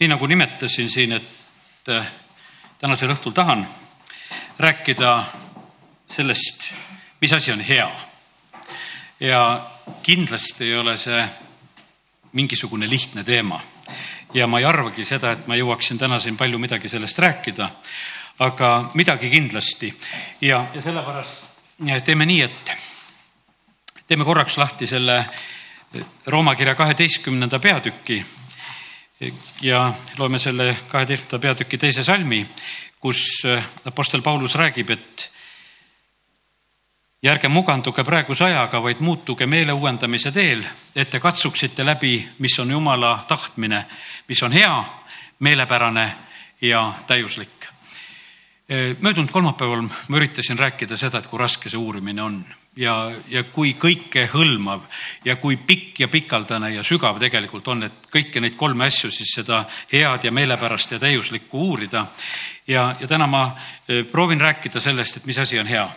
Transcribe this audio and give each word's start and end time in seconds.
nii 0.00 0.08
nagu 0.08 0.26
nimetasin 0.26 0.90
siin, 0.90 1.12
et 1.12 1.88
äh, 1.88 2.06
tänasel 2.78 3.10
õhtul 3.10 3.34
tahan 3.34 3.66
rääkida 4.58 5.24
sellest, 6.06 6.70
mis 7.20 7.32
asi 7.32 7.52
on 7.52 7.60
hea. 7.60 7.90
ja 9.20 9.66
kindlasti 10.02 10.64
ei 10.64 10.76
ole 10.78 10.96
see 10.96 11.28
mingisugune 12.32 12.90
lihtne 12.90 13.24
teema. 13.24 13.60
ja 14.34 14.46
ma 14.46 14.58
ei 14.58 14.64
arvagi 14.64 15.04
seda, 15.04 15.32
et 15.32 15.46
ma 15.46 15.56
jõuaksin 15.56 15.98
täna 15.98 16.20
siin 16.20 16.36
palju 16.36 16.58
midagi 16.58 16.88
sellest 16.88 17.18
rääkida, 17.18 17.70
aga 18.38 18.90
midagi 18.94 19.30
kindlasti. 19.30 19.94
ja, 20.40 20.66
ja 20.74 20.80
sellepärast 20.80 21.46
teeme 22.04 22.26
nii, 22.26 22.42
et 22.42 22.72
teeme 24.06 24.24
korraks 24.24 24.58
lahti 24.58 24.86
selle 24.86 25.24
Rooma 26.26 26.54
kirja 26.54 26.74
kaheteistkümnenda 26.74 27.58
peatüki 27.58 28.24
ja 29.62 29.92
loeme 30.18 30.38
selle 30.38 30.76
kaheteistkümnenda 30.88 31.38
peatüki 31.42 31.78
teise 31.78 32.04
salmi, 32.04 32.46
kus 33.00 33.42
Apostel 33.84 34.22
Paulus 34.22 34.54
räägib, 34.54 34.90
et 34.90 35.30
ja 37.22 37.32
ärge 37.32 37.48
muganduge 37.48 38.04
praeguse 38.04 38.44
ajaga, 38.44 38.82
vaid 38.82 39.00
muutuge 39.02 39.46
meele 39.46 39.72
uuendamise 39.72 40.32
teel, 40.32 40.62
et 40.94 41.10
te 41.10 41.20
katsuksite 41.20 41.86
läbi, 41.86 42.28
mis 42.38 42.58
on 42.58 42.70
Jumala 42.70 43.24
tahtmine, 43.28 43.84
mis 44.28 44.42
on 44.42 44.52
hea, 44.52 44.84
meelepärane 45.38 46.14
ja 46.60 46.92
täiuslik. 47.06 47.68
möödunud 49.00 49.30
kolmapäeval 49.30 49.82
ma 49.82 50.16
üritasin 50.16 50.58
rääkida 50.58 50.96
seda, 50.96 51.18
et 51.18 51.26
kui 51.26 51.38
raske 51.38 51.70
see 51.70 51.78
uurimine 51.78 52.22
on 52.22 52.44
ja, 52.78 52.94
ja 53.28 53.44
kui 53.50 53.74
kõikehõlmav 53.78 54.84
ja 55.26 55.36
kui 55.42 55.58
pikk 55.58 56.04
ja 56.04 56.08
pikaldane 56.08 56.72
ja 56.76 56.84
sügav 56.86 57.18
tegelikult 57.20 57.68
on, 57.68 57.86
et 57.88 58.10
kõiki 58.12 58.42
neid 58.42 58.56
kolme 58.58 58.86
asju, 58.86 59.10
siis 59.14 59.34
seda 59.40 59.64
head 59.92 60.24
ja 60.24 60.34
meelepärast 60.34 60.94
ja 60.94 61.00
täiuslikku 61.02 61.62
uurida. 61.70 62.06
ja, 62.66 62.92
ja 63.00 63.06
täna 63.06 63.26
ma 63.26 63.50
proovin 64.12 64.40
rääkida 64.40 64.80
sellest, 64.80 65.16
et 65.16 65.26
mis 65.26 65.38
asi 65.38 65.58
on 65.58 65.66
hea 65.66 65.88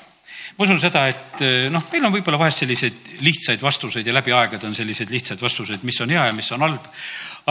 ma 0.58 0.66
usun 0.66 0.80
seda, 0.82 1.06
et 1.08 1.42
eh, 1.46 1.70
noh, 1.72 1.84
meil 1.92 2.08
on 2.08 2.14
võib-olla 2.14 2.40
vahest 2.42 2.64
selliseid 2.64 3.22
lihtsaid 3.24 3.62
vastuseid 3.64 4.08
ja 4.08 4.16
läbi 4.16 4.34
aegade 4.36 4.68
on 4.68 4.76
selliseid 4.76 5.12
lihtsaid 5.14 5.42
vastuseid, 5.42 5.86
mis 5.88 6.00
on 6.04 6.12
hea 6.12 6.26
ja 6.28 6.36
mis 6.36 6.52
on 6.52 6.66
halb. 6.66 6.90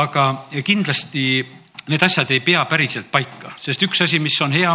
aga 0.00 0.26
kindlasti 0.64 1.24
need 1.90 2.02
asjad 2.02 2.30
ei 2.30 2.40
pea 2.44 2.62
päriselt 2.70 3.10
paika, 3.12 3.52
sest 3.60 3.82
üks 3.84 4.02
asi, 4.04 4.20
mis 4.22 4.36
on 4.44 4.54
hea, 4.54 4.72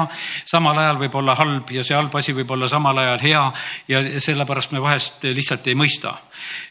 samal 0.47 0.77
ajal 0.81 0.99
võib 0.99 1.16
olla 1.19 1.35
halb 1.39 1.71
ja 1.73 1.83
see 1.85 1.95
halb 1.95 2.16
asi 2.16 2.35
võib 2.35 2.52
olla 2.55 2.67
samal 2.71 2.97
ajal 3.02 3.21
hea 3.23 3.44
ja 3.91 4.02
sellepärast 4.23 4.75
me 4.75 4.81
vahest 4.83 5.23
lihtsalt 5.25 5.67
ei 5.71 5.77
mõista. 5.80 6.13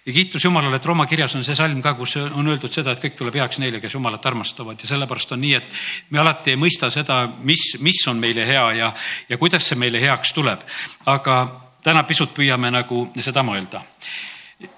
ja 0.06 0.12
kiitus 0.12 0.45
Jumalale, 0.45 0.77
et 0.77 0.87
Rooma 0.87 1.06
kirjas 1.06 1.34
on 1.34 1.45
see 1.45 1.56
salm 1.56 1.81
ka, 1.83 1.95
kus 1.95 2.17
on 2.17 2.48
öeldud 2.48 2.72
seda, 2.72 2.92
et 2.92 3.03
kõik 3.03 3.17
tuleb 3.19 3.41
heaks 3.41 3.59
neile, 3.59 3.81
kes 3.81 3.95
Jumalat 3.95 4.27
armastavad 4.27 4.81
ja 4.81 4.89
sellepärast 4.89 5.33
on 5.33 5.41
nii, 5.41 5.55
et 5.55 5.81
me 6.11 6.20
alati 6.22 6.55
ei 6.55 6.61
mõista 6.61 6.91
seda, 6.91 7.25
mis, 7.42 7.75
mis 7.81 8.05
on 8.09 8.20
meile 8.20 8.47
hea 8.47 8.67
ja, 8.81 8.92
ja 9.28 9.39
kuidas 9.41 9.69
see 9.69 9.81
meile 9.81 10.00
heaks 10.00 10.33
tuleb. 10.33 10.61
aga 11.06 11.41
täna 11.83 12.05
pisut 12.05 12.34
püüame 12.34 12.70
nagu 12.70 13.09
seda 13.20 13.42
mõelda 13.42 13.83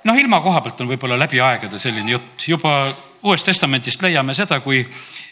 noh, 0.05 0.17
ilma 0.19 0.41
koha 0.41 0.63
pealt 0.65 0.81
on 0.81 0.89
võib-olla 0.91 1.19
läbi 1.19 1.41
aegade 1.43 1.79
selline 1.79 2.17
jutt, 2.17 2.49
juba 2.49 2.79
Uuest 3.27 3.47
Testamendist 3.49 4.03
leiame 4.05 4.35
seda, 4.39 4.61
kui 4.63 4.85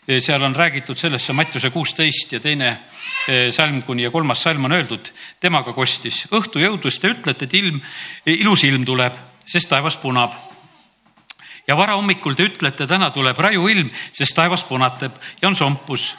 seal 0.06 0.42
on 0.42 0.56
räägitud 0.56 0.98
sellest, 0.98 1.26
see 1.26 1.36
Mattiuse 1.36 1.70
kuusteist 1.70 2.32
ja 2.32 2.40
teine 2.40 2.78
salm 3.50 3.82
kuni 3.82 4.04
ja 4.04 4.10
kolmas 4.12 4.42
salm 4.42 4.64
on 4.64 4.72
öeldud, 4.76 5.08
temaga 5.40 5.72
kostis. 5.72 6.26
õhtu 6.32 6.60
jõudus 6.60 6.98
te 7.00 7.08
ütlete, 7.14 7.44
et 7.48 7.54
ilm, 7.54 7.80
ilus 8.26 8.64
ilm 8.68 8.84
tuleb, 8.84 9.16
sest 9.46 9.68
taevas 9.68 9.96
punab. 9.96 10.32
ja 11.66 11.76
varahommikul 11.76 12.34
te 12.34 12.44
ütlete, 12.44 12.86
täna 12.86 13.10
tuleb 13.10 13.38
raju 13.38 13.68
ilm, 13.68 13.90
sest 14.12 14.36
taevas 14.36 14.64
punatab 14.64 15.16
ja 15.42 15.48
on 15.48 15.56
sompus. 15.56 16.14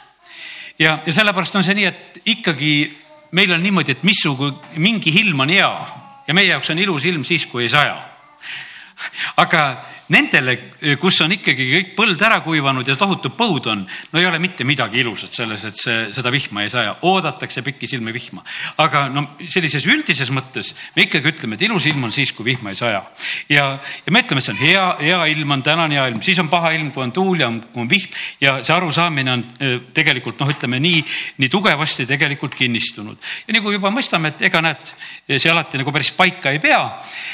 ja, 0.78 0.98
ja 1.06 1.12
sellepärast 1.12 1.54
on 1.56 1.62
see 1.62 1.74
nii, 1.74 1.84
et 1.84 2.20
ikkagi 2.24 2.96
meil 3.32 3.52
on 3.52 3.62
niimoodi, 3.62 3.92
et 3.92 4.02
missugune, 4.02 4.56
mingi 4.76 5.10
ilm 5.20 5.40
on 5.40 5.48
hea 5.48 5.70
ja 6.26 6.34
meie 6.34 6.48
jaoks 6.48 6.70
on 6.70 6.78
ilus 6.78 7.04
ilm 7.04 7.24
siis, 7.24 7.46
kui 7.46 7.62
ei 7.62 7.68
saja. 7.68 7.96
aga 9.36 9.62
Nendele, 10.06 10.52
kus 11.02 11.16
on 11.24 11.32
ikkagi 11.34 11.64
kõik 11.66 11.88
põld 11.96 12.20
ära 12.22 12.36
kuivanud 12.44 12.86
ja 12.86 12.94
tohutu 12.98 13.32
põud 13.34 13.64
on, 13.72 13.80
no 14.12 14.20
ei 14.20 14.26
ole 14.28 14.38
mitte 14.38 14.62
midagi 14.62 15.00
ilusat 15.02 15.34
selles, 15.34 15.64
et 15.66 15.80
see, 15.80 15.96
seda 16.14 16.30
vihma 16.30 16.62
ei 16.62 16.70
saja, 16.70 16.92
oodatakse 17.08 17.64
pikisilmi 17.66 18.14
vihma. 18.14 18.44
aga 18.84 19.08
no 19.10 19.24
sellises 19.50 19.82
üldises 19.90 20.30
mõttes 20.30 20.76
me 20.94 21.08
ikkagi 21.08 21.32
ütleme, 21.32 21.58
et 21.58 21.64
ilus 21.66 21.88
ilm 21.90 22.06
on 22.06 22.14
siis, 22.14 22.30
kui 22.36 22.46
vihma 22.46 22.70
ei 22.70 22.78
saja. 22.78 23.02
ja, 23.50 23.64
ja 24.06 24.14
me 24.14 24.22
ütleme, 24.22 24.38
et 24.38 24.46
see 24.46 24.54
on 24.54 24.60
hea, 24.60 24.84
hea 25.00 25.24
ilm 25.34 25.56
on 25.56 25.64
tänane 25.66 25.98
hea 25.98 26.06
ilm, 26.12 26.22
siis 26.22 26.38
on 26.38 26.52
paha 26.54 26.70
ilm, 26.76 26.92
kui 26.94 27.02
on 27.02 27.10
tuul 27.10 27.42
ja 27.42 27.50
kui 27.72 27.82
on 27.82 27.90
vihm 27.90 28.14
ja 28.40 28.60
see 28.62 28.76
arusaamine 28.76 29.34
on 29.34 29.44
äh, 29.58 29.76
tegelikult 29.96 30.38
noh, 30.38 30.54
ütleme 30.54 30.78
nii, 30.86 31.02
nii 31.42 31.50
tugevasti 31.50 32.06
tegelikult 32.06 32.54
kinnistunud. 32.54 33.18
ja 33.48 33.58
nagu 33.58 33.74
juba 33.74 33.90
mõistame, 33.90 34.36
et 34.36 34.46
ega 34.52 34.62
näed, 34.62 34.94
see 35.34 35.50
alati 35.50 35.82
nagu 35.82 35.90
päris 35.90 36.14
paika 36.14 36.54
ei 36.54 36.62
pea, 36.62 36.80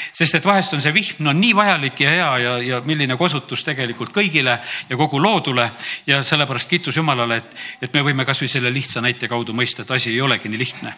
sest 0.09 0.41
et 0.41 0.49
vahest 0.49 0.73
on 0.73 0.81
see 0.81 0.97
vihm 0.97 1.21
no 1.29 1.37
nii 1.37 1.53
vajalik 1.53 2.01
ja 2.01 2.17
hea 2.17 2.33
ja 2.41 2.57
ja 2.67 2.81
milline 2.85 3.17
kosutus 3.17 3.63
tegelikult 3.63 4.13
kõigile 4.15 4.57
ja 4.89 4.97
kogu 4.97 5.21
loodule. 5.21 5.71
ja 6.07 6.23
sellepärast 6.23 6.69
kiitus 6.69 6.97
Jumalale, 6.97 7.37
et, 7.37 7.55
et 7.81 7.93
me 7.93 8.03
võime 8.03 8.25
kasvõi 8.25 8.47
selle 8.47 8.73
lihtsa 8.73 9.01
näite 9.01 9.27
kaudu 9.27 9.53
mõista, 9.53 9.81
et 9.81 9.91
asi 9.91 10.09
ei 10.09 10.21
olegi 10.21 10.49
nii 10.49 10.59
lihtne 10.59 10.93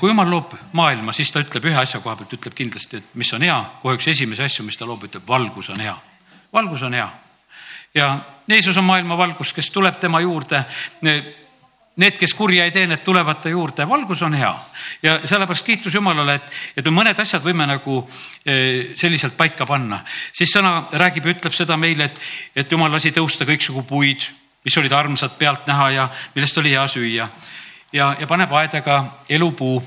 kui 0.00 0.08
jumal 0.08 0.30
loob 0.30 0.54
maailma, 0.72 1.12
siis 1.12 1.28
ta 1.32 1.42
ütleb 1.44 1.66
ühe 1.68 1.76
asja 1.76 2.00
koha 2.00 2.16
pealt, 2.16 2.32
ütleb 2.32 2.54
kindlasti, 2.56 2.96
et 2.96 3.16
mis 3.20 3.28
on 3.36 3.42
hea, 3.44 3.56
kohe 3.82 3.98
üks 3.98 4.06
esimesi 4.08 4.40
asju, 4.46 4.64
mis 4.64 4.78
ta 4.80 4.88
loob, 4.88 5.04
ütleb 5.04 5.26
valgus 5.28 5.68
on 5.68 5.82
hea. 5.84 5.96
valgus 6.52 6.82
on 6.82 6.94
hea. 6.96 7.08
ja 7.94 8.18
Jeesus 8.48 8.76
on 8.76 8.84
maailma 8.84 9.18
valgus, 9.18 9.52
kes 9.52 9.68
tuleb 9.70 10.00
tema 10.00 10.20
juurde 10.20 10.64
Need, 11.96 12.18
kes 12.20 12.34
kurja 12.36 12.66
ei 12.68 12.72
tee, 12.74 12.84
need 12.84 13.00
tulevad 13.00 13.38
ta 13.40 13.48
juurde, 13.48 13.86
valgus 13.88 14.20
on 14.26 14.34
hea 14.36 14.50
ja 15.02 15.14
sellepärast 15.24 15.64
kiitus 15.64 15.94
Jumalale, 15.96 16.34
et, 16.36 16.50
et 16.76 16.90
mõned 16.92 17.16
asjad 17.22 17.40
võime 17.40 17.64
nagu 17.64 18.02
eh, 18.44 18.92
selliselt 19.00 19.32
paika 19.36 19.64
panna. 19.66 20.02
siis 20.36 20.52
sõna 20.52 20.90
räägib 20.92 21.24
ja 21.24 21.32
ütleb 21.32 21.56
seda 21.56 21.76
meile, 21.80 22.10
et, 22.10 22.20
et 22.52 22.72
Jumal 22.72 22.92
lasi 22.92 23.14
tõusta 23.16 23.48
kõiksugu 23.48 23.86
puid, 23.88 24.28
mis 24.64 24.76
olid 24.76 24.92
armsad 24.92 25.38
pealtnäha 25.38 25.90
ja 25.90 26.08
millest 26.34 26.58
oli 26.60 26.74
hea 26.76 26.86
süüa. 26.86 27.28
ja, 27.92 28.14
ja 28.20 28.26
paneb 28.26 28.52
aedaga 28.52 29.04
elupuu 29.28 29.82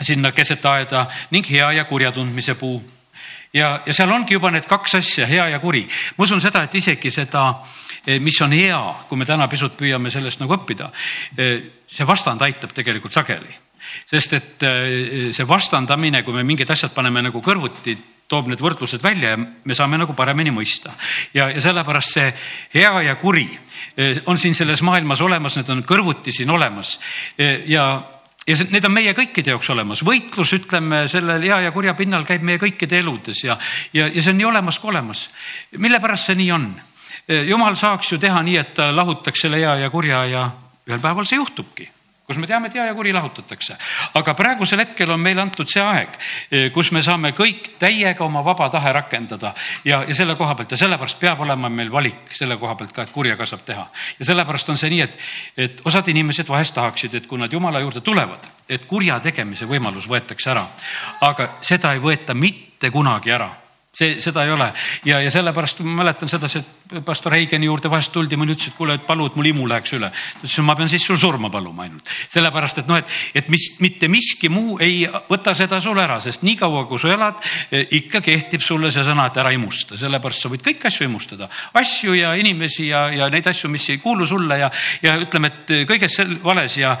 sinna 0.00 0.32
keset 0.32 0.66
aeda 0.66 1.06
ning 1.30 1.48
hea 1.48 1.72
ja 1.72 1.84
kurja 1.84 2.12
tundmise 2.12 2.54
puu. 2.54 2.82
ja, 3.54 3.80
ja 3.86 3.94
seal 3.94 4.12
ongi 4.12 4.34
juba 4.34 4.50
need 4.50 4.68
kaks 4.68 4.94
asja, 5.00 5.26
hea 5.26 5.48
ja 5.48 5.58
kuri. 5.58 5.88
ma 6.18 6.28
usun 6.28 6.40
seda, 6.40 6.68
et 6.68 6.74
isegi 6.74 7.10
seda 7.10 7.48
Eh, 7.54 7.81
mis 8.20 8.40
on 8.42 8.52
hea, 8.56 8.78
kui 9.08 9.18
me 9.18 9.26
täna 9.28 9.48
pisut 9.50 9.76
püüame 9.78 10.10
sellest 10.10 10.42
nagu 10.42 10.56
õppida. 10.56 10.90
Eh, 11.36 11.84
see 11.86 12.06
vastand 12.08 12.42
aitab 12.42 12.72
tegelikult 12.74 13.14
sageli, 13.14 13.52
sest 14.10 14.38
et 14.38 14.66
eh, 14.66 15.28
see 15.34 15.48
vastandamine, 15.48 16.24
kui 16.26 16.34
me 16.34 16.46
mingid 16.46 16.70
asjad 16.70 16.94
paneme 16.94 17.22
nagu 17.28 17.42
kõrvuti, 17.44 17.96
toob 18.32 18.48
need 18.48 18.62
võrdlused 18.64 19.02
välja 19.04 19.34
ja 19.34 19.38
me 19.38 19.76
saame 19.76 19.98
nagu 20.00 20.14
paremini 20.16 20.54
mõista. 20.54 20.94
ja, 21.34 21.50
ja 21.52 21.60
sellepärast 21.60 22.16
see 22.16 22.30
hea 22.74 22.92
ja 23.04 23.18
kuri 23.20 23.44
on 24.24 24.38
siin 24.40 24.54
selles 24.56 24.80
maailmas 24.82 25.20
olemas, 25.20 25.58
need 25.58 25.68
on 25.74 25.82
kõrvuti 25.84 26.32
siin 26.32 26.50
olemas 26.50 26.94
ja 27.68 27.84
ja 28.46 28.56
see, 28.56 28.70
need 28.74 28.86
on 28.86 28.94
meie 28.94 29.12
kõikide 29.16 29.54
jaoks 29.54 29.70
olemas, 29.74 30.02
võitlus, 30.06 30.54
ütleme, 30.56 31.04
sellel 31.10 31.44
hea 31.46 31.60
ja 31.66 31.74
kurja 31.74 31.94
pinnal 31.98 32.24
käib 32.28 32.44
meie 32.46 32.60
kõikide 32.62 32.98
eludes 33.02 33.44
ja, 33.44 33.58
ja, 33.94 34.08
ja 34.08 34.22
see 34.22 34.32
on 34.32 34.40
nii 34.40 34.48
olemas 34.48 34.80
kui 34.82 34.90
olemas. 34.90 35.28
mille 35.78 36.00
pärast 36.02 36.30
see 36.30 36.40
nii 36.40 36.50
on? 36.54 36.72
Eh, 37.28 37.44
jumal 37.48 37.76
saaks 37.78 38.12
ju 38.12 38.18
teha 38.18 38.42
nii, 38.42 38.56
et 38.58 38.74
ta 38.74 38.90
lahutaks 38.96 39.44
selle 39.44 39.60
hea 39.62 39.76
ja 39.84 39.90
kurja 39.90 40.24
ja 40.26 40.46
ühel 40.88 41.00
päeval 41.00 41.28
see 41.28 41.38
juhtubki 41.38 41.90
kus 42.32 42.38
me 42.40 42.46
teame, 42.46 42.68
et 42.70 42.74
hea 42.74 42.84
ja 42.86 42.94
kuri 42.94 43.12
lahutatakse. 43.12 43.76
aga 44.14 44.34
praegusel 44.34 44.80
hetkel 44.80 45.10
on 45.10 45.20
meile 45.20 45.42
antud 45.42 45.68
see 45.68 45.82
aeg, 45.82 46.16
eh, 46.50 46.70
kus 46.72 46.92
me 46.92 47.02
saame 47.02 47.32
kõik 47.36 47.74
täiega 47.78 48.24
oma 48.24 48.44
vaba 48.44 48.68
tahe 48.70 48.92
rakendada 48.92 49.52
ja, 49.84 50.02
ja 50.08 50.14
selle 50.14 50.36
koha 50.36 50.54
pealt 50.54 50.70
ja 50.70 50.80
sellepärast 50.80 51.20
peab 51.20 51.40
olema 51.40 51.68
meil 51.68 51.92
valik 51.92 52.32
selle 52.32 52.56
koha 52.56 52.74
pealt 52.74 52.92
ka, 52.92 53.02
et 53.02 53.12
kurjaga 53.12 53.46
saab 53.46 53.64
teha. 53.66 53.86
ja 54.18 54.24
sellepärast 54.24 54.70
on 54.70 54.78
see 54.80 54.90
nii, 54.90 55.00
et, 55.00 55.18
et 55.56 55.82
osad 55.84 56.08
inimesed 56.08 56.48
vahest 56.48 56.74
tahaksid, 56.74 57.14
et 57.14 57.26
kui 57.26 57.38
nad 57.38 57.52
jumala 57.52 57.80
juurde 57.80 58.00
tulevad, 58.00 58.48
et 58.68 58.84
kurja 58.86 59.20
tegemise 59.20 59.66
võimalus 59.66 60.08
võetakse 60.08 60.50
ära. 60.50 60.66
aga 61.20 61.50
seda 61.60 61.92
ei 61.92 62.00
võeta 62.00 62.34
mitte 62.34 62.90
kunagi 62.90 63.30
ära 63.30 63.50
see, 63.92 64.20
seda 64.20 64.44
ei 64.44 64.50
ole. 64.52 64.72
Ja, 65.04 65.20
ja 65.20 65.30
sellepärast 65.30 65.82
ma 65.84 65.98
mäletan 66.00 66.28
sedasi, 66.28 66.62
et 66.62 67.04
pastor 67.04 67.34
Heigeni 67.36 67.68
juurde 67.68 67.90
vahest 67.92 68.12
tuldi, 68.12 68.38
mõni 68.40 68.54
ütles, 68.56 68.70
et 68.70 68.76
kuule, 68.76 68.96
et 68.96 69.04
palu, 69.06 69.26
et 69.28 69.36
mul 69.36 69.50
imu 69.50 69.66
läheks 69.68 69.92
üle. 69.98 70.08
ta 70.12 70.46
ütles, 70.46 70.58
ma 70.64 70.76
pean 70.76 70.88
siis 70.88 71.04
sul 71.04 71.18
surma 71.20 71.50
paluma 71.52 71.84
ainult, 71.84 72.08
sellepärast 72.32 72.82
et 72.82 72.88
noh, 72.88 73.00
et, 73.00 73.12
et 73.34 73.50
mis, 73.52 73.66
mitte 73.84 74.08
miski 74.08 74.48
muu 74.52 74.78
ei 74.80 75.04
võta 75.28 75.54
seda 75.56 75.80
sul 75.84 76.00
ära, 76.00 76.18
sest 76.24 76.44
niikaua 76.46 76.86
kui 76.88 77.00
sa 77.02 77.12
elad, 77.12 77.42
e, 77.70 77.84
ikka 78.00 78.22
kehtib 78.24 78.64
sulle 78.64 78.90
see 78.92 79.04
sõna, 79.04 79.28
et 79.28 79.42
ära 79.42 79.52
imusta, 79.52 79.98
sellepärast 80.00 80.46
sa 80.46 80.52
võid 80.52 80.64
kõiki 80.64 80.88
asju 80.88 81.08
imustada, 81.08 81.50
asju 81.76 82.16
ja 82.16 82.32
inimesi 82.40 82.88
ja, 82.88 83.06
ja 83.12 83.28
neid 83.32 83.50
asju, 83.52 83.68
mis 83.72 83.90
ei 83.92 84.00
kuulu 84.00 84.26
sulle 84.28 84.58
ja, 84.64 84.72
ja 85.04 85.18
ütleme, 85.20 85.52
et 85.52 85.76
kõiges 85.88 86.20
vales 86.44 86.80
ja 86.80 86.96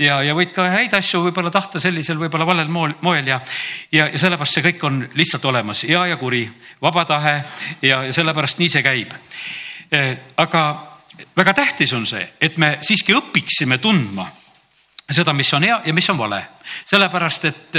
ja, 0.00 0.20
ja 0.24 0.34
võid 0.36 0.52
ka 0.54 0.66
häid 0.72 0.94
asju 0.96 1.22
võib-olla 1.26 1.50
tahta 1.52 1.80
sellisel 1.82 2.20
võib-olla 2.20 2.46
valel 2.48 2.70
moel, 2.72 2.94
moel 3.04 3.28
ja, 3.28 3.40
ja, 3.92 4.08
ja 4.08 4.20
sellepärast 4.20 4.58
see 4.58 4.66
kõik 4.70 4.86
on 4.88 5.02
lihtsalt 5.18 5.44
olemas, 5.50 5.84
hea 5.88 6.06
ja 6.12 6.20
kuri, 6.20 6.44
vaba 6.82 7.04
tahe 7.08 7.34
ja, 7.82 8.02
ja 8.08 8.12
sellepärast 8.12 8.62
nii 8.62 8.72
see 8.72 8.84
käib. 8.84 9.12
aga 10.36 10.62
väga 11.36 11.54
tähtis 11.54 11.92
on 11.92 12.06
see, 12.06 12.24
et 12.40 12.56
me 12.58 12.78
siiski 12.80 13.14
õpiksime 13.16 13.78
tundma 13.78 14.26
seda, 15.12 15.32
mis 15.36 15.50
on 15.52 15.66
hea 15.66 15.80
ja 15.84 15.92
mis 15.94 16.08
on 16.10 16.18
vale. 16.18 16.42
sellepärast, 16.84 17.44
et 17.44 17.78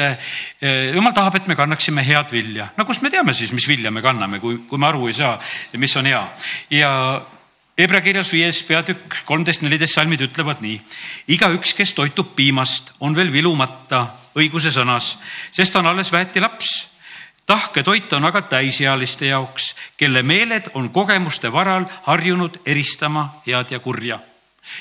jumal 0.94 1.14
tahab, 1.16 1.36
et 1.36 1.48
me 1.48 1.56
kannaksime 1.56 2.04
head 2.06 2.32
vilja. 2.32 2.68
no 2.78 2.86
kust 2.86 3.02
me 3.02 3.10
teame 3.10 3.34
siis, 3.34 3.52
mis 3.52 3.68
vilja 3.68 3.92
me 3.92 4.02
kanname, 4.02 4.40
kui, 4.40 4.60
kui 4.70 4.78
me 4.78 4.88
aru 4.88 5.08
ei 5.08 5.14
saa, 5.18 5.40
mis 5.78 5.96
on 5.98 6.06
hea. 6.06 6.28
ja 6.70 6.92
Hebra 7.74 8.04
kirjas 8.06 8.30
viies 8.30 8.60
peatükk 8.68 9.24
kolmteist, 9.26 9.64
neliteist 9.66 9.96
salmid 9.98 10.22
ütlevad 10.22 10.60
nii. 10.62 10.76
igaüks, 11.34 11.74
kes 11.74 11.94
toitub 11.98 12.36
piimast, 12.36 12.92
on 13.00 13.16
veel 13.18 13.32
vilumata 13.34 14.06
õiguse 14.38 14.70
sõnas, 14.70 15.16
sest 15.52 15.76
on 15.76 15.90
alles 15.90 16.12
väeti 16.14 16.40
laps. 16.40 16.88
tahke 17.46 17.84
toit 17.84 18.14
on 18.14 18.26
aga 18.26 18.42
täisealiste 18.42 19.26
jaoks, 19.26 19.74
kelle 19.98 20.22
meeled 20.22 20.70
on 20.74 20.90
kogemuste 20.90 21.52
varal 21.52 21.86
harjunud 22.04 22.62
eristama 22.66 23.42
head 23.48 23.72
ja 23.72 23.80
kurja 23.80 24.20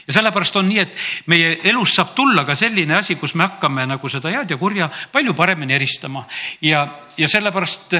ja 0.06 0.12
sellepärast 0.12 0.56
on 0.56 0.68
nii, 0.68 0.78
et 0.78 0.94
meie 1.30 1.56
elus 1.70 1.94
saab 1.96 2.12
tulla 2.14 2.44
ka 2.46 2.54
selline 2.58 2.96
asi, 2.96 3.16
kus 3.20 3.34
me 3.34 3.46
hakkame 3.46 3.86
nagu 3.90 4.08
seda 4.10 4.30
head 4.30 4.54
ja 4.54 4.58
kurja 4.58 4.88
palju 5.12 5.34
paremini 5.34 5.74
eristama. 5.74 6.24
ja, 6.62 6.86
ja 7.16 7.28
sellepärast 7.28 7.96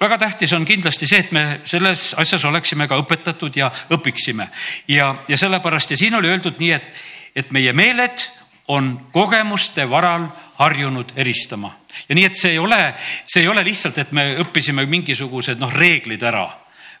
väga 0.00 0.18
tähtis 0.18 0.52
on 0.52 0.66
kindlasti 0.66 1.06
see, 1.06 1.22
et 1.24 1.32
me 1.32 1.60
selles 1.64 2.12
asjas 2.18 2.44
oleksime 2.44 2.88
ka 2.88 2.98
õpetatud 3.00 3.56
ja 3.56 3.70
õpiksime. 3.90 4.48
ja, 4.88 5.14
ja 5.28 5.38
sellepärast 5.38 5.90
ja 5.90 5.96
siin 5.96 6.14
oli 6.14 6.28
öeldud 6.28 6.60
nii, 6.60 6.72
et, 6.72 6.94
et 7.36 7.52
meie 7.52 7.72
meeled 7.72 8.28
on 8.68 8.94
kogemuste 9.12 9.88
varal 9.90 10.28
harjunud 10.60 11.16
eristama. 11.16 11.72
ja 12.08 12.14
nii, 12.14 12.28
et 12.28 12.36
see 12.36 12.52
ei 12.52 12.58
ole, 12.58 12.94
see 13.26 13.42
ei 13.42 13.48
ole 13.48 13.64
lihtsalt, 13.64 13.98
et 13.98 14.12
me 14.12 14.34
õppisime 14.44 14.86
mingisugused 14.86 15.60
noh, 15.60 15.72
reeglid 15.72 16.22
ära, 16.22 16.46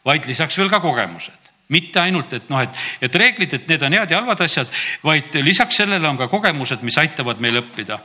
vaid 0.04 0.26
lisaks 0.26 0.58
veel 0.58 0.72
ka 0.72 0.80
kogemused 0.80 1.41
mitte 1.72 2.00
ainult, 2.02 2.32
et 2.36 2.50
noh, 2.52 2.62
et, 2.62 2.82
et 3.02 3.20
reeglid, 3.22 3.56
et 3.58 3.68
need 3.72 3.86
on 3.86 3.96
head 3.96 4.12
ja 4.12 4.20
halvad 4.20 4.44
asjad, 4.44 4.70
vaid 5.04 5.40
lisaks 5.42 5.82
sellele 5.82 6.08
on 6.08 6.20
ka 6.20 6.28
kogemused, 6.32 6.84
mis 6.86 6.98
aitavad 7.02 7.40
meil 7.40 7.62
õppida. 7.62 7.98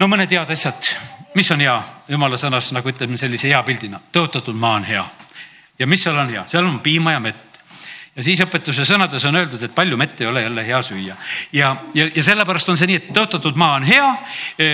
no 0.00 0.08
mõned 0.08 0.30
head 0.30 0.54
asjad, 0.56 0.92
mis 1.34 1.50
on 1.50 1.64
hea, 1.64 1.76
jumala 2.08 2.38
sõnas 2.40 2.72
nagu 2.76 2.92
ütleme 2.92 3.18
sellise 3.20 3.48
hea 3.48 3.62
pildina, 3.66 4.00
tõotatud 4.12 4.56
maa 4.56 4.80
on 4.80 4.88
hea. 4.88 5.04
ja 5.78 5.86
mis 5.86 6.02
seal 6.04 6.18
on 6.18 6.30
hea, 6.30 6.44
seal 6.48 6.66
on 6.66 6.80
piima 6.84 7.16
ja 7.16 7.20
mett 7.20 7.50
ja 8.16 8.24
siis 8.26 8.40
õpetuse 8.42 8.84
sõnades 8.88 9.24
on 9.28 9.38
öeldud, 9.38 9.62
et 9.62 9.74
palju 9.74 9.96
mett 9.96 10.20
ei 10.20 10.28
ole 10.28 10.42
jälle 10.42 10.64
hea 10.66 10.80
süüa. 10.82 11.16
ja, 11.52 11.70
ja, 11.94 12.08
ja 12.14 12.22
sellepärast 12.22 12.68
on 12.68 12.76
see 12.76 12.90
nii, 12.90 12.98
et 13.00 13.12
tõotatud 13.16 13.56
maa 13.56 13.78
on 13.78 13.86
hea, 13.86 14.08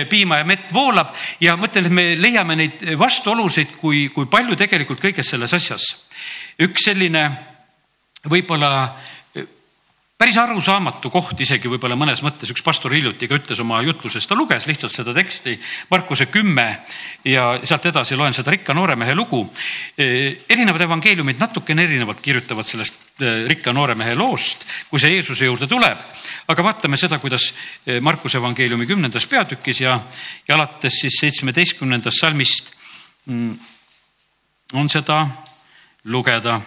piima 0.09 0.41
ja 0.41 0.47
mett 0.47 0.73
voolab 0.73 1.13
ja 1.41 1.55
mõtlen, 1.59 1.87
et 1.87 1.93
me 1.93 2.07
leiame 2.19 2.57
neid 2.57 2.83
vastuolusid, 2.99 3.77
kui, 3.77 4.07
kui 4.13 4.25
palju 4.31 4.57
tegelikult 4.57 5.03
kõiges 5.03 5.29
selles 5.31 5.53
asjas. 5.53 5.85
üks 6.59 6.89
selline 6.89 7.29
võib-olla 8.29 8.71
eh, 9.35 9.45
päris 10.17 10.37
arusaamatu 10.41 11.11
koht 11.13 11.39
isegi 11.43 11.69
võib-olla 11.71 11.97
mõnes 11.99 12.21
mõttes, 12.25 12.49
üks 12.53 12.63
pastor 12.65 12.93
hiljuti 12.95 13.29
ka 13.29 13.37
ütles 13.39 13.61
oma 13.63 13.79
jutluses, 13.85 14.25
ta 14.27 14.37
luges 14.37 14.67
lihtsalt 14.69 14.93
seda 14.93 15.13
teksti, 15.15 15.57
Markuse 15.91 16.27
kümme 16.33 16.65
ja 17.25 17.49
sealt 17.63 17.85
edasi 17.89 18.17
loen 18.17 18.35
seda 18.35 18.53
rikka 18.53 18.75
nooremehe 18.77 19.15
lugu. 19.15 19.43
Eh, 19.97 20.43
erinevad 20.49 20.85
evangeeliumid 20.87 21.39
natukene 21.41 21.87
erinevalt 21.87 22.21
kirjutavad 22.23 22.67
sellest 22.67 23.21
eh, 23.21 23.45
rikka 23.49 23.73
nooremehe 23.75 24.15
loost, 24.19 24.65
kui 24.89 25.01
see 25.01 25.15
Jeesuse 25.15 25.49
juurde 25.49 25.67
tuleb. 25.67 26.03
aga 26.47 26.63
vaatame 26.63 26.97
seda, 26.97 27.19
kuidas 27.19 27.51
Markuse 28.01 28.37
evangeeliumi 28.37 28.87
kümnendas 28.87 29.25
peatükis 29.27 29.81
ja, 29.81 29.99
ja 30.47 30.55
alates 30.55 31.01
siis 31.01 31.19
seitsmeteistkümnendast 31.19 32.21
salmist 32.21 32.71
mm, 33.25 33.57
on 34.73 34.89
seda 34.89 35.27
lugeda 36.03 36.59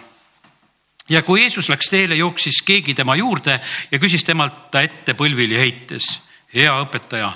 ja 1.11 1.21
kui 1.21 1.41
Jeesus 1.41 1.69
läks 1.69 1.89
teele, 1.91 2.15
jooksis 2.15 2.61
keegi 2.65 2.95
tema 2.95 3.15
juurde 3.19 3.59
ja 3.91 3.99
küsis 3.99 4.23
temalt 4.23 4.69
ta 4.71 4.81
ette 4.81 5.13
põlvili 5.17 5.59
heites. 5.59 6.21
hea 6.53 6.71
õpetaja, 6.83 7.31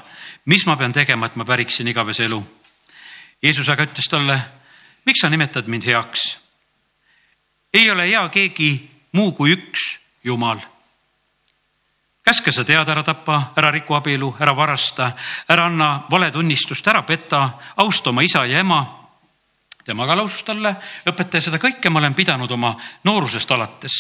mis 0.46 0.66
ma 0.66 0.76
pean 0.76 0.94
tegema, 0.94 1.26
et 1.26 1.36
ma 1.36 1.46
päriksin 1.46 1.88
igavese 1.88 2.26
elu? 2.26 2.42
Jeesus 3.44 3.70
aga 3.70 3.86
ütles 3.88 4.10
talle, 4.12 4.40
miks 5.06 5.22
sa 5.22 5.30
nimetad 5.30 5.68
mind 5.68 5.86
heaks? 5.86 6.38
ei 7.74 7.92
ole 7.92 8.08
hea 8.08 8.30
keegi 8.30 8.90
muu 9.12 9.32
kui 9.32 9.52
üks 9.52 10.00
Jumal. 10.24 10.60
käske 12.26 12.52
sa 12.52 12.64
teada, 12.64 12.92
ära 12.92 13.04
tapa, 13.04 13.54
ära 13.56 13.72
riku 13.72 13.94
abielu, 13.94 14.36
ära 14.40 14.56
varasta, 14.56 15.12
ära 15.50 15.66
anna 15.66 16.06
valetunnistust, 16.12 16.88
ära 16.88 17.04
peta, 17.04 17.50
austa 17.76 18.10
oma 18.10 18.24
isa 18.24 18.46
ja 18.46 18.60
ema 18.60 19.05
temaga 19.86 20.18
lausus 20.18 20.44
talle, 20.44 20.76
õpetaja, 21.08 21.48
seda 21.48 21.62
kõike 21.62 21.90
ma 21.90 22.02
olen 22.02 22.18
pidanud 22.18 22.52
oma 22.52 22.74
noorusest 23.06 23.52
alates. 23.52 23.98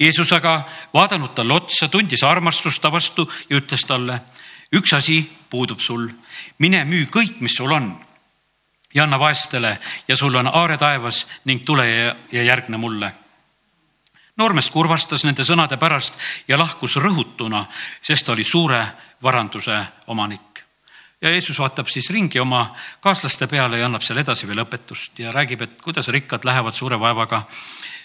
Jeesus 0.00 0.30
aga 0.36 0.60
vaadanud 0.94 1.32
talle 1.34 1.56
otsa, 1.56 1.88
tundis 1.88 2.22
armastust 2.24 2.82
ta 2.82 2.92
vastu 2.92 3.26
ja 3.50 3.56
ütles 3.58 3.84
talle, 3.88 4.20
üks 4.76 4.92
asi 4.92 5.22
puudub 5.50 5.80
sul, 5.80 6.08
mine 6.58 6.84
müü 6.84 7.06
kõik, 7.10 7.40
mis 7.40 7.56
sul 7.56 7.72
on 7.72 7.94
ja 8.94 9.04
anna 9.04 9.18
vaestele 9.18 9.78
ja 10.08 10.16
sul 10.16 10.34
on 10.34 10.50
aare 10.52 10.76
taevas 10.78 11.24
ning 11.44 11.64
tule 11.64 11.86
ja, 11.88 12.14
ja 12.32 12.42
järgne 12.42 12.76
mulle. 12.76 13.12
noormees 14.36 14.70
kurvastas 14.70 15.24
nende 15.24 15.44
sõnade 15.44 15.76
pärast 15.76 16.14
ja 16.48 16.58
lahkus 16.58 16.96
rõhutuna, 16.96 17.64
sest 18.02 18.26
ta 18.26 18.32
oli 18.32 18.44
suure 18.44 18.86
varanduse 19.22 19.80
omanik 20.06 20.65
ja 21.20 21.30
Jeesus 21.30 21.58
vaatab 21.58 21.88
siis 21.88 22.10
ringi 22.10 22.40
oma 22.40 22.74
kaaslaste 23.00 23.46
peale 23.46 23.78
ja 23.78 23.86
annab 23.86 24.04
seal 24.04 24.20
edasi 24.20 24.48
veel 24.48 24.62
õpetust 24.64 25.18
ja 25.18 25.32
räägib, 25.32 25.62
et 25.62 25.82
kuidas 25.82 26.08
rikkad 26.08 26.44
lähevad 26.44 26.74
suure 26.76 27.00
vaevaga 27.00 27.42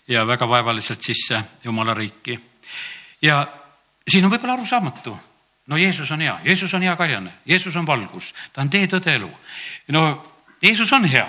ja 0.07 0.25
väga 0.27 0.47
vaevaliselt 0.47 1.01
sisse 1.01 1.43
Jumala 1.63 1.93
riiki. 1.93 2.39
ja 3.21 3.47
siin 4.07 4.25
on 4.25 4.31
võib-olla 4.31 4.53
arusaamatu. 4.53 5.17
no 5.67 5.77
Jeesus 5.77 6.11
on 6.11 6.21
hea, 6.21 6.39
Jeesus 6.43 6.73
on 6.73 6.81
hea 6.81 6.95
karjane, 6.95 7.33
Jeesus 7.45 7.75
on 7.75 7.87
valgus, 7.87 8.33
ta 8.53 8.61
on 8.61 8.69
tee, 8.69 8.87
tõde, 8.87 9.15
elu. 9.15 9.31
no 9.87 10.25
Jeesus 10.61 10.93
on 10.93 11.05
hea 11.05 11.27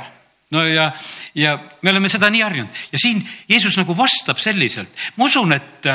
no 0.52 0.64
ja, 0.66 0.90
ja 1.34 1.54
me 1.82 1.90
oleme 1.90 2.10
seda 2.12 2.28
nii 2.32 2.43
harjunud 2.44 2.82
ja 2.93 3.00
siin 3.00 3.22
Jeesus 3.49 3.76
nagu 3.81 3.96
vastab 3.96 4.40
selliselt. 4.43 4.90
ma 5.16 5.26
usun, 5.28 5.54
et, 5.56 5.88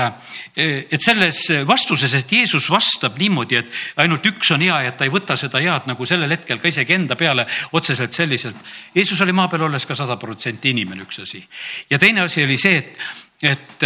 et 0.57 1.03
selles 1.03 1.43
vastuses, 1.67 2.13
et 2.17 2.31
Jeesus 2.31 2.69
vastab 2.73 3.19
niimoodi, 3.21 3.61
et 3.61 4.01
ainult 4.03 4.25
üks 4.31 4.51
on 4.55 4.65
hea 4.65 4.81
ja 4.87 4.95
ta 4.97 5.05
ei 5.07 5.13
võta 5.13 5.37
seda 5.39 5.61
head 5.63 5.89
nagu 5.91 6.09
sellel 6.09 6.33
hetkel 6.33 6.61
ka 6.63 6.71
isegi 6.71 6.97
enda 6.97 7.15
peale 7.19 7.45
otseselt 7.77 8.17
selliselt. 8.17 8.57
Jeesus 8.95 9.21
oli 9.21 9.35
maa 9.35 9.47
peal 9.51 9.67
olles 9.69 9.85
ka 9.85 9.95
sada 9.97 10.17
protsenti 10.17 10.73
inimene, 10.73 11.05
üks 11.05 11.21
asi. 11.23 11.43
ja 11.89 12.01
teine 12.01 12.25
asi 12.25 12.43
oli 12.43 12.57
see, 12.57 12.81
et 12.81 13.07
et 13.37 13.83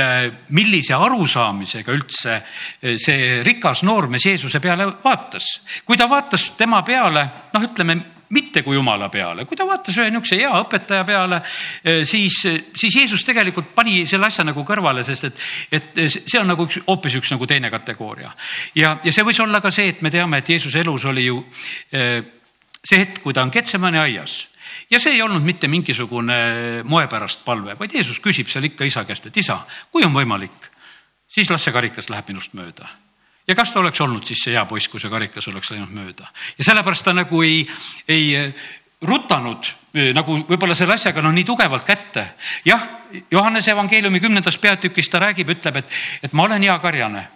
millise 0.55 0.95
arusaamisega 0.95 1.91
üldse 1.91 2.37
see 2.79 3.41
rikas 3.43 3.81
noormees 3.83 4.23
Jeesuse 4.29 4.61
peale 4.63 4.85
vaatas. 5.03 5.49
kui 5.83 5.99
ta 5.99 6.07
vaatas 6.07 6.53
tema 6.55 6.79
peale, 6.87 7.25
noh, 7.51 7.65
ütleme 7.67 7.97
mitte 8.31 8.63
kui 8.63 8.75
jumala 8.75 9.09
peale. 9.09 9.45
kui 9.45 9.57
ta 9.57 9.67
vaatas 9.67 9.97
ühe 9.97 10.09
niisuguse 10.09 10.39
hea 10.39 10.51
õpetaja 10.61 11.05
peale, 11.07 11.41
eh, 11.83 12.03
siis, 12.07 12.41
siis 12.73 12.95
Jeesus 12.95 13.23
tegelikult 13.27 13.73
pani 13.75 14.05
selle 14.07 14.27
asja 14.27 14.45
nagu 14.47 14.63
kõrvale, 14.67 15.03
sest 15.07 15.29
et, 15.29 15.41
et 15.71 16.01
see 16.09 16.39
on 16.39 16.47
nagu 16.51 16.67
üks, 16.67 16.81
hoopis 16.87 17.17
üks 17.19 17.33
nagu 17.35 17.47
teine 17.47 17.71
kategooria. 17.73 18.31
ja, 18.75 18.97
ja 19.03 19.11
see 19.11 19.25
võis 19.27 19.41
olla 19.43 19.61
ka 19.61 19.71
see, 19.71 19.91
et 19.95 20.01
me 20.01 20.11
teame, 20.13 20.41
et 20.41 20.49
Jeesuse 20.49 20.79
elus 20.83 21.05
oli 21.05 21.27
ju 21.27 21.43
eh, 21.91 22.21
see 22.81 23.03
hetk, 23.03 23.21
kui 23.23 23.33
ta 23.33 23.45
on 23.45 23.53
Getsemani 23.53 24.01
aias 24.01 24.47
ja 24.91 24.99
see 24.99 25.15
ei 25.15 25.21
olnud 25.21 25.43
mitte 25.43 25.67
mingisugune 25.71 26.83
moe 26.87 27.07
pärast 27.11 27.45
palve, 27.45 27.75
vaid 27.79 27.93
Jeesus 27.95 28.19
küsib 28.23 28.49
seal 28.51 28.71
ikka 28.71 28.87
isa 28.87 29.05
käest, 29.05 29.27
et 29.27 29.37
isa, 29.37 29.61
kui 29.91 30.05
on 30.07 30.15
võimalik, 30.15 30.71
siis 31.27 31.51
las 31.51 31.63
see 31.63 31.75
karikas 31.75 32.09
läheb 32.11 32.31
minust 32.33 32.55
mööda 32.57 32.89
ja 33.47 33.55
kas 33.55 33.73
ta 33.73 33.79
oleks 33.79 34.01
olnud 34.01 34.27
siis 34.27 34.43
see 34.45 34.55
hea 34.55 34.65
poiss, 34.69 34.89
kui 34.91 35.01
see 35.01 35.11
karikas 35.11 35.47
oleks 35.51 35.71
läinud 35.73 35.91
mööda 35.95 36.29
ja 36.57 36.67
sellepärast 36.67 37.05
ta 37.05 37.13
nagu 37.13 37.43
ei, 37.45 37.65
ei 38.07 38.31
eh, 38.35 38.69
rutanud 39.07 39.69
eh, 39.93 40.11
nagu 40.17 40.39
võib-olla 40.47 40.77
selle 40.77 40.97
asjaga 40.97 41.23
noh, 41.25 41.33
nii 41.35 41.47
tugevalt 41.47 41.85
kätte. 41.87 42.25
jah, 42.65 42.87
Johannese 43.31 43.73
evangeeliumi 43.75 44.21
kümnendas 44.23 44.57
peatükis 44.57 45.09
ta 45.09 45.19
räägib, 45.19 45.49
ütleb, 45.57 45.81
et, 45.81 46.01
et 46.23 46.33
ma 46.33 46.47
olen 46.47 46.63
hea 46.63 46.77
karjane 46.79 47.27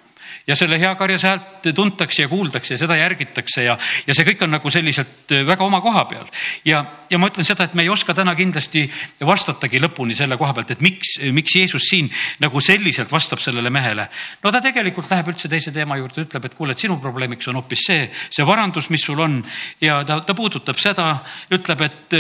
ja 0.47 0.55
selle 0.55 0.77
hea 0.79 0.91
karjase 0.95 1.27
häält 1.27 1.69
tuntakse 1.75 2.21
ja 2.25 2.29
kuuldakse 2.29 2.73
ja 2.75 2.77
seda 2.77 2.97
järgitakse 2.99 3.63
ja, 3.65 3.77
ja 4.07 4.15
see 4.15 4.27
kõik 4.27 4.43
on 4.45 4.53
nagu 4.55 4.69
selliselt 4.69 5.33
äh, 5.33 5.45
väga 5.47 5.65
oma 5.65 5.81
koha 5.81 6.05
peal. 6.09 6.27
ja, 6.65 6.83
ja 7.09 7.19
ma 7.21 7.29
ütlen 7.31 7.47
seda, 7.47 7.65
et 7.65 7.73
me 7.77 7.85
ei 7.85 7.89
oska 7.89 8.13
täna 8.17 8.35
kindlasti 8.37 8.85
vastatagi 9.25 9.81
lõpuni 9.81 10.17
selle 10.17 10.37
koha 10.37 10.53
pealt, 10.53 10.75
et 10.75 10.83
miks, 10.85 11.15
miks 11.33 11.55
Jeesus 11.57 11.89
siin 11.89 12.11
nagu 12.43 12.61
selliselt 12.61 13.11
vastab 13.11 13.41
sellele 13.43 13.69
mehele. 13.73 14.07
no 14.43 14.51
ta 14.53 14.61
tegelikult 14.61 15.09
läheb 15.11 15.33
üldse 15.33 15.49
teise 15.51 15.73
teema 15.75 15.97
juurde, 16.01 16.27
ütleb, 16.27 16.45
et 16.45 16.57
kuule, 16.57 16.75
et 16.75 16.83
sinu 16.85 16.99
probleemiks 17.01 17.49
on 17.49 17.61
hoopis 17.61 17.87
see, 17.89 18.09
see 18.29 18.45
varandus, 18.45 18.89
mis 18.93 19.05
sul 19.05 19.19
on 19.19 19.39
ja 19.81 20.03
ta, 20.05 20.19
ta 20.21 20.37
puudutab 20.37 20.79
seda, 20.81 21.09
ütleb, 21.53 21.81
et 21.89 22.19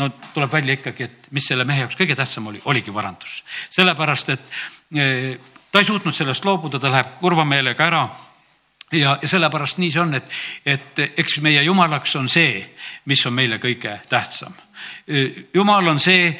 no 0.00 0.08
tuleb 0.34 0.52
välja 0.52 0.76
ikkagi, 0.76 1.08
et 1.08 1.30
mis 1.36 1.46
selle 1.48 1.64
mehe 1.68 1.84
jaoks 1.84 1.98
kõige 1.98 2.16
tähtsam 2.18 2.48
oli, 2.52 2.60
oligi 2.70 2.92
varandus. 2.94 3.42
sellepärast, 3.70 4.36
et 4.36 4.60
ta 5.72 5.78
ei 5.78 5.84
suutnud 5.84 6.14
sellest 6.14 6.44
loobuda, 6.44 6.78
ta 6.78 6.90
läheb 6.90 7.14
kurva 7.20 7.44
meelega 7.44 7.86
ära 7.86 8.02
ja, 8.92 9.18
ja 9.22 9.28
sellepärast 9.28 9.78
nii 9.78 9.90
see 9.90 10.02
on, 10.02 10.14
et, 10.18 10.32
et 10.66 11.04
eks 11.18 11.38
meie 11.44 11.62
jumalaks 11.62 12.16
on 12.16 12.28
see, 12.28 12.64
mis 13.10 13.22
on 13.26 13.36
meile 13.36 13.60
kõige 13.62 14.00
tähtsam. 14.08 14.54
jumal 15.54 15.88
on 15.88 16.00
see, 16.00 16.32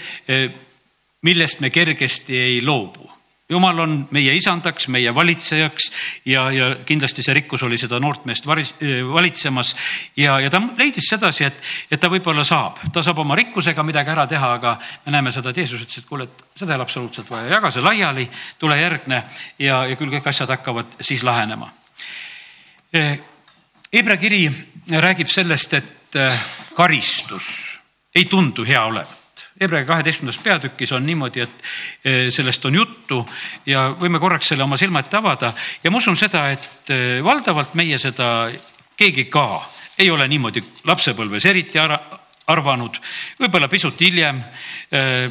millest 1.23 1.61
me 1.61 1.71
kergesti 1.71 2.39
ei 2.39 2.61
loobu 2.65 3.20
jumal 3.51 3.83
on 3.83 3.97
meie 4.15 4.35
isandaks, 4.39 4.89
meie 4.93 5.13
valitsejaks 5.15 5.91
ja, 6.31 6.47
ja 6.55 6.69
kindlasti 6.87 7.25
see 7.27 7.35
rikkus 7.35 7.65
oli 7.67 7.79
seda 7.81 8.01
noort 8.03 8.25
meest 8.29 8.47
varis, 8.47 8.73
valitsemas. 9.13 9.75
ja, 10.17 10.39
ja 10.41 10.51
ta 10.51 10.63
leidis 10.79 11.11
sedasi, 11.11 11.45
et, 11.49 11.59
et 11.91 12.01
ta 12.01 12.11
võib-olla 12.13 12.45
saab, 12.47 12.81
ta 12.95 13.03
saab 13.03 13.23
oma 13.25 13.37
rikkusega 13.39 13.85
midagi 13.87 14.15
ära 14.15 14.27
teha, 14.31 14.53
aga 14.61 14.77
me 15.07 15.15
näeme 15.17 15.35
seda, 15.35 15.51
et 15.51 15.63
Jeesus 15.63 15.83
ütles, 15.83 16.03
et 16.03 16.09
kuule, 16.09 16.29
et 16.29 16.59
seda 16.63 16.75
ei 16.75 16.81
ole 16.81 16.87
absoluutselt 16.87 17.31
vaja, 17.31 17.51
jaga 17.57 17.73
see 17.75 17.85
laiali, 17.85 18.29
tule 18.59 18.81
järgne 18.81 19.23
ja, 19.59 19.85
ja 19.91 19.99
küll 19.99 20.15
kõik 20.15 20.31
asjad 20.31 20.55
hakkavad 20.57 20.99
siis 21.01 21.25
lahenema. 21.27 21.71
Hebra 23.91 24.17
kiri 24.19 24.45
räägib 24.91 25.31
sellest, 25.31 25.75
et 25.79 26.21
karistus 26.75 27.55
ei 28.15 28.27
tundu 28.31 28.65
hea 28.67 28.83
olevat 28.87 29.20
Hebra 29.61 29.83
kaheteistkümnendas 29.85 30.41
peatükis 30.41 30.93
on 30.97 31.05
niimoodi, 31.07 31.41
et 31.45 31.65
eh, 32.05 32.31
sellest 32.33 32.65
on 32.65 32.75
juttu 32.75 33.21
ja 33.69 33.91
võime 34.01 34.21
korraks 34.21 34.49
selle 34.49 34.65
oma 34.65 34.79
silma 34.81 35.03
ette 35.05 35.19
avada. 35.19 35.53
Ja 35.85 35.91
ma 35.93 36.01
usun 36.01 36.17
seda, 36.17 36.47
et 36.49 36.93
eh, 36.95 37.19
valdavalt 37.25 37.77
meie 37.77 37.99
seda, 38.01 38.49
keegi 38.97 39.27
ka 39.29 39.45
ei 40.01 40.09
ole 40.11 40.29
niimoodi 40.33 40.63
lapsepõlves 40.89 41.45
eriti 41.45 41.81
arvanud, 41.81 42.97
võib-olla 43.43 43.69
pisut 43.69 44.01
hiljem 44.01 44.41
eh, 44.97 45.29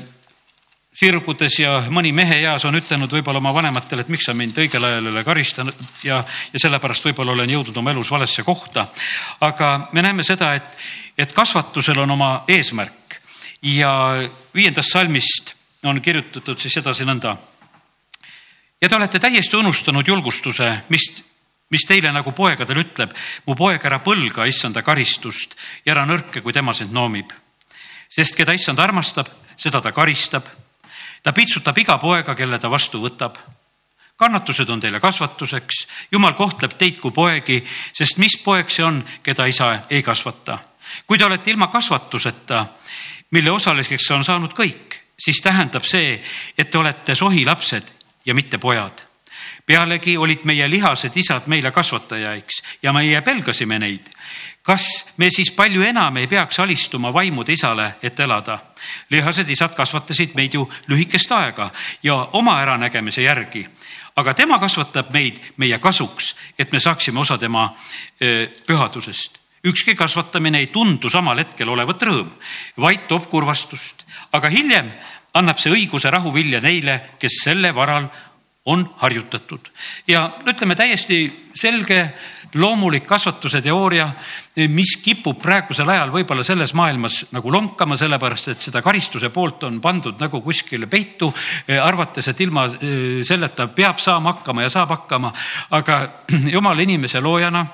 sirgudes 0.99 1.57
ja 1.63 1.73
mõni 1.89 2.11
mehe 2.13 2.41
eas 2.43 2.67
on 2.69 2.77
ütelnud 2.77 3.09
võib-olla 3.17 3.41
oma 3.41 3.53
vanematele, 3.55 4.03
et 4.05 4.13
miks 4.13 4.29
sa 4.29 4.37
mind 4.37 4.57
õigel 4.61 4.85
ajal 4.85 5.09
ei 5.09 5.13
ole 5.13 5.25
karistanud 5.25 5.83
ja, 6.03 6.21
ja 6.53 6.61
sellepärast 6.61 7.09
võib-olla 7.09 7.33
olen 7.33 7.55
jõudnud 7.55 7.81
oma 7.81 7.95
elus 7.95 8.11
valesse 8.11 8.43
kohta. 8.43 8.87
aga 9.41 9.89
me 9.91 10.05
näeme 10.05 10.23
seda, 10.27 10.53
et, 10.59 10.79
et 11.17 11.33
kasvatusel 11.33 12.05
on 12.05 12.17
oma 12.19 12.31
eesmärk 12.47 12.98
ja 13.61 13.91
viiendast 14.55 14.91
salmist 14.91 15.53
on 15.83 16.01
kirjutatud 16.01 16.59
siis 16.59 16.77
edasi 16.77 17.05
nõnda. 17.07 17.37
ja 18.81 18.89
te 18.89 18.95
olete 18.95 19.19
täiesti 19.19 19.55
unustanud 19.55 20.07
julgustuse, 20.07 20.83
mis, 20.89 21.23
mis 21.69 21.85
teile 21.87 22.11
nagu 22.11 22.31
poegadel 22.31 22.83
ütleb, 22.83 23.13
mu 23.45 23.55
poeg, 23.55 23.85
ära 23.85 23.99
põlga 23.99 24.47
issanda 24.47 24.81
karistust 24.81 25.55
ja 25.85 25.93
ära 25.93 26.05
nõrke, 26.05 26.41
kui 26.41 26.53
tema 26.53 26.73
sind 26.73 26.91
noomib. 26.91 27.31
sest 28.09 28.35
keda 28.35 28.53
issand 28.53 28.79
armastab, 28.79 29.27
seda 29.57 29.81
ta 29.81 29.91
karistab. 29.91 30.43
ta 31.23 31.31
pitsutab 31.31 31.77
iga 31.77 31.97
poega, 31.97 32.35
kelle 32.35 32.59
ta 32.59 32.69
vastu 32.69 32.99
võtab 32.99 33.37
kannatused 34.19 34.69
on 34.69 34.81
teile 34.83 34.99
kasvatuseks, 34.99 35.85
jumal 36.11 36.33
kohtleb 36.35 36.75
teid 36.77 36.99
kui 36.99 37.11
poegi, 37.15 37.61
sest 37.95 38.19
mis 38.19 38.35
poeg 38.43 38.71
see 38.71 38.83
on, 38.83 38.99
keda 39.23 39.47
isa 39.47 39.69
ei 39.89 40.03
kasvata. 40.03 40.59
kui 41.07 41.17
te 41.17 41.25
olete 41.25 41.51
ilma 41.51 41.67
kasvatuseta, 41.67 42.65
mille 43.31 43.51
osaliseks 43.51 44.11
on 44.11 44.23
saanud 44.23 44.53
kõik, 44.53 44.99
siis 45.19 45.41
tähendab 45.43 45.85
see, 45.85 46.17
et 46.57 46.71
te 46.71 46.77
olete 46.77 47.15
sohilapsed 47.15 47.93
ja 48.25 48.33
mitte 48.33 48.57
pojad. 48.57 49.05
pealegi 49.65 50.17
olid 50.17 50.45
meie 50.49 50.69
lihased 50.69 51.13
isad 51.15 51.45
meile 51.47 51.71
kasvatajaiks 51.71 52.63
ja 52.83 52.93
meie 52.93 53.21
pelgasime 53.21 53.79
neid. 53.79 54.09
kas 54.63 55.13
me 55.17 55.29
siis 55.29 55.51
palju 55.51 55.81
enam 55.81 56.17
ei 56.17 56.27
peaks 56.27 56.59
alistuma 56.59 57.13
vaimude 57.13 57.53
isale, 57.53 57.95
et 58.01 58.19
elada? 58.19 58.59
lihased 59.09 59.49
isad 59.49 59.75
kasvatasid 59.75 60.35
meid 60.35 60.53
ju 60.53 60.69
lühikest 60.87 61.31
aega 61.31 61.71
ja 62.03 62.15
oma 62.33 62.61
äranägemise 62.61 63.21
järgi 63.21 63.65
aga 64.15 64.33
tema 64.33 64.59
kasvatab 64.59 65.13
meid 65.13 65.39
meie 65.57 65.77
kasuks, 65.79 66.35
et 66.59 66.71
me 66.71 66.79
saaksime 66.79 67.19
osa 67.19 67.37
tema 67.37 67.69
pühadusest 68.67 69.38
ükski 69.65 69.95
kasvatamine 69.95 70.59
ei 70.63 70.67
tundu 70.67 71.09
samal 71.09 71.39
hetkel 71.41 71.69
olevat 71.69 72.03
rõõm, 72.07 72.31
vaid 72.79 73.07
toob 73.07 73.29
kurvastust, 73.31 74.05
aga 74.31 74.51
hiljem 74.53 74.91
annab 75.33 75.59
see 75.61 75.73
õiguse 75.73 76.11
rahuvilja 76.11 76.61
neile, 76.63 77.01
kes 77.19 77.43
selle 77.43 77.73
varal 77.75 78.07
on 78.69 78.89
harjutatud. 78.97 79.59
ja 80.07 80.29
ütleme 80.45 80.75
täiesti 80.75 81.47
selge 81.55 82.13
loomulik 82.53 83.05
kasvatuse 83.05 83.61
teooria, 83.61 84.09
mis 84.69 84.97
kipub 85.01 85.39
praegusel 85.41 85.89
ajal 85.89 86.11
võib-olla 86.13 86.43
selles 86.43 86.73
maailmas 86.77 87.23
nagu 87.31 87.51
lonkama, 87.51 87.97
sellepärast 87.97 88.51
et 88.51 88.61
seda 88.61 88.81
karistuse 88.85 89.29
poolt 89.33 89.63
on 89.63 89.79
pandud 89.81 90.19
nagu 90.19 90.41
kuskile 90.41 90.87
peitu, 90.87 91.31
arvates, 91.81 92.27
et 92.27 92.41
ilma 92.45 92.67
eh, 92.67 93.23
selleta 93.25 93.67
peab 93.73 93.99
saama 93.99 94.35
hakkama 94.35 94.67
ja 94.67 94.69
saab 94.69 94.93
hakkama. 94.97 95.33
aga 95.71 95.99
jumala 96.55 96.81
inimese 96.81 97.21
loojana 97.21 97.65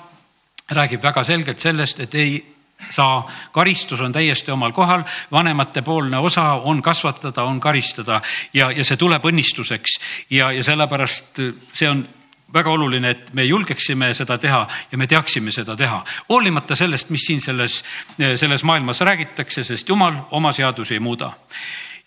räägib 0.70 1.04
väga 1.04 1.24
selgelt 1.24 1.60
sellest, 1.60 2.00
et 2.00 2.16
ei 2.16 2.56
saa, 2.90 3.32
karistus 3.52 4.02
on 4.02 4.12
täiesti 4.14 4.52
omal 4.52 4.72
kohal, 4.72 5.04
vanematepoolne 5.32 6.18
osa 6.18 6.54
on 6.54 6.82
kasvatada, 6.82 7.44
on 7.44 7.60
karistada. 7.60 8.22
Ja, 8.54 8.72
ja 8.72 8.86
see 8.86 8.98
tuleb 8.98 9.26
õnnistuseks. 9.26 10.00
Ja, 10.30 10.52
ja 10.52 10.64
sellepärast 10.64 11.42
see 11.74 11.90
on 11.90 12.06
väga 12.54 12.72
oluline, 12.72 13.10
et 13.10 13.34
me 13.34 13.44
julgeksime 13.44 14.14
seda 14.14 14.38
teha 14.38 14.68
ja 14.92 14.98
me 14.98 15.08
teaksime 15.08 15.52
seda 15.52 15.76
teha, 15.76 16.04
hoolimata 16.30 16.76
sellest, 16.76 17.10
mis 17.10 17.26
siin 17.28 17.42
selles, 17.42 17.82
selles 18.36 18.64
maailmas 18.64 19.02
räägitakse, 19.02 19.64
sest 19.64 19.90
jumal 19.90 20.22
oma 20.32 20.52
seadusi 20.52 20.94
ei 20.94 21.00
muuda. 21.00 21.32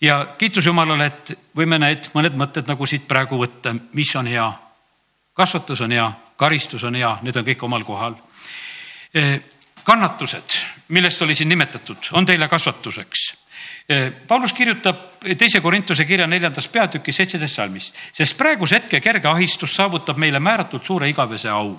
ja 0.01 0.25
kiitus 0.37 0.65
Jumalale, 0.65 1.05
et 1.05 1.39
võime 1.55 1.77
need 1.79 2.09
mõned 2.13 2.37
mõtted 2.39 2.67
nagu 2.67 2.85
siit 2.85 3.07
praegu 3.07 3.37
võtta, 3.37 3.75
mis 3.93 4.15
on 4.15 4.27
hea. 4.27 4.51
kasvatus 5.33 5.81
on 5.81 5.91
hea, 5.91 6.11
karistus 6.37 6.83
on 6.83 6.95
hea, 6.95 7.17
need 7.21 7.35
on 7.35 7.45
kõik 7.45 7.63
omal 7.63 7.83
kohal 7.83 8.15
kannatused, 9.83 10.57
millest 10.87 11.21
oli 11.21 11.35
siin 11.35 11.49
nimetatud, 11.49 12.11
on 12.11 12.25
teile 12.25 12.47
kasvatuseks. 12.47 13.33
Paulus 14.27 14.53
kirjutab 14.53 15.25
teise 15.37 15.61
Korintuse 15.61 16.05
kirja 16.05 16.27
neljandas 16.27 16.67
peatükis 16.69 17.17
seitseteist 17.17 17.55
salmist, 17.55 17.95
sest 18.13 18.37
praeguse 18.37 18.77
hetke 18.77 18.99
kerge 19.01 19.27
ahistus 19.27 19.73
saavutab 19.75 20.17
meile 20.17 20.39
määratult 20.39 20.85
suure 20.85 21.09
igavese 21.09 21.49
au. 21.49 21.73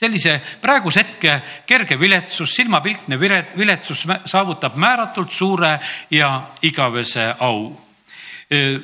Sellise 0.00 0.38
praeguse 0.62 1.02
hetke 1.02 1.40
kerge 1.66 1.98
viletsus, 2.00 2.54
silmapilkne 2.54 3.18
viletsus 3.20 4.06
saavutab 4.24 4.78
määratult 4.78 5.32
suure 5.32 5.78
ja 6.10 6.32
igavese 6.62 7.34
au 7.38 7.89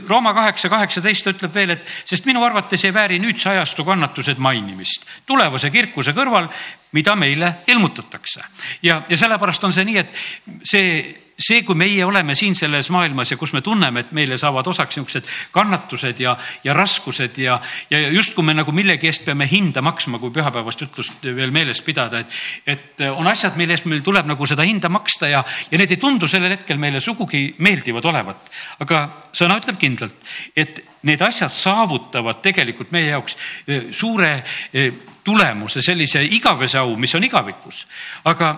Rooma 0.08 0.30
kaheksa, 0.30 0.68
kaheksateist 0.70 1.26
ütleb 1.26 1.54
veel, 1.54 1.72
et 1.74 1.86
sest 2.06 2.26
minu 2.28 2.44
arvates 2.46 2.84
ei 2.86 2.92
vääri 2.94 3.16
nüüdse 3.18 3.48
ajastu 3.50 3.82
kannatused 3.84 4.38
mainimist 4.38 5.06
tulevase 5.26 5.72
kirkuse 5.74 6.14
kõrval, 6.14 6.46
mida 6.94 7.16
meile 7.18 7.52
ilmutatakse. 7.66 8.44
ja, 8.82 9.02
ja 9.08 9.16
sellepärast 9.18 9.64
on 9.64 9.74
see 9.74 9.84
nii, 9.88 9.98
et 9.98 10.14
see 10.62 10.92
see, 11.38 11.62
kui 11.66 11.76
meie 11.76 12.04
oleme 12.04 12.34
siin 12.34 12.54
selles 12.56 12.88
maailmas 12.92 13.30
ja 13.30 13.36
kus 13.36 13.52
me 13.52 13.60
tunneme, 13.64 14.00
et 14.00 14.12
meile 14.16 14.38
saavad 14.40 14.66
osaks 14.66 14.96
niisugused 14.96 15.28
kannatused 15.52 16.20
ja, 16.20 16.36
ja 16.64 16.74
raskused 16.76 17.38
ja, 17.42 17.58
ja 17.90 18.00
justkui 18.14 18.44
me 18.44 18.54
nagu 18.56 18.72
millegi 18.72 19.10
eest 19.10 19.26
peame 19.26 19.48
hinda 19.50 19.82
maksma, 19.84 20.20
kui 20.22 20.32
pühapäevast 20.34 20.86
ütlust 20.88 21.26
veel 21.26 21.52
meeles 21.54 21.82
pidada, 21.84 22.22
et, 22.24 22.38
et 22.66 23.04
on 23.10 23.28
asjad, 23.28 23.56
mille 23.60 23.76
eest 23.76 23.88
meil 23.90 24.04
tuleb 24.06 24.28
nagu 24.28 24.48
seda 24.48 24.64
hinda 24.66 24.88
maksta 24.92 25.28
ja, 25.30 25.42
ja 25.70 25.80
need 25.80 25.92
ei 25.92 26.00
tundu 26.00 26.28
sellel 26.30 26.56
hetkel 26.56 26.80
meile 26.80 27.02
sugugi 27.04 27.50
meeldivad 27.58 28.08
olevat. 28.08 28.48
aga 28.84 29.02
sõna 29.36 29.58
ütleb 29.60 29.80
kindlalt, 29.80 30.16
et 30.56 30.80
need 31.06 31.20
asjad 31.22 31.52
saavutavad 31.52 32.40
tegelikult 32.42 32.94
meie 32.96 33.12
jaoks 33.12 33.36
eh, 33.68 33.92
suure 33.92 34.32
eh, 34.72 35.04
tulemuse, 35.26 35.82
sellise 35.82 36.22
igavese 36.22 36.78
au, 36.78 36.96
mis 36.96 37.14
on 37.14 37.24
igavikus. 37.26 37.84
aga 38.24 38.54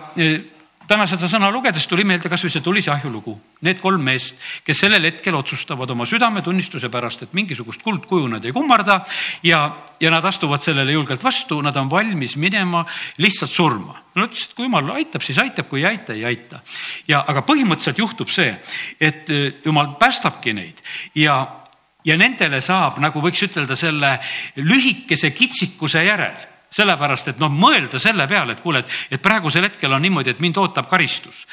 täna 0.89 1.05
seda 1.09 1.27
sõna 1.29 1.51
lugedes 1.53 1.85
tuli 1.87 2.03
meelde 2.07 2.31
kasvõi 2.31 2.51
see 2.51 2.63
tulise 2.65 2.91
ahju 2.93 3.11
lugu. 3.13 3.35
Need 3.65 3.81
kolm 3.83 4.01
meest, 4.09 4.39
kes 4.65 4.81
sellel 4.85 5.05
hetkel 5.05 5.35
otsustavad 5.37 5.91
oma 5.93 6.07
südametunnistuse 6.09 6.89
pärast, 6.89 7.25
et 7.25 7.35
mingisugust 7.37 7.83
kuldkuju 7.85 8.27
nad 8.31 8.45
ei 8.45 8.55
kummarda 8.55 8.99
ja, 9.45 9.61
ja 10.01 10.11
nad 10.13 10.25
astuvad 10.25 10.63
sellele 10.65 10.95
julgelt 10.95 11.23
vastu, 11.23 11.59
nad 11.61 11.77
on 11.77 11.91
valmis 11.91 12.35
minema 12.41 12.85
lihtsalt 13.21 13.53
surma. 13.53 13.95
no 14.15 14.25
ütles, 14.25 14.47
et 14.47 14.57
kui 14.57 14.65
jumal 14.65 14.89
aitab, 14.95 15.23
siis 15.23 15.37
aitab, 15.39 15.69
kui 15.69 15.83
ei 15.83 15.91
aita, 15.91 16.17
ei 16.17 16.25
aita. 16.25 16.63
ja, 17.07 17.21
aga 17.27 17.45
põhimõtteliselt 17.45 18.01
juhtub 18.01 18.33
see, 18.33 18.51
et 18.99 19.29
eh, 19.29 19.61
jumal 19.65 19.93
päästabki 20.01 20.53
neid 20.57 20.81
ja 21.15 21.39
ja 22.05 22.15
nendele 22.17 22.61
saab, 22.63 22.97
nagu 23.03 23.21
võiks 23.21 23.41
ütelda, 23.43 23.75
selle 23.77 24.15
lühikese 24.55 25.33
kitsikuse 25.35 26.03
järel 26.07 26.48
sellepärast, 26.73 27.31
et 27.33 27.39
noh, 27.41 27.51
mõelda 27.51 27.99
selle 28.01 28.27
peale, 28.29 28.53
et 28.53 28.61
kuule, 28.61 28.83
et, 28.83 28.95
et 29.15 29.21
praegusel 29.21 29.65
hetkel 29.65 29.93
on 29.93 30.03
niimoodi, 30.05 30.35
et 30.35 30.41
mind 30.43 30.57
ootab 30.61 30.89
karistus. 30.89 31.45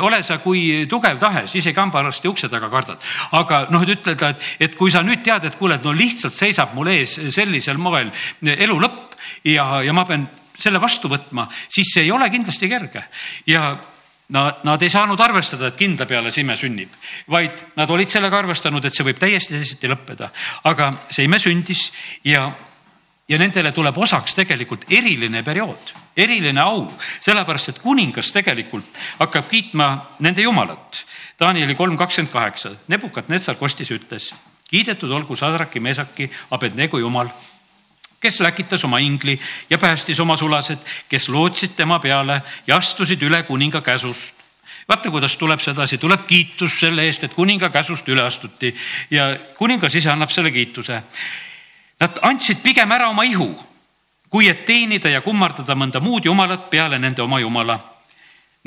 ole 0.00 0.22
sa 0.22 0.38
kui 0.38 0.86
tugev 0.88 1.18
tahes, 1.18 1.54
isegi 1.58 1.80
hambaarsti 1.80 2.28
ukse 2.28 2.48
taga 2.48 2.70
kardad. 2.70 3.02
aga 3.32 3.66
noh, 3.70 3.82
et 3.82 3.94
ütelda, 3.96 4.30
et, 4.30 4.50
et 4.60 4.76
kui 4.76 4.90
sa 4.90 5.02
nüüd 5.02 5.24
tead, 5.26 5.44
et 5.44 5.56
kuule, 5.58 5.80
et 5.80 5.84
no 5.84 5.92
lihtsalt 5.92 6.34
seisab 6.34 6.74
mul 6.74 6.92
ees 6.94 7.18
sellisel 7.34 7.78
moel 7.78 8.12
elu 8.42 8.80
lõpp 8.80 9.16
ja, 9.44 9.82
ja 9.82 9.92
ma 9.92 10.06
pean 10.06 10.28
selle 10.60 10.80
vastu 10.80 11.08
võtma, 11.08 11.48
siis 11.68 11.94
see 11.94 12.06
ei 12.06 12.12
ole 12.12 12.30
kindlasti 12.30 12.68
kerge 12.70 13.06
ja 13.50 13.72
Nad, 14.30 14.60
nad 14.62 14.78
ei 14.78 14.86
saanud 14.86 15.18
arvestada, 15.18 15.72
et 15.72 15.74
kindla 15.74 16.06
peale 16.06 16.30
see 16.30 16.44
ime 16.44 16.54
sünnib, 16.54 16.92
vaid 17.34 17.64
nad 17.74 17.90
olid 17.90 18.12
sellega 18.14 18.38
arvestanud, 18.38 18.84
et 18.86 18.94
see 18.94 19.02
võib 19.02 19.18
täiesti 19.18 19.56
teisiti 19.56 19.90
lõppeda. 19.90 20.28
aga 20.70 20.92
see 21.10 21.24
ime 21.26 21.40
sündis 21.42 21.88
ja 22.22 22.44
ja 23.30 23.38
nendele 23.38 23.70
tuleb 23.72 23.98
osaks 23.98 24.34
tegelikult 24.34 24.88
eriline 24.90 25.44
periood, 25.46 25.92
eriline 26.18 26.60
au, 26.60 26.88
sellepärast 27.22 27.72
et 27.72 27.78
kuningas 27.82 28.32
tegelikult 28.34 28.98
hakkab 29.20 29.46
kiitma 29.50 29.90
nende 30.18 30.42
jumalat. 30.42 31.04
Danieli 31.40 31.76
kolm 31.78 31.96
kakskümmend 31.96 32.32
kaheksa, 32.32 32.74
Nebukat-Netsar 32.90 33.56
kostis, 33.60 33.92
ütles, 33.94 34.32
kiidetud 34.70 35.10
olgu 35.14 35.36
Sadraki, 35.38 35.80
Mesaki, 35.80 36.30
Abednego 36.50 36.98
jumal 36.98 37.30
kes 38.20 38.40
läkitas 38.40 38.84
oma 38.84 38.98
ingli 38.98 39.38
ja 39.70 39.78
päästis 39.78 40.20
oma 40.20 40.36
sulased, 40.36 40.78
kes 41.08 41.28
lootsid 41.28 41.72
tema 41.76 41.98
peale 41.98 42.42
ja 42.66 42.76
astusid 42.76 43.22
üle 43.22 43.42
kuninga 43.42 43.80
käsust. 43.80 44.34
vaata, 44.88 45.10
kuidas 45.10 45.36
tuleb 45.36 45.60
sedasi, 45.60 45.98
tuleb 45.98 46.26
kiitus 46.26 46.80
selle 46.80 47.04
eest, 47.06 47.24
et 47.24 47.34
kuninga 47.34 47.70
käsust 47.70 48.08
üle 48.08 48.22
astuti 48.22 48.74
ja 49.10 49.36
kuningas 49.56 49.94
ise 49.94 50.10
annab 50.10 50.30
selle 50.30 50.50
kiituse. 50.50 51.02
Nad 52.00 52.18
andsid 52.22 52.62
pigem 52.62 52.92
ära 52.92 53.10
oma 53.10 53.24
ihu, 53.24 53.50
kui 54.28 54.48
et 54.48 54.64
teenida 54.66 55.10
ja 55.10 55.20
kummardada 55.20 55.74
mõnda 55.74 56.00
muud 56.00 56.24
jumalat 56.24 56.70
peale 56.70 56.98
nende 56.98 57.22
oma 57.22 57.40
jumala 57.40 57.78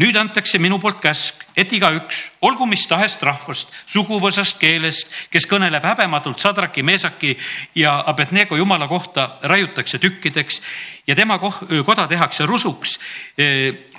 nüüd 0.02 0.18
antakse 0.18 0.58
minu 0.58 0.80
poolt 0.82 0.98
käsk, 1.04 1.44
et 1.58 1.70
igaüks, 1.74 2.24
olgu 2.42 2.66
mis 2.66 2.86
tahes 2.90 3.14
rahvast, 3.22 3.70
suguvõsast, 3.90 4.58
keelest, 4.62 5.06
kes 5.30 5.46
kõneleb 5.50 5.86
häbematult 5.86 6.42
Sadraki, 6.42 6.82
Meesaki 6.84 7.36
ja 7.78 8.00
Abednego 8.10 8.58
jumala 8.58 8.88
kohta, 8.90 9.36
raiutakse 9.44 10.00
tükkideks 10.02 10.62
ja 11.08 11.16
tema 11.16 11.38
koda 11.40 12.08
tehakse 12.10 12.48
rusuks. 12.50 12.98
E, 13.38 13.46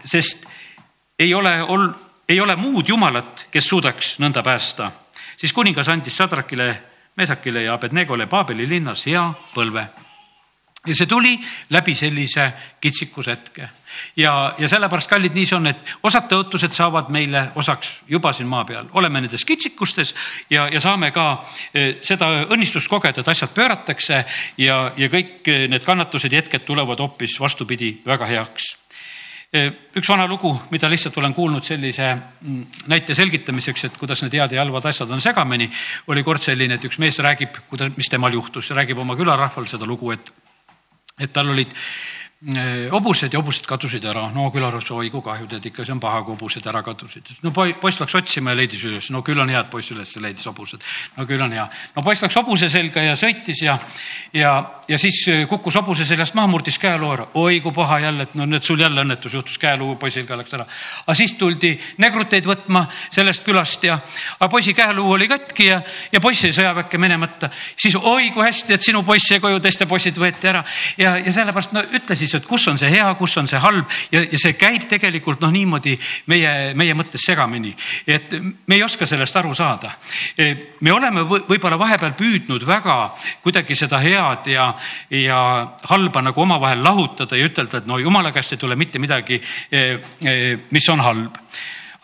sest 0.04 0.48
ei 1.18 1.30
ole, 1.34 1.54
ei 2.28 2.40
ole 2.40 2.56
muud 2.58 2.90
jumalat, 2.90 3.46
kes 3.54 3.70
suudaks 3.70 4.16
nõnda 4.18 4.42
päästa. 4.42 4.90
siis 5.36 5.52
kuningas 5.52 5.88
andis 5.88 6.16
Sadrakile, 6.16 6.74
Meesakile 7.16 7.62
ja 7.62 7.74
Abednegole 7.74 8.26
Paabeli 8.26 8.68
linnas 8.68 9.06
hea 9.06 9.22
põlve. 9.54 9.86
Ja 10.86 10.94
see 10.94 11.08
tuli 11.08 11.38
läbi 11.72 11.94
sellise 11.96 12.50
kitsikuse 12.80 13.30
hetke 13.32 13.68
ja, 14.16 14.54
ja 14.58 14.68
sellepärast, 14.68 15.08
kallid, 15.10 15.32
nii 15.32 15.46
see 15.48 15.56
on, 15.56 15.70
et 15.70 15.94
osad 16.04 16.26
tõotused 16.28 16.76
saavad 16.76 17.08
meile 17.14 17.46
osaks 17.56 17.90
juba 18.10 18.34
siin 18.36 18.50
maa 18.50 18.66
peal, 18.68 18.90
oleme 18.98 19.22
nendes 19.24 19.46
kitsikustes 19.48 20.14
ja, 20.50 20.66
ja 20.68 20.82
saame 20.84 21.08
ka 21.14 21.26
eh, 21.72 21.96
seda 22.04 22.30
õnnistust 22.44 22.90
kogeda, 22.92 23.22
et 23.22 23.32
asjad 23.32 23.54
pööratakse 23.56 24.24
ja, 24.60 24.78
ja 24.96 25.10
kõik 25.12 25.48
need 25.72 25.86
kannatused 25.86 26.32
ja 26.32 26.42
hetked 26.42 26.66
tulevad 26.68 27.00
hoopis 27.00 27.38
vastupidi 27.40 27.94
väga 28.06 28.28
heaks 28.28 28.74
üks 29.54 30.08
vana 30.10 30.26
lugu, 30.26 30.50
mida 30.74 30.88
lihtsalt 30.90 31.18
olen 31.20 31.34
kuulnud 31.34 31.62
sellise 31.66 32.08
mm, 32.14 32.62
näite 32.90 33.14
selgitamiseks, 33.14 33.84
et 33.86 33.98
kuidas 34.00 34.24
need 34.24 34.34
head 34.34 34.56
ja 34.56 34.64
halvad 34.64 34.88
asjad 34.90 35.10
on 35.14 35.22
segamini, 35.22 35.68
oli 36.10 36.24
kord 36.26 36.42
selline, 36.42 36.74
et 36.74 36.88
üks 36.88 36.98
mees 37.02 37.20
räägib, 37.22 37.60
kuidas, 37.70 37.92
mis 37.96 38.10
temal 38.10 38.34
juhtus, 38.34 38.72
räägib 38.74 38.98
oma 38.98 39.16
külarahval 39.18 39.68
seda 39.70 39.86
lugu, 39.86 40.10
et 40.16 40.32
et 41.22 41.30
tal 41.30 41.52
olid 41.52 41.70
hobused 42.92 43.32
ja 43.32 43.40
hobused 43.40 43.64
kadusid 43.64 44.04
ära, 44.04 44.26
no 44.34 44.50
külarahvas, 44.52 44.90
oi 44.92 45.08
kui 45.08 45.22
kahju, 45.24 45.46
tead 45.48 45.64
ikka, 45.70 45.84
see 45.86 45.94
on 45.94 46.00
paha, 46.02 46.20
kui 46.26 46.34
hobused 46.34 46.66
ära 46.68 46.82
kadusid. 46.84 47.30
no 47.40 47.52
poiss 47.54 48.00
läks 48.02 48.14
otsima 48.18 48.52
ja 48.52 48.58
leidis 48.58 48.82
üles, 48.84 49.08
no 49.14 49.22
küll 49.24 49.40
on 49.40 49.48
hea, 49.48 49.62
et 49.64 49.70
poiss 49.72 49.92
üles 49.94 50.10
leidis 50.20 50.44
hobused. 50.44 50.82
no 51.16 51.24
küll 51.24 51.40
on 51.40 51.54
hea. 51.56 51.64
no 51.96 52.02
poiss 52.04 52.20
läks 52.20 52.36
hobuse 52.36 52.68
selga 52.68 53.00
ja 53.00 53.14
sõitis 53.16 53.62
ja, 53.64 53.78
ja, 54.36 54.52
ja 54.88 54.98
siis 55.00 55.22
äh, 55.32 55.46
kukkus 55.48 55.78
hobuse 55.80 56.04
seljast 56.04 56.36
maha, 56.36 56.50
murdis 56.52 56.76
käeluu 56.82 57.12
ära. 57.14 57.26
oi 57.40 57.62
kui 57.64 57.72
paha 57.72 58.00
jälle, 58.04 58.28
et 58.28 58.34
no 58.36 58.44
nüüd 58.50 58.66
sul 58.66 58.82
jälle 58.82 59.00
õnnetus 59.06 59.38
juhtus, 59.38 59.56
käeluu 59.62 59.96
poisil 59.96 60.28
ka 60.28 60.36
läks 60.36 60.52
ära. 60.58 60.68
aga 61.06 61.16
siis 61.16 61.32
tuldi 61.40 61.72
negruteid 62.04 62.44
võtma 62.44 62.84
sellest 63.08 63.46
külast 63.46 63.88
ja, 63.88 63.96
aga 64.36 64.50
poisi 64.52 64.76
käeluu 64.76 65.14
oli 65.16 65.30
katki 65.32 65.70
ja, 65.70 65.80
ja 66.12 66.20
poiss 66.20 66.44
jäi 66.44 66.52
sõjaväkke 66.52 67.00
minemata. 67.00 67.48
siis 67.72 67.96
oi 67.96 68.34
kui 68.36 68.44
hästi, 68.44 68.76
et 68.76 68.84
sinu 68.84 69.00
poiss 69.02 69.32
jäi 69.32 69.40
koju, 69.40 69.64
teiste 69.64 69.88
poisid 69.88 70.20
võeti 70.20 70.52
ära 70.52 70.60
ja, 71.00 71.16
ja 71.16 71.32
sellepärast 71.32 71.72
no 71.72 71.88
ütle 71.88 72.20
siis 72.24 72.40
et 72.40 72.48
kus 72.48 72.66
on 72.68 72.78
see 72.80 72.90
hea, 72.90 73.06
kus 73.18 73.36
on 73.40 73.48
see 73.50 73.60
halb. 73.62 73.90
Ja, 74.12 74.24
ja 74.24 74.40
see 74.40 74.56
käib 74.58 74.88
tegelikult 74.90 75.42
noh, 75.44 75.52
niimoodi 75.54 75.94
meie, 76.32 76.74
meie 76.78 76.96
mõttes 76.96 77.24
segamini, 77.24 77.74
et 78.06 78.34
me 78.66 78.78
ei 78.78 78.82
oska 78.84 79.06
sellest 79.06 79.36
aru 79.36 79.54
saada. 79.54 79.92
me 80.80 80.92
oleme 80.92 81.24
võib-olla 81.24 81.78
vahepeal 81.78 82.14
püüdnud 82.18 82.66
väga 82.66 82.96
kuidagi 83.42 83.76
seda 83.76 84.00
head 84.02 84.48
ja, 84.50 84.72
ja 85.10 85.38
halba 85.90 86.22
nagu 86.22 86.42
omavahel 86.42 86.82
lahutada 86.84 87.36
ja 87.36 87.48
ütelda, 87.48 87.82
et 87.82 87.86
no 87.86 87.98
jumala 87.98 88.32
käest 88.32 88.54
ei 88.54 88.60
tule 88.60 88.76
mitte 88.76 88.98
midagi, 88.98 89.40
eh, 89.70 89.98
eh, 90.24 90.58
mis 90.70 90.88
on 90.92 91.00
halb 91.04 91.40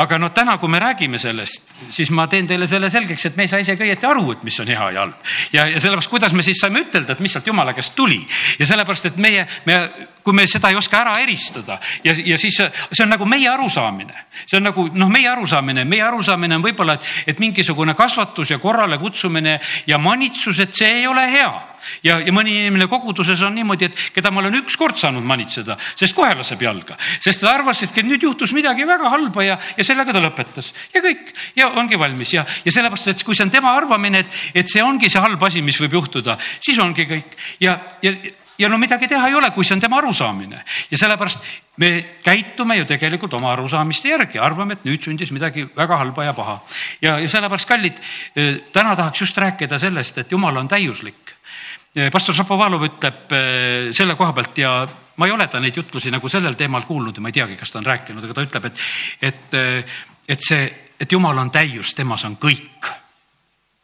aga 0.01 0.19
noh, 0.21 0.31
täna, 0.33 0.57
kui 0.61 0.71
me 0.73 0.81
räägime 0.81 1.19
sellest, 1.21 1.69
siis 1.93 2.11
ma 2.15 2.25
teen 2.31 2.47
teile 2.49 2.67
selle 2.71 2.89
selgeks, 2.93 3.27
et 3.29 3.37
me 3.37 3.45
ei 3.45 3.51
saa 3.53 3.61
isegi 3.61 3.85
õieti 3.85 4.09
aru, 4.09 4.25
et 4.33 4.45
mis 4.47 4.57
on 4.63 4.71
hea 4.71 4.87
ja 4.95 5.03
halb. 5.05 5.33
ja, 5.53 5.67
ja 5.69 5.81
sellepärast, 5.81 6.11
kuidas 6.11 6.35
me 6.37 6.45
siis 6.47 6.61
saime 6.61 6.85
ütelda, 6.87 7.13
et 7.13 7.21
mis 7.21 7.33
sealt 7.37 7.47
jumala 7.47 7.75
käest 7.77 7.95
tuli. 7.97 8.21
Ja 8.59 8.69
sellepärast, 8.69 9.11
et 9.11 9.19
meie, 9.21 9.47
me, 9.69 9.79
kui 10.25 10.37
me 10.37 10.47
seda 10.49 10.71
ei 10.73 10.79
oska 10.79 11.03
ära 11.03 11.17
eristada 11.21 11.79
ja, 12.05 12.15
ja 12.15 12.39
siis 12.41 12.57
see 12.57 13.05
on 13.05 13.13
nagu 13.13 13.29
meie 13.29 13.49
arusaamine, 13.53 14.27
see 14.45 14.59
on 14.61 14.69
nagu 14.71 14.87
noh, 14.95 15.13
meie 15.13 15.29
arusaamine, 15.29 15.85
meie 15.89 16.05
arusaamine 16.07 16.57
on 16.57 16.65
võib-olla, 16.65 16.97
et, 16.97 17.11
et 17.35 17.43
mingisugune 17.43 17.95
kasvatus 17.99 18.55
ja 18.55 18.61
korrale 18.63 18.99
kutsumine 18.99 19.59
ja 19.87 19.99
manitsus, 19.99 20.61
et 20.65 20.75
see 20.77 21.01
ei 21.03 21.07
ole 21.11 21.27
hea 21.33 21.53
ja, 22.07 22.19
ja 22.21 22.35
mõni 22.35 22.57
inimene 22.63 22.89
koguduses 22.91 23.43
on 23.47 23.55
niimoodi, 23.59 23.91
et 23.91 24.03
keda 24.15 24.33
ma 24.33 24.43
olen 24.43 24.61
ükskord 24.63 24.99
saanud 25.01 25.27
manitseda, 25.27 25.77
sest 25.99 26.17
kohe 26.17 26.33
laseb 26.39 26.63
jalga, 26.65 26.99
sest 27.21 27.45
ta 27.45 27.53
arvas, 27.55 27.83
et 27.87 28.03
nüüd 28.05 28.23
juhtus 28.29 28.55
midagi 28.57 28.87
väga 28.89 29.13
halba 29.13 29.47
ja, 29.47 29.59
ja 29.77 29.87
sellega 29.87 30.15
ta 30.17 30.23
lõpetas. 30.23 30.73
Ja 30.95 31.05
kõik. 31.05 31.33
Ja 31.57 31.71
ongi 31.81 31.99
valmis. 32.01 32.35
Ja, 32.35 32.45
ja 32.65 32.75
sellepärast, 32.75 33.13
et 33.13 33.25
kui 33.27 33.37
see 33.37 33.47
on 33.47 33.53
tema 33.53 33.73
arvamine, 33.77 34.25
et, 34.25 34.43
et 34.63 34.71
see 34.71 34.83
ongi 34.85 35.11
see 35.11 35.23
halb 35.23 35.43
asi, 35.47 35.63
mis 35.65 35.79
võib 35.81 35.99
juhtuda, 36.01 36.37
siis 36.61 36.79
ongi 36.83 37.09
kõik. 37.11 37.35
Ja, 37.63 37.79
ja 38.05 38.15
ja 38.61 38.69
no 38.69 38.79
midagi 38.79 39.09
teha 39.09 39.29
ei 39.29 39.35
ole, 39.35 39.51
kui 39.57 39.65
see 39.65 39.75
on 39.77 39.81
tema 39.81 39.99
arusaamine. 40.01 40.63
Ja 40.91 40.99
sellepärast 41.01 41.47
me 41.81 41.91
käitume 42.25 42.77
ju 42.77 42.85
tegelikult 42.89 43.35
oma 43.39 43.55
arusaamiste 43.55 44.13
järgi, 44.13 44.41
arvame, 44.43 44.77
et 44.77 44.85
nüüd 44.85 45.01
sündis 45.05 45.33
midagi 45.33 45.65
väga 45.77 45.97
halba 46.03 46.27
ja 46.29 46.35
paha. 46.37 46.59
ja, 47.01 47.17
ja 47.19 47.29
sellepärast, 47.29 47.69
kallid, 47.69 48.01
täna 48.73 48.97
tahaks 48.97 49.25
just 49.25 49.39
rääkida 49.39 49.79
sellest, 49.81 50.19
et 50.19 50.33
jumal 50.33 50.57
on 50.61 50.69
täiuslik 50.69 51.40
pastor 52.13 52.35
Šapovalov 52.35 52.85
ütleb 52.87 53.33
eh, 53.35 53.91
selle 53.97 54.15
koha 54.19 54.35
pealt 54.35 54.59
ja 54.59 54.75
ma 55.17 55.27
ei 55.27 55.35
ole 55.35 55.49
ta 55.51 55.61
neid 55.61 55.77
jutlusi 55.77 56.13
nagu 56.15 56.29
sellel 56.31 56.55
teemal 56.55 56.87
kuulnud 56.87 57.17
ja 57.17 57.23
ma 57.25 57.33
ei 57.33 57.39
teagi, 57.41 57.57
kas 57.59 57.73
ta 57.73 57.81
on 57.81 57.89
rääkinud, 57.89 58.25
aga 58.25 58.37
ta 58.37 58.45
ütleb, 58.47 58.69
et, 58.71 58.85
et, 59.21 59.59
eh, 59.59 59.99
et 60.29 60.47
see, 60.47 60.71
et 61.01 61.13
jumal 61.13 61.39
on 61.43 61.51
täius, 61.51 61.95
temas 61.95 62.25
on 62.25 62.39
kõik. 62.39 62.91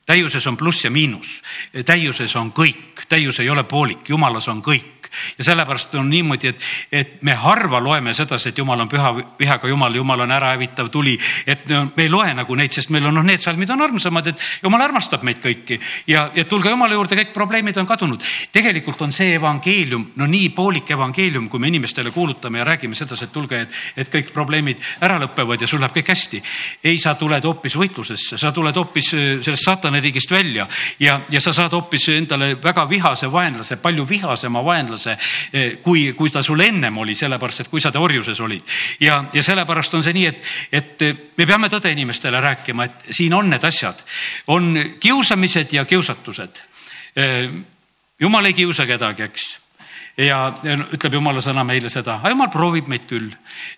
täiuses 0.07 0.47
on 0.47 0.57
pluss 0.57 0.85
ja 0.85 0.90
miinus, 0.90 1.42
täiuses 1.85 2.37
on 2.37 2.53
kõik, 2.55 3.03
täius 3.09 3.40
ei 3.42 3.51
ole 3.51 3.64
poolik, 3.64 4.09
jumalas 4.09 4.47
on 4.49 4.62
kõik 4.62 4.96
kõik. 5.07 5.38
ja 5.38 5.45
sellepärast 5.45 5.95
on 5.95 6.11
niimoodi, 6.11 6.49
et, 6.49 6.61
et 6.92 7.23
me 7.23 7.35
harva 7.35 7.81
loeme 7.81 8.14
sedasi, 8.14 8.49
et 8.49 8.59
jumal 8.59 8.81
on 8.81 8.88
püha 8.88 9.12
vihaga 9.38 9.69
jumal, 9.69 9.95
jumal 9.95 10.21
on 10.21 10.33
ärahävitav 10.33 10.88
tuli. 10.88 11.19
et 11.47 11.69
me 11.69 12.03
ei 12.03 12.09
loe 12.09 12.35
nagu 12.35 12.55
neid, 12.55 12.73
sest 12.73 12.90
meil 12.90 13.07
on 13.07 13.14
noh, 13.14 13.23
need 13.23 13.40
salmid 13.40 13.71
on 13.71 13.83
armsamad, 13.83 14.27
et 14.27 14.40
jumal 14.62 14.83
armastab 14.83 15.23
meid 15.23 15.38
kõiki 15.42 15.81
ja, 16.07 16.31
ja 16.35 16.45
tulge 16.45 16.71
jumala 16.71 16.95
juurde, 16.95 17.16
kõik 17.16 17.33
probleemid 17.33 17.77
on 17.77 17.87
kadunud. 17.87 18.23
tegelikult 18.53 19.03
on 19.03 19.12
see 19.12 19.35
evangeelium, 19.35 20.11
no 20.16 20.27
nii 20.27 20.51
poolik 20.51 20.90
evangeelium, 20.90 21.49
kui 21.49 21.61
me 21.61 21.69
inimestele 21.69 22.11
kuulutame 22.11 22.59
ja 22.59 22.64
räägime 22.64 22.95
sedasi, 22.95 23.25
et 23.25 23.33
tulge, 23.33 23.61
et, 23.61 23.71
et 23.97 24.12
kõik 24.12 24.33
probleemid 24.33 24.83
ära 25.01 25.19
lõpevad 25.21 25.61
ja 25.61 25.66
sul 25.66 25.81
läheb 25.81 25.95
kõik 25.97 26.12
hästi. 26.14 26.42
ei, 26.85 26.99
sa 26.99 27.14
tuled 27.14 27.45
hoopis 27.45 27.77
võitlusesse, 27.77 28.38
sa 28.38 28.53
tuled 28.53 28.77
hoopis 28.77 29.12
äh, 29.14 29.25
sellest 29.42 29.64
saatanariigist 29.64 30.31
välja 30.31 30.66
ja, 31.01 31.21
ja 31.31 31.40
sa 31.40 31.53
saad 31.53 31.73
hoopis 31.73 32.09
endale 32.09 32.55
väga 32.62 32.88
vihase 32.88 33.31
vaenlase, 33.33 33.77
palju 33.77 34.07
vihasema 34.09 34.64
vaenlase 34.64 34.96
see, 34.99 35.17
eh, 35.53 35.77
kui, 35.83 36.13
kui 36.17 36.31
ta 36.31 36.43
sul 36.43 36.61
ennem 36.61 36.99
oli, 36.99 37.15
sellepärast 37.15 37.65
et 37.65 37.71
kui 37.73 37.81
sa 37.81 37.93
ta 37.93 38.01
orjuses 38.01 38.41
olid. 38.41 38.63
ja, 39.01 39.25
ja 39.33 39.43
sellepärast 39.43 39.95
on 39.95 40.05
see 40.07 40.17
nii, 40.17 40.27
et, 40.27 40.43
et 40.73 41.07
me 41.37 41.47
peame 41.47 41.71
tõde 41.73 41.93
inimestele 41.93 42.41
rääkima, 42.41 42.85
et 42.85 43.11
siin 43.11 43.35
on 43.35 43.51
need 43.51 43.65
asjad, 43.65 44.03
on 44.47 44.75
kiusamised 45.01 45.73
ja 45.73 45.85
kiusatused. 45.85 46.63
Eh, 47.17 47.51
jumal 48.21 48.45
ei 48.45 48.55
kiusa 48.55 48.87
kedagi, 48.87 49.29
eks 49.31 49.66
ja 50.17 50.39
ütleb 50.97 51.19
jumala 51.19 51.43
sõna 51.45 51.61
meile 51.67 51.91
seda, 51.93 52.17
aga 52.17 52.31
jumal 52.33 52.49
proovib 52.53 52.89
meid 52.89 53.05
küll. 53.09 53.29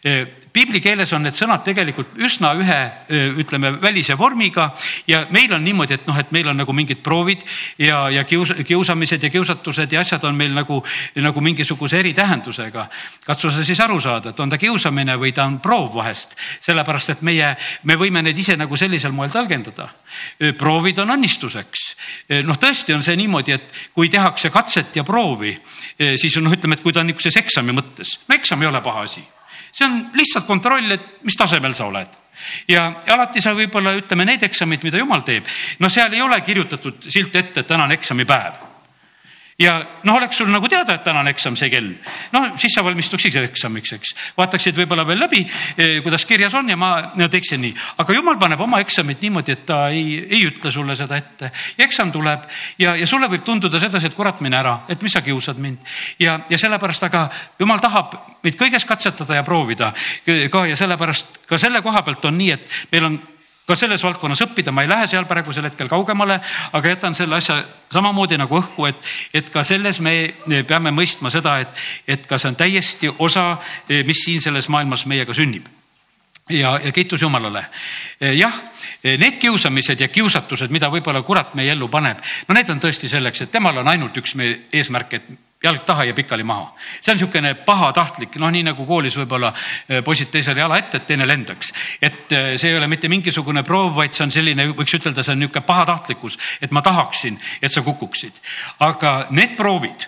E, 0.06 0.22
piibli 0.54 0.78
keeles 0.82 1.10
on 1.16 1.24
need 1.26 1.34
sõnad 1.34 1.64
tegelikult 1.66 2.14
üsna 2.22 2.52
ühe, 2.58 2.78
e, 3.10 3.22
ütleme, 3.42 3.72
välise 3.82 4.14
vormiga 4.18 4.68
ja 5.10 5.24
meil 5.34 5.52
on 5.56 5.64
niimoodi, 5.66 5.96
et 5.98 6.06
noh, 6.06 6.18
et 6.18 6.30
meil 6.34 6.48
on 6.52 6.60
nagu 6.62 6.74
mingid 6.74 7.02
proovid 7.02 7.42
ja, 7.82 8.04
ja 8.14 8.22
kius, 8.28 8.52
kiusamised 8.66 9.26
ja 9.26 9.30
kiusatused 9.34 9.92
ja 9.92 10.04
asjad 10.04 10.24
on 10.30 10.38
meil 10.38 10.54
nagu, 10.54 10.78
nagu 11.18 11.42
mingisuguse 11.42 11.98
eritähendusega. 11.98 12.86
katsu 13.26 13.50
sa 13.50 13.64
siis 13.66 13.80
aru 13.82 13.98
saada, 14.00 14.30
et 14.30 14.40
on 14.40 14.54
ta 14.54 14.58
kiusamine 14.58 15.18
või 15.18 15.34
ta 15.34 15.48
on 15.50 15.58
proov 15.64 15.90
vahest, 15.98 16.38
sellepärast 16.60 17.16
et 17.16 17.26
meie, 17.26 17.50
me 17.82 17.98
võime 17.98 18.22
neid 18.22 18.38
ise 18.38 18.56
nagu 18.56 18.76
sellisel 18.76 19.12
moel 19.12 19.34
tõlgendada. 19.34 19.88
E, 20.38 20.52
proovid 20.52 21.02
on 21.02 21.16
õnnistuseks. 21.18 21.84
noh, 22.46 22.56
tõesti 22.56 22.94
on 22.94 23.02
see 23.02 23.16
niimoodi, 23.18 23.52
et 23.52 23.74
kui 23.92 24.08
tehakse 24.08 24.50
katset 24.54 24.96
ja 24.96 25.04
proovi, 25.04 25.56
siis 25.98 26.27
siis 26.28 26.44
noh, 26.44 26.54
ütleme, 26.54 26.78
et 26.78 26.84
kui 26.84 26.94
ta 26.94 27.02
on 27.02 27.10
niisuguses 27.10 27.40
eksami 27.42 27.74
mõttes, 27.76 28.18
no 28.28 28.36
eksam 28.36 28.62
ei 28.62 28.70
ole 28.70 28.80
paha 28.84 29.04
asi. 29.08 29.24
see 29.72 29.86
on 29.86 30.00
lihtsalt 30.14 30.46
kontroll, 30.46 30.90
et 30.92 31.22
mis 31.24 31.36
tasemel 31.36 31.74
sa 31.74 31.86
oled 31.86 32.16
ja 32.68 32.86
alati 33.14 33.40
sa 33.42 33.54
võib-olla 33.54 33.96
ütleme, 33.98 34.24
need 34.24 34.42
eksamid, 34.46 34.84
mida 34.86 35.00
jumal 35.00 35.24
teeb, 35.26 35.46
no 35.78 35.90
seal 35.90 36.12
ei 36.14 36.22
ole 36.22 36.40
kirjutatud 36.40 37.10
silt 37.10 37.36
ette, 37.36 37.60
et 37.60 37.66
täna 37.66 37.88
on 37.88 37.96
eksamipäev 37.96 38.67
ja 39.58 39.78
noh, 40.06 40.14
oleks 40.14 40.38
sul 40.38 40.50
nagu 40.52 40.68
teada, 40.70 40.94
et 40.94 41.02
täna 41.02 41.24
on 41.24 41.28
eksam, 41.30 41.56
see 41.58 41.70
kell, 41.72 41.88
no 42.30 42.42
siis 42.60 42.76
sa 42.76 42.84
valmistuksid 42.86 43.34
eksamiks, 43.40 43.92
eks. 43.96 44.12
vaataksid 44.36 44.76
võib-olla 44.78 45.02
veel 45.06 45.18
läbi, 45.24 45.40
kuidas 46.04 46.24
kirjas 46.28 46.54
on 46.58 46.70
ja 46.70 46.76
ma 46.78 46.92
teeksin 47.18 47.60
nii. 47.66 47.72
aga 47.98 48.14
jumal 48.14 48.38
paneb 48.38 48.62
oma 48.62 48.78
eksamit 48.84 49.24
niimoodi, 49.26 49.56
et 49.56 49.64
ta 49.66 49.80
ei, 49.94 50.20
ei 50.28 50.44
ütle 50.46 50.70
sulle 50.74 50.94
seda 50.98 51.18
ette. 51.18 51.50
ja 51.78 51.88
eksam 51.88 52.12
tuleb 52.14 52.46
ja, 52.78 52.94
ja 52.96 53.06
sulle 53.06 53.26
võib 53.30 53.42
tunduda 53.46 53.80
sedasi, 53.82 54.12
et 54.12 54.18
kurat, 54.18 54.38
mine 54.46 54.60
ära, 54.60 54.76
et 54.88 55.02
mis 55.02 55.12
sa 55.12 55.24
kiusad 55.26 55.58
mind. 55.58 55.82
ja, 56.22 56.38
ja 56.48 56.58
sellepärast, 56.58 57.08
aga 57.10 57.26
jumal 57.58 57.82
tahab 57.82 58.14
meid 58.44 58.58
kõiges 58.60 58.86
katsetada 58.86 59.40
ja 59.40 59.46
proovida 59.46 59.90
ka 60.52 60.66
ja 60.70 60.78
sellepärast 60.78 61.42
ka 61.50 61.58
selle 61.58 61.82
koha 61.82 62.04
pealt 62.06 62.30
on 62.30 62.38
nii, 62.38 62.54
et 62.54 62.78
meil 62.92 63.10
on 63.10 63.18
ka 63.68 63.76
selles 63.76 64.02
valdkonnas 64.04 64.40
õppida, 64.46 64.72
ma 64.72 64.82
ei 64.84 64.88
lähe 64.90 65.06
seal 65.10 65.26
praegusel 65.28 65.68
hetkel 65.68 65.90
kaugemale, 65.92 66.40
aga 66.72 66.94
jätan 66.94 67.16
selle 67.18 67.36
asja 67.36 67.60
samamoodi 67.92 68.38
nagu 68.40 68.60
õhku, 68.60 68.88
et, 68.88 69.08
et 69.36 69.50
ka 69.52 69.62
selles 69.66 70.00
me 70.04 70.14
peame 70.68 70.92
mõistma 70.94 71.32
seda, 71.32 71.58
et, 71.64 71.82
et 72.08 72.26
ka 72.26 72.38
see 72.40 72.52
on 72.52 72.56
täiesti 72.56 73.12
osa, 73.18 73.50
mis 74.08 74.24
siin 74.24 74.40
selles 74.44 74.70
maailmas 74.72 75.04
meiega 75.10 75.36
sünnib 75.36 75.68
ja, 76.48 76.78
ja 76.84 76.92
kiitus 76.92 77.22
Jumalale. 77.22 77.64
jah, 78.20 78.54
need 79.04 79.36
kiusamised 79.38 80.00
ja 80.00 80.08
kiusatused, 80.08 80.72
mida 80.72 80.90
võib-olla 80.90 81.22
kurat 81.22 81.54
meie 81.58 81.72
ellu 81.72 81.90
paneb, 81.92 82.22
no 82.48 82.56
need 82.56 82.70
on 82.72 82.80
tõesti 82.80 83.10
selleks, 83.10 83.44
et 83.44 83.52
temal 83.52 83.76
on 83.82 83.88
ainult 83.88 84.16
üks 84.16 84.34
meie 84.38 84.64
eesmärk, 84.72 85.20
et 85.20 85.28
jalg 85.62 85.82
taha 85.84 86.04
ja 86.04 86.14
pikali 86.14 86.44
maha. 86.44 86.74
see 87.00 87.12
on 87.12 87.18
niisugune 87.18 87.54
pahatahtlik, 87.66 88.36
noh, 88.38 88.50
nii 88.50 88.62
nagu 88.62 88.86
koolis 88.86 89.16
võib-olla 89.18 89.50
eh, 89.88 90.02
poisid 90.06 90.30
teisele 90.30 90.60
jala 90.60 90.78
ette, 90.78 91.00
et 91.00 91.06
teine 91.06 91.26
lendaks. 91.26 91.72
et 92.02 92.32
eh, 92.32 92.52
see 92.58 92.70
ei 92.70 92.78
ole 92.78 92.86
mitte 92.86 93.08
mingisugune 93.08 93.62
proov, 93.66 93.96
vaid 93.96 94.14
see 94.14 94.24
on 94.24 94.30
selline, 94.30 94.68
võiks 94.78 94.94
ütelda, 94.94 95.22
see 95.22 95.34
on 95.34 95.42
niisugune 95.42 95.66
pahatahtlikkus, 95.66 96.38
et 96.62 96.70
ma 96.70 96.82
tahaksin, 96.82 97.40
et 97.62 97.72
sa 97.72 97.82
kukuksid. 97.82 98.38
aga 98.86 99.26
need 99.30 99.56
proovid, 99.56 100.06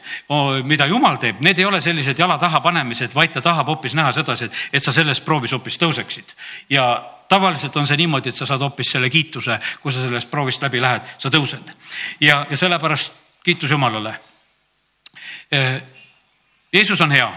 mida 0.64 0.86
jumal 0.86 1.18
teeb, 1.18 1.40
need 1.40 1.58
ei 1.58 1.66
ole 1.66 1.80
sellised 1.80 2.18
jala 2.18 2.38
taha 2.38 2.60
panemised, 2.60 3.14
vaid 3.14 3.34
ta 3.34 3.42
tahab 3.42 3.74
hoopis 3.74 3.98
näha 3.98 4.12
sedasi, 4.12 4.46
et, 4.46 4.62
et 4.78 4.84
sa 4.84 4.94
selles 4.94 5.20
proovis 5.20 5.52
hoopis 5.52 5.78
tõuseksid 5.82 6.34
ja 6.70 6.86
tavaliselt 7.28 7.76
on 7.76 7.86
see 7.86 7.98
niimoodi, 7.98 8.30
et 8.30 8.38
sa 8.38 8.46
saad 8.46 8.62
hoopis 8.62 8.94
selle 8.94 9.10
kiituse, 9.10 9.58
kui 9.82 9.92
sa 9.92 10.02
sellest 10.02 10.30
proovist 10.30 10.62
läbi 10.62 10.82
lähed, 10.82 11.14
sa 11.18 11.30
tõused. 11.30 11.74
ja, 12.20 12.44
ja 12.50 12.56
sellepärast 12.56 13.18
kiitus 13.42 13.70
Jumalale 13.70 14.30
Jeesus 15.50 17.00
on 17.00 17.12
hea 17.12 17.30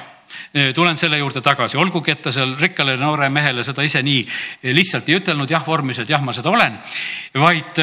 tulen 0.73 0.97
selle 0.97 1.17
juurde 1.17 1.41
tagasi, 1.45 1.77
olgugi 1.77 2.11
et 2.13 2.21
ta 2.25 2.31
seal 2.33 2.55
rikkale 2.57 2.95
noore 2.97 3.29
mehele 3.29 3.63
seda 3.65 3.85
ise 3.85 4.01
nii 4.05 4.21
lihtsalt 4.73 5.09
ei 5.09 5.17
ütelnud 5.19 5.49
jah 5.49 5.65
vormis, 5.65 5.99
et 6.01 6.09
jah, 6.09 6.21
ma 6.25 6.33
seda 6.33 6.49
olen, 6.49 6.77
vaid, 7.41 7.81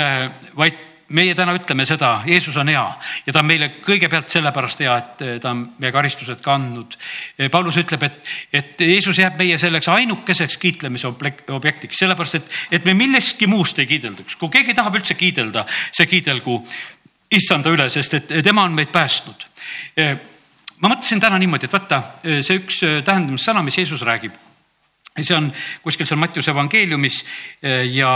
vaid 0.59 0.87
meie 1.15 1.35
täna 1.35 1.55
ütleme 1.59 1.85
seda, 1.89 2.21
Jeesus 2.27 2.57
on 2.61 2.71
hea 2.71 2.85
ja 3.27 3.33
ta 3.33 3.43
on 3.43 3.49
meile 3.49 3.71
kõigepealt 3.83 4.31
sellepärast 4.31 4.83
hea, 4.85 4.97
et 5.01 5.25
ta 5.43 5.53
on 5.53 5.65
meie 5.83 5.93
karistused 5.95 6.43
kandnud. 6.45 6.95
Paulus 7.51 7.81
ütleb, 7.83 8.05
et, 8.07 8.31
et 8.55 8.85
Jeesus 8.87 9.19
jääb 9.19 9.39
meie 9.41 9.59
selleks 9.59 9.91
ainukeseks 9.91 10.59
kiitlemise 10.63 11.11
objektiks, 11.11 11.99
sellepärast 11.99 12.41
et, 12.41 12.55
et 12.79 12.87
me 12.87 12.95
millestki 12.99 13.51
muust 13.51 13.79
ei 13.83 13.91
kiidelduks. 13.91 14.39
kui 14.39 14.53
keegi 14.55 14.77
tahab 14.79 15.01
üldse 15.01 15.19
kiidelda, 15.19 15.67
see 15.91 16.07
kiidelgu 16.11 16.61
issanda 17.31 17.71
üle, 17.71 17.89
sest 17.91 18.15
et 18.15 18.33
tema 18.45 18.65
on 18.67 18.75
meid 18.75 18.91
päästnud 18.93 19.47
ma 20.81 20.89
mõtlesin 20.89 21.21
täna 21.21 21.39
niimoodi, 21.41 21.69
et 21.69 21.75
vaata 21.75 22.01
see 22.23 22.61
üks 22.61 22.81
tähendamissõna, 23.05 23.63
mis 23.65 23.77
Jeesus 23.79 24.03
räägib, 24.07 24.37
see 25.21 25.37
on 25.37 25.51
kuskil 25.85 26.09
seal 26.09 26.21
Mattiuse 26.21 26.55
evangeeliumis 26.55 27.21
ja 27.93 28.13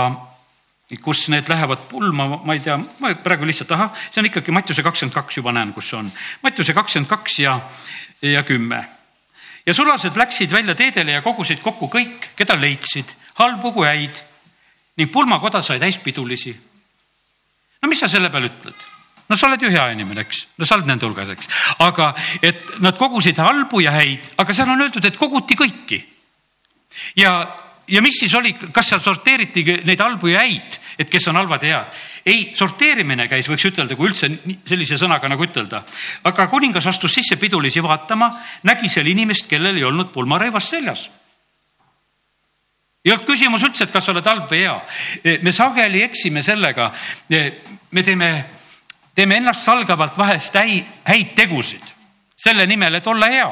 kus 1.04 1.26
need 1.32 1.48
lähevad 1.48 1.86
pulma, 1.90 2.28
ma 2.44 2.56
ei 2.56 2.62
tea, 2.64 2.76
ma 3.00 3.12
praegu 3.20 3.46
lihtsalt, 3.48 3.72
ahah, 3.76 3.92
see 4.10 4.22
on 4.22 4.28
ikkagi 4.30 4.54
Mattiuse 4.54 4.84
kakskümmend 4.84 5.16
kaks 5.16 5.40
juba 5.40 5.52
näen, 5.56 5.72
kus 5.76 5.90
see 5.90 5.98
on. 5.98 6.10
Mattiuse 6.44 6.76
kakskümmend 6.76 7.10
kaks 7.10 7.38
ja, 7.40 7.58
ja 8.22 8.42
kümme. 8.42 8.84
ja 9.66 9.74
sulased 9.74 10.16
läksid 10.16 10.52
välja 10.52 10.74
teedele 10.74 11.12
ja 11.12 11.22
kogusid 11.22 11.60
kokku 11.64 11.88
kõik, 11.92 12.30
keda 12.36 12.56
leidsid, 12.60 13.14
halbu 13.40 13.72
kui 13.72 13.88
häid 13.88 14.22
ning 15.00 15.10
pulmakoda 15.12 15.62
sai 15.62 15.80
täis 15.80 15.98
pidulisi. 15.98 16.56
no 17.82 17.88
mis 17.88 18.00
sa 18.00 18.08
selle 18.08 18.30
peale 18.30 18.52
ütled? 18.52 18.93
No 19.28 19.36
sa 19.36 19.48
oled 19.48 19.62
ju 19.62 19.72
hea 19.72 19.88
inimene, 19.94 20.24
eks, 20.26 20.44
no 20.58 20.68
sa 20.68 20.78
oled 20.78 20.88
nende 20.88 21.06
hulgas, 21.06 21.32
eks, 21.34 21.50
aga 21.84 22.12
et 22.44 22.78
nad 22.84 22.98
kogusid 22.98 23.40
halbu 23.40 23.84
ja 23.84 23.94
häid, 23.96 24.34
aga 24.40 24.56
seal 24.56 24.72
on 24.72 24.84
öeldud, 24.84 25.04
et 25.04 25.20
koguti 25.20 25.56
kõiki. 25.58 26.00
ja, 27.20 27.34
ja 27.88 28.02
mis 28.04 28.18
siis 28.20 28.34
oli, 28.34 28.54
kas 28.72 28.92
seal 28.92 29.02
sorteeriti 29.04 29.64
neid 29.84 30.00
halbu 30.00 30.32
ja 30.32 30.44
häid, 30.44 30.78
et 30.98 31.10
kes 31.10 31.28
on 31.32 31.40
halvad 31.40 31.64
ja 31.64 31.80
head? 31.80 32.02
ei, 32.24 32.44
sorteerimine 32.56 33.26
käis, 33.28 33.48
võiks 33.50 33.66
ütelda, 33.68 33.96
kui 33.96 34.08
üldse 34.08 34.30
sellise 34.64 34.96
sõnaga 35.00 35.28
nagu 35.28 35.44
ütelda. 35.44 35.82
aga 36.24 36.48
kuningas 36.48 36.86
astus 36.88 37.16
sisse 37.18 37.36
pidulisi 37.36 37.82
vaatama, 37.84 38.30
nägi 38.64 38.88
seal 38.88 39.10
inimest, 39.12 39.48
kellel 39.48 39.76
ei 39.76 39.84
olnud 39.84 40.12
pulmarõivas 40.12 40.70
seljas 40.76 41.08
ei 43.04 43.12
olnud 43.12 43.26
küsimus 43.28 43.64
üldse, 43.66 43.84
et 43.84 43.92
kas 43.92 44.06
sa 44.06 44.14
oled 44.14 44.24
halb 44.24 44.46
või 44.48 44.62
hea. 44.62 44.76
me 45.44 45.52
sageli 45.52 46.00
eksime 46.06 46.40
sellega, 46.42 46.88
me 47.28 48.02
teeme 48.02 48.30
teeme 49.14 49.38
ennast 49.38 49.64
salgavalt 49.64 50.18
vahest 50.18 50.54
häid, 50.58 50.88
häid 51.06 51.34
tegusid 51.38 51.94
selle 52.36 52.66
nimel, 52.66 52.98
et 52.98 53.06
olla 53.06 53.30
hea. 53.30 53.50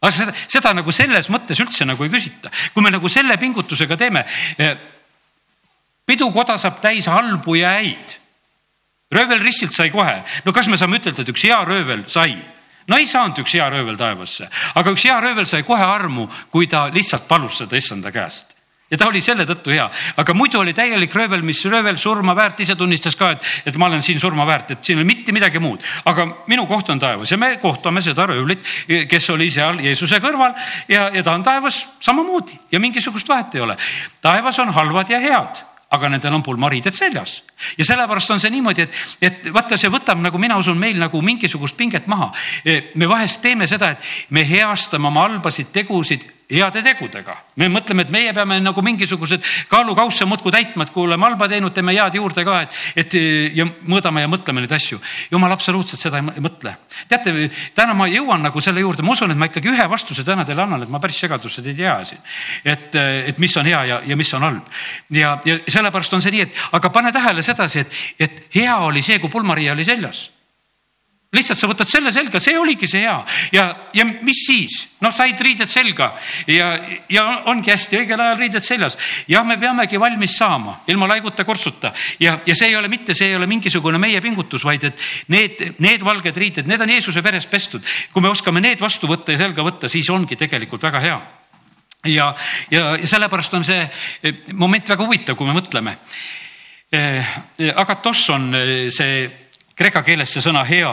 aga 0.00 0.12
seda, 0.16 0.32
seda 0.48 0.72
nagu 0.74 0.92
selles 0.92 1.28
mõttes 1.30 1.60
üldse 1.60 1.86
nagu 1.86 2.04
ei 2.04 2.12
küsita, 2.12 2.50
kui 2.74 2.82
me 2.82 2.90
nagu 2.90 3.08
selle 3.08 3.36
pingutusega 3.38 3.96
teeme. 4.00 4.24
Eh, 4.58 4.76
pidukoda 6.08 6.56
saab 6.58 6.80
täis 6.80 7.06
halbu 7.06 7.54
ja 7.60 7.76
häid. 7.78 8.18
röövel 9.10 9.42
ristilt 9.42 9.74
sai 9.74 9.90
kohe, 9.90 10.22
no 10.44 10.52
kas 10.52 10.68
me 10.68 10.78
saame 10.78 11.00
ütelda, 11.00 11.22
et 11.22 11.32
üks 11.32 11.44
hea 11.44 11.64
röövel 11.64 12.04
sai? 12.08 12.36
no 12.88 12.96
ei 12.98 13.06
saanud 13.06 13.38
üks 13.38 13.54
hea 13.54 13.66
röövel 13.70 13.96
taevasse, 13.98 14.48
aga 14.74 14.90
üks 14.90 15.04
hea 15.06 15.20
röövel 15.20 15.46
sai 15.46 15.62
kohe 15.62 15.84
armu, 15.84 16.26
kui 16.50 16.66
ta 16.66 16.88
lihtsalt 16.90 17.28
palus 17.28 17.58
seda 17.62 17.76
issanda 17.78 18.10
käest 18.10 18.49
ja 18.90 18.98
ta 18.98 19.06
oli 19.06 19.22
selle 19.22 19.46
tõttu 19.48 19.72
hea, 19.74 19.86
aga 20.18 20.34
muidu 20.34 20.60
oli 20.60 20.74
täielik 20.76 21.14
röövel, 21.14 21.44
mis 21.46 21.62
röövel 21.70 21.98
surma 22.00 22.34
väärt, 22.36 22.60
ise 22.64 22.76
tunnistas 22.78 23.16
ka, 23.18 23.32
et, 23.36 23.48
et 23.70 23.78
ma 23.78 23.86
olen 23.86 24.02
siin 24.02 24.20
surma 24.20 24.46
väärt, 24.48 24.74
et 24.74 24.84
siin 24.84 24.98
ei 24.98 25.04
ole 25.04 25.08
mitte 25.12 25.32
midagi 25.32 25.62
muud. 25.62 25.84
aga 26.10 26.26
minu 26.50 26.66
koht 26.70 26.90
on 26.90 26.98
taevas 26.98 27.30
ja 27.30 27.38
me 27.38 27.54
kohtame 27.62 28.02
seda 28.02 28.26
röövlit, 28.30 28.66
kes 29.08 29.30
oli 29.30 29.50
seal 29.50 29.80
Jeesuse 29.84 30.20
kõrval 30.22 30.54
ja, 30.88 31.08
ja 31.14 31.22
ta 31.22 31.34
on 31.38 31.46
taevas 31.46 31.84
samamoodi 32.00 32.58
ja 32.72 32.80
mingisugust 32.80 33.28
vahet 33.28 33.54
ei 33.54 33.66
ole. 33.66 33.76
taevas 34.20 34.58
on 34.58 34.72
halvad 34.74 35.10
ja 35.10 35.20
head 35.22 35.64
aga 35.90 36.08
nendel 36.08 36.34
on 36.34 36.42
pulmariided 36.46 36.94
seljas 36.94 37.40
ja 37.78 37.84
sellepärast 37.84 38.30
on 38.30 38.40
see 38.42 38.50
niimoodi, 38.54 38.86
et, 38.86 38.98
et 39.22 39.48
vaata, 39.54 39.78
see 39.78 39.90
võtab 39.90 40.20
nagu 40.22 40.38
mina 40.38 40.58
usun 40.58 40.78
meil 40.78 40.98
nagu 40.98 41.22
mingisugust 41.22 41.76
pinget 41.76 42.06
maha. 42.06 42.30
me 42.94 43.08
vahest 43.08 43.42
teeme 43.42 43.66
seda, 43.70 43.94
et 43.94 44.30
me 44.30 44.46
heastame 44.46 45.10
oma 45.10 45.26
halbasid 45.26 45.72
tegusid 45.74 46.26
heade 46.50 46.82
tegudega. 46.84 47.36
me 47.56 47.68
mõtleme, 47.68 48.04
et 48.06 48.10
meie 48.10 48.32
peame 48.34 48.58
nagu 48.60 48.82
mingisugused 48.82 49.44
kaalukausse 49.70 50.26
muudkui 50.28 50.52
täitma, 50.52 50.84
et 50.84 50.92
kui 50.94 51.04
oleme 51.04 51.26
halba 51.26 51.48
teinud, 51.48 51.74
teeme 51.74 51.94
head 51.94 52.16
juurde 52.18 52.44
ka, 52.44 52.60
et, 52.64 52.78
et 52.96 53.16
ja 53.56 53.66
mõõdame 53.88 54.24
ja 54.24 54.30
mõtleme 54.30 54.64
neid 54.64 54.72
asju. 54.72 55.00
jumal 55.30 55.52
absoluutselt 55.52 56.00
seda 56.00 56.20
ei 56.20 56.42
mõtle. 56.42 56.74
teate, 57.08 57.50
täna 57.74 57.94
ma 57.94 58.08
jõuan 58.10 58.42
nagu 58.42 58.60
selle 58.60 58.80
juurde, 58.80 59.02
ma 59.02 59.12
usun, 59.12 59.30
et 59.30 59.38
ma 59.40 59.50
ikkagi 59.50 59.72
ühe 59.72 59.88
vastuse 59.90 60.24
täna 60.24 60.44
teile 60.44 60.64
annan, 60.66 60.82
et 60.82 60.92
ma 60.92 61.00
päris 61.00 61.20
segadusse 61.20 61.62
teid 61.62 61.78
ei 61.78 61.86
aja 61.86 62.04
siin. 62.12 62.20
et, 62.64 62.96
et 63.30 63.38
mis 63.38 63.56
on 63.56 63.66
hea 63.66 63.84
ja, 63.92 64.02
ja 64.06 64.16
mis 64.16 64.34
on 64.34 64.48
halb. 64.48 64.74
ja, 65.10 65.38
ja 65.44 65.58
sellepärast 65.68 66.18
on 66.18 66.22
see 66.22 66.34
nii, 66.34 66.48
et 66.48 66.66
aga 66.72 66.90
pane 66.90 67.12
tähele 67.12 67.42
sedasi, 67.46 67.86
et, 67.86 68.04
et 68.18 68.44
hea 68.54 68.76
oli 68.76 69.02
see, 69.02 69.18
kui 69.18 69.30
pulmariie 69.30 69.72
oli 69.72 69.84
seljas 69.84 70.28
lihtsalt 71.30 71.60
sa 71.60 71.68
võtad 71.70 71.86
selle 71.86 72.10
selga, 72.10 72.40
see 72.42 72.56
oligi 72.58 72.88
see 72.90 73.04
hea 73.04 73.14
ja, 73.54 73.64
ja 73.94 74.04
mis 74.08 74.40
siis, 74.48 74.76
noh, 75.04 75.12
said 75.14 75.38
riided 75.38 75.70
selga 75.70 76.08
ja, 76.50 76.72
ja 77.12 77.26
ongi 77.52 77.70
hästi 77.70 78.00
õigel 78.00 78.18
ajal 78.18 78.40
riided 78.40 78.66
seljas. 78.66 78.96
jah, 79.30 79.44
me 79.46 79.54
peamegi 79.60 80.00
valmis 80.00 80.34
saama 80.40 80.80
ilma 80.90 81.06
laiguta 81.12 81.46
kortsuta 81.46 81.92
ja, 82.18 82.34
ja 82.46 82.56
see 82.58 82.72
ei 82.72 82.76
ole 82.76 82.90
mitte, 82.90 83.14
see 83.14 83.30
ei 83.30 83.36
ole 83.38 83.46
mingisugune 83.50 84.00
meie 84.02 84.20
pingutus, 84.24 84.64
vaid 84.66 84.88
et 84.90 85.04
need, 85.30 85.62
need 85.78 86.02
valged 86.06 86.40
riided, 86.42 86.66
need 86.66 86.82
on 86.82 86.90
Jeesuse 86.90 87.22
veres 87.22 87.46
pestud. 87.46 87.84
kui 88.12 88.22
me 88.22 88.32
oskame 88.32 88.60
need 88.60 88.82
vastu 88.82 89.06
võtta 89.10 89.30
ja 89.30 89.44
selga 89.44 89.62
võtta, 89.62 89.88
siis 89.88 90.10
ongi 90.10 90.38
tegelikult 90.40 90.82
väga 90.82 91.04
hea 91.04 91.20
ja, 92.10 92.32
ja, 92.70 92.96
ja 92.96 93.06
sellepärast 93.06 93.54
on 93.54 93.64
see 93.64 93.86
moment 94.58 94.88
väga 94.88 95.06
huvitav, 95.06 95.38
kui 95.38 95.46
me 95.46 95.54
mõtleme. 95.54 95.94
Eh, 96.90 97.36
agatos 97.70 98.24
on 98.34 98.50
eh, 98.58 98.90
see 98.90 99.28
kreeka 99.80 100.02
keeles 100.04 100.28
see 100.28 100.44
sõna 100.44 100.60
hea, 100.68 100.90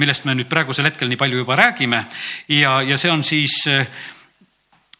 millest 0.00 0.26
me 0.26 0.34
nüüd 0.34 0.50
praegusel 0.50 0.88
hetkel 0.88 1.10
nii 1.10 1.20
palju 1.20 1.44
juba 1.44 1.58
räägime 1.60 2.02
ja, 2.50 2.80
ja 2.82 2.98
see 2.98 3.12
on 3.12 3.22
siis 3.26 3.60
äh, 3.70 3.86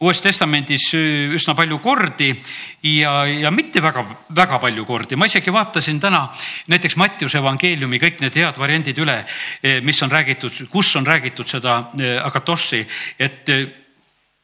Uues 0.04 0.20
Testamendis 0.20 0.88
üsna 1.32 1.54
palju 1.56 1.78
kordi 1.80 2.28
ja, 2.90 3.12
ja 3.30 3.50
mitte 3.54 3.80
väga, 3.82 4.02
väga 4.36 4.58
palju 4.62 4.84
kordi. 4.86 5.16
ma 5.16 5.26
isegi 5.30 5.54
vaatasin 5.54 6.00
täna 6.02 6.26
näiteks 6.70 6.98
Mattiuse 7.00 7.38
evangeeliumi 7.40 8.02
kõik 8.02 8.20
need 8.22 8.38
head 8.38 8.58
variandid 8.58 8.98
üle, 9.02 9.20
äh, 9.24 9.80
mis 9.82 10.02
on 10.06 10.12
räägitud, 10.14 10.66
kus 10.70 10.94
on 11.00 11.06
räägitud 11.06 11.50
seda 11.50 11.80
agatossi, 12.22 12.84
et 13.18 13.50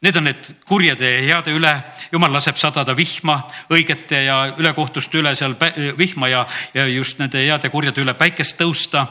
Need 0.01 0.15
on 0.17 0.25
need 0.25 0.47
kurjade 0.65 1.05
ja 1.05 1.35
heade 1.35 1.53
üle, 1.53 1.71
jumal 2.11 2.33
laseb 2.33 2.57
sadada 2.57 2.95
vihma 2.97 3.35
õigete 3.69 4.23
ja 4.25 4.37
ülekohtuste 4.57 5.19
üle 5.21 5.35
seal 5.37 5.53
vihma 5.97 6.29
ja, 6.31 6.45
ja 6.73 6.87
just 6.89 7.21
nende 7.21 7.43
heade 7.43 7.69
kurjade 7.69 8.01
üle 8.01 8.15
päikest 8.17 8.57
tõusta. 8.57 9.05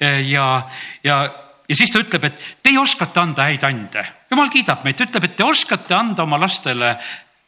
ja, 0.00 0.46
ja, 1.02 1.16
ja 1.68 1.74
siis 1.74 1.90
ta 1.90 1.98
ütleb, 1.98 2.28
et 2.30 2.46
teie 2.62 2.78
oskate 2.78 3.20
anda 3.20 3.48
häid 3.50 3.66
ande. 3.66 4.06
jumal 4.30 4.54
kiidab 4.54 4.86
meid, 4.86 5.02
ütleb, 5.02 5.26
et 5.26 5.36
te 5.36 5.44
oskate 5.44 5.94
anda 5.94 6.22
oma 6.22 6.38
lastele 6.38 6.94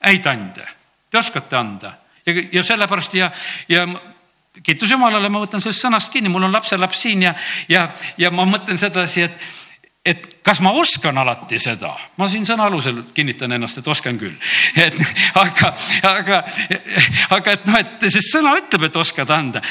häid 0.03 0.27
ande. 0.27 0.67
Te 1.11 1.23
oskate 1.23 1.57
anda 1.57 1.95
ja, 2.29 2.43
ja 2.53 2.63
sellepärast 2.63 3.15
ja, 3.15 3.31
ja 3.69 3.87
kiitus 4.63 4.91
Jumalale, 4.91 5.31
ma 5.31 5.43
võtan 5.43 5.63
sellest 5.63 5.85
sõnast 5.85 6.13
kinni, 6.13 6.31
mul 6.33 6.49
on 6.49 6.55
lapselaps 6.55 7.03
siin 7.07 7.25
ja, 7.29 7.35
ja, 7.71 7.89
ja 8.19 8.31
ma 8.35 8.47
mõtlen 8.49 8.81
sedasi, 8.81 9.29
et 9.29 9.49
et 10.09 10.27
kas 10.45 10.61
ma 10.65 10.71
oskan 10.81 11.19
alati 11.21 11.59
seda, 11.61 11.91
ma 12.17 12.29
siin 12.31 12.47
sõna 12.49 12.69
alusel 12.71 13.03
kinnitan 13.15 13.53
ennast, 13.53 13.81
et 13.81 13.89
oskan 13.91 14.17
küll. 14.21 14.35
et 14.87 14.97
aga, 15.37 15.73
aga, 16.09 16.41
aga 17.37 17.57
et 17.57 17.67
noh, 17.69 17.79
et 17.83 18.07
sest 18.09 18.33
sõna 18.33 18.55
ütleb, 18.61 18.89
et 18.89 18.99
oskad 19.01 19.31
anda. 19.35 19.63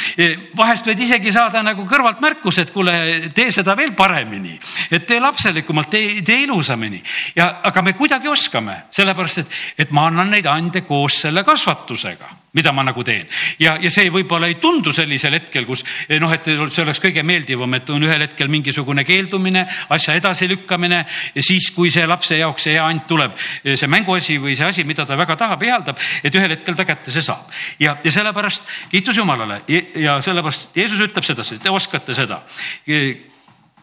vahest 0.58 0.90
võid 0.90 1.02
isegi 1.08 1.34
saada 1.34 1.64
nagu 1.66 1.86
kõrvalt 1.90 2.22
märkuse, 2.24 2.68
et 2.68 2.74
kuule, 2.76 2.96
tee 3.36 3.50
seda 3.54 3.76
veel 3.80 3.96
paremini, 3.98 4.58
et 4.92 5.08
tee 5.10 5.22
lapselikumalt, 5.24 5.90
tee, 5.94 6.22
tee 6.26 6.44
ilusamini. 6.46 7.02
ja, 7.36 7.50
aga 7.64 7.82
me 7.82 7.98
kuidagi 7.98 8.30
oskame, 8.30 8.84
sellepärast 8.94 9.44
et, 9.44 9.62
et 9.86 9.96
ma 9.96 10.08
annan 10.12 10.36
neid 10.36 10.46
ande 10.52 10.86
koos 10.86 11.24
selle 11.26 11.44
kasvatusega 11.48 12.47
mida 12.58 12.74
ma 12.74 12.84
nagu 12.88 13.04
teen. 13.06 13.28
ja, 13.62 13.78
ja 13.82 13.92
see 13.94 14.10
võib-olla 14.14 14.50
ei 14.50 14.58
tundu 14.62 14.92
sellisel 14.96 15.38
hetkel, 15.38 15.66
kus 15.70 15.84
noh, 16.22 16.34
et 16.34 16.48
see 16.48 16.84
oleks 16.84 17.02
kõige 17.04 17.24
meeldivam, 17.28 17.78
et 17.78 17.90
on 17.94 18.04
ühel 18.08 18.26
hetkel 18.26 18.50
mingisugune 18.52 19.06
keeldumine, 19.08 19.66
asja 19.94 20.18
edasilükkamine 20.18 21.04
ja 21.36 21.46
siis, 21.46 21.70
kui 21.76 21.92
see 21.94 22.08
lapse 22.10 22.38
jaoks 22.40 22.68
see 22.68 22.76
hea 22.78 22.86
and 22.88 23.06
tuleb, 23.10 23.36
see 23.68 23.90
mänguasi 23.92 24.40
või 24.42 24.58
see 24.58 24.68
asi, 24.68 24.86
mida 24.88 25.06
ta 25.06 25.18
väga 25.20 25.38
tahab, 25.40 25.64
ihaldab, 25.64 26.02
et 26.24 26.36
ühel 26.36 26.56
hetkel 26.56 26.78
ta 26.78 26.86
kätte 26.88 27.14
see 27.14 27.26
saab. 27.26 27.52
ja, 27.80 27.98
ja 28.04 28.14
sellepärast 28.14 28.70
kiitus 28.92 29.18
Jumalale 29.18 29.62
ja 29.96 30.20
sellepärast 30.22 30.78
Jeesus 30.78 31.02
ütleb 31.08 31.26
sedasi, 31.26 31.60
te 31.62 31.74
oskate 31.74 32.16
seda. 32.18 32.42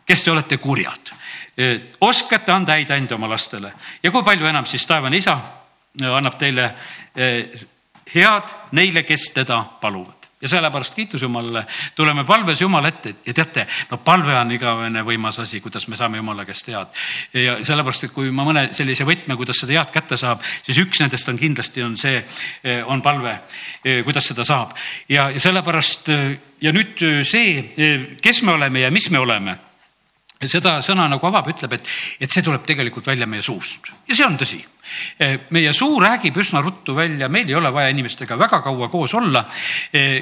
kes 0.05 0.23
te 0.23 0.31
olete 0.31 0.59
kurjad, 0.61 1.13
oskate 2.01 2.53
anda 2.53 2.75
häid 2.75 2.91
ande 2.91 3.15
oma 3.15 3.29
lastele 3.31 3.73
ja 4.03 4.11
kui 4.11 4.25
palju 4.25 4.47
enam 4.47 4.67
siis 4.67 4.87
taevane 4.87 5.17
isa 5.17 5.39
annab 6.03 6.35
teile 6.39 6.73
head 8.14 8.53
neile, 8.73 9.03
kes 9.03 9.31
teda 9.35 9.62
paluvad 9.81 10.25
ja 10.45 10.49
sellepärast 10.49 10.95
kiitus 10.95 11.23
Jumalale, 11.23 11.67
tuleme 11.97 12.25
palves 12.25 12.61
Jumala 12.61 12.88
ette 12.88 13.14
ja 13.27 13.35
teate, 13.35 13.67
no 13.90 13.99
palve 14.05 14.35
on 14.37 14.53
igavene 14.53 15.01
võimas 15.07 15.38
asi, 15.40 15.61
kuidas 15.64 15.87
me 15.88 15.97
saame 15.97 16.21
Jumala 16.21 16.45
käest 16.45 16.69
head. 16.69 17.01
ja 17.33 17.57
sellepärast, 17.64 18.05
et 18.05 18.12
kui 18.12 18.29
ma 18.31 18.45
mõne 18.45 18.67
sellise 18.77 19.07
võtme, 19.09 19.38
kuidas 19.40 19.62
seda 19.62 19.79
head 19.79 19.93
kätte 19.95 20.19
saab, 20.21 20.45
siis 20.67 20.83
üks 20.85 21.01
nendest 21.01 21.29
on 21.33 21.40
kindlasti 21.40 21.83
on 21.83 21.97
see, 21.97 22.21
on 22.85 23.03
palve, 23.03 23.38
kuidas 24.05 24.29
seda 24.29 24.45
saab 24.45 24.77
ja, 25.09 25.31
ja 25.33 25.40
sellepärast 25.40 26.12
ja 26.61 26.75
nüüd 26.77 27.01
see, 27.25 28.12
kes 28.21 28.43
me 28.45 28.59
oleme 28.59 28.85
ja 28.85 28.93
mis 28.93 29.09
me 29.11 29.25
oleme 29.25 29.57
seda 30.45 30.77
sõna 30.85 31.09
nagu 31.09 31.25
avab, 31.31 31.49
ütleb, 31.55 31.79
et, 31.79 31.88
et 32.21 32.31
see 32.31 32.45
tuleb 32.45 32.69
tegelikult 32.69 33.07
välja 33.09 33.27
meie 33.27 33.43
suust 33.43 33.88
ja 34.05 34.12
see 34.12 34.29
on 34.29 34.37
tõsi. 34.37 34.61
Meie 35.51 35.73
suu 35.73 36.01
räägib 36.01 36.37
üsna 36.40 36.62
ruttu 36.62 36.94
välja, 36.97 37.29
meil 37.29 37.49
ei 37.49 37.57
ole 37.59 37.73
vaja 37.73 37.92
inimestega 37.94 38.38
väga 38.38 38.61
kaua 38.64 38.88
koos 38.88 39.14
olla. 39.14 39.44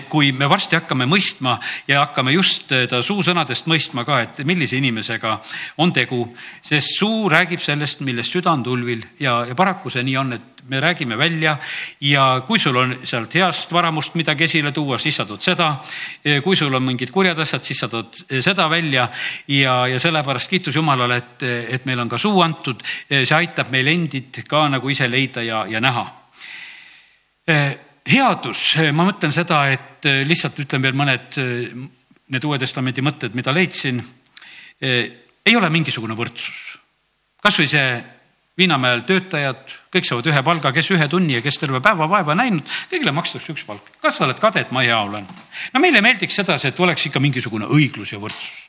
kui 0.08 0.32
me 0.32 0.48
varsti 0.48 0.76
hakkame 0.76 1.06
mõistma 1.06 1.58
ja 1.88 2.04
hakkame 2.04 2.32
just 2.32 2.72
ta 2.88 3.02
suusõnadest 3.02 3.66
mõistma 3.66 4.04
ka, 4.04 4.20
et 4.22 4.42
millise 4.44 4.76
inimesega 4.76 5.38
on 5.82 5.92
tegu, 5.92 6.24
sest 6.62 6.96
suu 6.98 7.28
räägib 7.32 7.60
sellest, 7.60 8.00
millest 8.00 8.32
süda 8.32 8.52
on 8.52 8.62
tulvil 8.62 9.04
ja, 9.20 9.42
ja 9.48 9.54
paraku 9.58 9.90
see 9.90 10.04
nii 10.06 10.16
on, 10.20 10.32
et 10.38 10.52
me 10.68 10.80
räägime 10.80 11.18
välja 11.18 11.56
ja 12.00 12.42
kui 12.46 12.58
sul 12.58 12.76
on 12.76 12.94
sealt 13.04 13.34
heast 13.34 13.72
varamust 13.72 14.14
midagi 14.14 14.44
esile 14.44 14.72
tuua, 14.72 14.98
siis 14.98 15.16
sa 15.16 15.26
tood 15.26 15.42
seda. 15.42 15.76
kui 16.44 16.56
sul 16.56 16.74
on 16.74 16.82
mingid 16.82 17.10
kurjad 17.10 17.38
asjad, 17.38 17.64
siis 17.66 17.80
sa 17.82 17.88
tood 17.88 18.14
seda 18.40 18.68
välja 18.70 19.08
ja, 19.48 19.86
ja 19.90 19.98
sellepärast 19.98 20.50
kiitus 20.50 20.76
Jumalale, 20.76 21.16
et, 21.16 21.42
et 21.76 21.86
meil 21.86 22.00
on 22.00 22.08
ka 22.08 22.18
suu 22.18 22.40
antud. 22.42 22.82
see 23.08 23.36
aitab 23.36 23.72
meil 23.74 23.88
endid 23.88 24.42
ka 24.52 24.66
nagu 24.68 24.92
ise 24.92 25.08
leida 25.08 25.44
ja, 25.46 25.64
ja 25.68 25.80
näha. 25.80 26.04
headus, 28.12 28.62
ma 28.92 29.06
mõtlen 29.08 29.32
seda, 29.32 29.64
et 29.72 30.08
lihtsalt 30.28 30.60
ütlen 30.62 30.84
veel 30.84 30.96
mõned 30.98 31.38
need 32.32 32.44
Uue 32.44 32.58
Testamendi 32.60 33.04
mõtted, 33.04 33.34
mida 33.34 33.52
leidsin. 33.54 34.02
ei 34.80 35.56
ole 35.56 35.70
mingisugune 35.70 36.14
võrdsus. 36.18 36.78
kasvõi 37.42 37.66
see 37.66 38.02
Viinamäel 38.52 39.00
töötajad, 39.08 39.70
kõik 39.88 40.04
saavad 40.04 40.26
ühe 40.28 40.40
palga, 40.44 40.74
kes 40.76 40.90
ühe 40.92 41.06
tunni 41.08 41.38
ja 41.38 41.40
kes 41.40 41.56
terve 41.56 41.78
päeva 41.80 42.04
vaeva 42.04 42.34
näinud, 42.36 42.66
kõigile 42.90 43.14
makstakse 43.16 43.54
üks 43.54 43.64
palk. 43.64 43.88
kas 44.02 44.18
sa 44.18 44.26
oled 44.26 44.36
kade, 44.38 44.60
et 44.60 44.72
ma 44.76 44.82
hea 44.84 44.98
olen? 45.00 45.24
no 45.72 45.80
meile 45.80 46.02
meeldiks 46.04 46.36
sedasi, 46.36 46.68
et 46.68 46.80
oleks 46.80 47.06
ikka 47.08 47.20
mingisugune 47.20 47.64
õiglus 47.64 48.12
ja 48.12 48.20
võrdsus. 48.20 48.68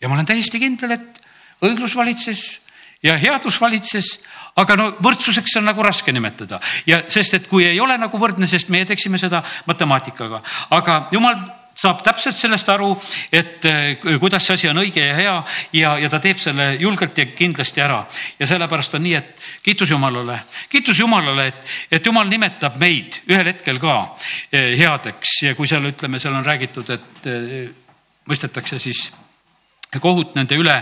ja 0.00 0.08
ma 0.08 0.18
olen 0.18 0.28
täiesti 0.28 0.60
kindel, 0.60 0.92
et 0.98 1.22
õiglus 1.64 1.96
valitses 1.96 2.60
ja 3.02 3.16
headus 3.16 3.56
valitses, 3.60 4.18
aga 4.58 4.78
no 4.78 4.88
võrdsuseks 5.04 5.58
on 5.60 5.68
nagu 5.68 5.84
raske 5.84 6.12
nimetada. 6.14 6.60
Ja 6.86 7.02
sest, 7.06 7.38
et 7.38 7.46
kui 7.50 7.66
ei 7.68 7.78
ole 7.80 7.98
nagu 8.00 8.18
võrdne, 8.18 8.48
sest 8.50 8.72
meie 8.74 8.88
teeksime 8.88 9.20
seda 9.20 9.42
matemaatikaga, 9.68 10.42
aga 10.74 11.00
jumal 11.14 11.38
saab 11.78 12.00
täpselt 12.02 12.34
sellest 12.34 12.68
aru, 12.72 12.88
et 13.30 13.66
eh, 13.70 14.06
kuidas 14.18 14.42
see 14.42 14.56
asi 14.56 14.70
on 14.70 14.80
õige 14.82 15.04
ja 15.04 15.14
hea 15.14 15.34
ja, 15.78 15.92
ja 16.02 16.10
ta 16.10 16.18
teeb 16.22 16.40
selle 16.42 16.72
julgelt 16.80 17.18
ja 17.18 17.28
kindlasti 17.38 17.84
ära. 17.84 18.00
ja 18.38 18.48
sellepärast 18.50 18.98
on 18.98 19.04
nii, 19.06 19.14
et 19.14 19.44
kiitus 19.62 19.92
Jumalale, 19.94 20.40
kiitus 20.72 20.98
Jumalale, 20.98 21.46
et, 21.52 21.76
et 21.98 22.06
Jumal 22.06 22.26
nimetab 22.30 22.80
meid 22.82 23.20
ühel 23.30 23.52
hetkel 23.52 23.78
ka 23.78 23.94
eh, 24.50 24.74
headeks. 24.78 25.38
Ja 25.46 25.54
kui 25.54 25.70
seal 25.70 25.86
ütleme, 25.92 26.18
seal 26.18 26.34
on 26.34 26.46
räägitud, 26.46 26.90
et 26.90 27.30
eh, 27.30 27.70
mõistetakse 28.26 28.82
siis 28.82 29.06
kohut 29.96 30.34
nende 30.36 30.56
üle, 30.60 30.76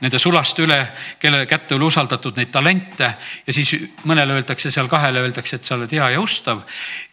nende 0.00 0.18
sulaste 0.22 0.62
üle, 0.62 0.78
kelle 1.18 1.46
kätte 1.50 1.74
oli 1.74 1.88
usaldatud 1.90 2.36
neid 2.38 2.52
talente 2.54 3.08
ja 3.46 3.54
siis 3.54 3.74
mõnele 4.06 4.38
öeldakse 4.38 4.70
seal 4.70 4.90
kahele 4.90 5.24
öeldakse, 5.24 5.58
et 5.58 5.66
sa 5.66 5.74
oled 5.74 5.90
hea 5.90 6.12
ja 6.14 6.20
ustav 6.22 6.62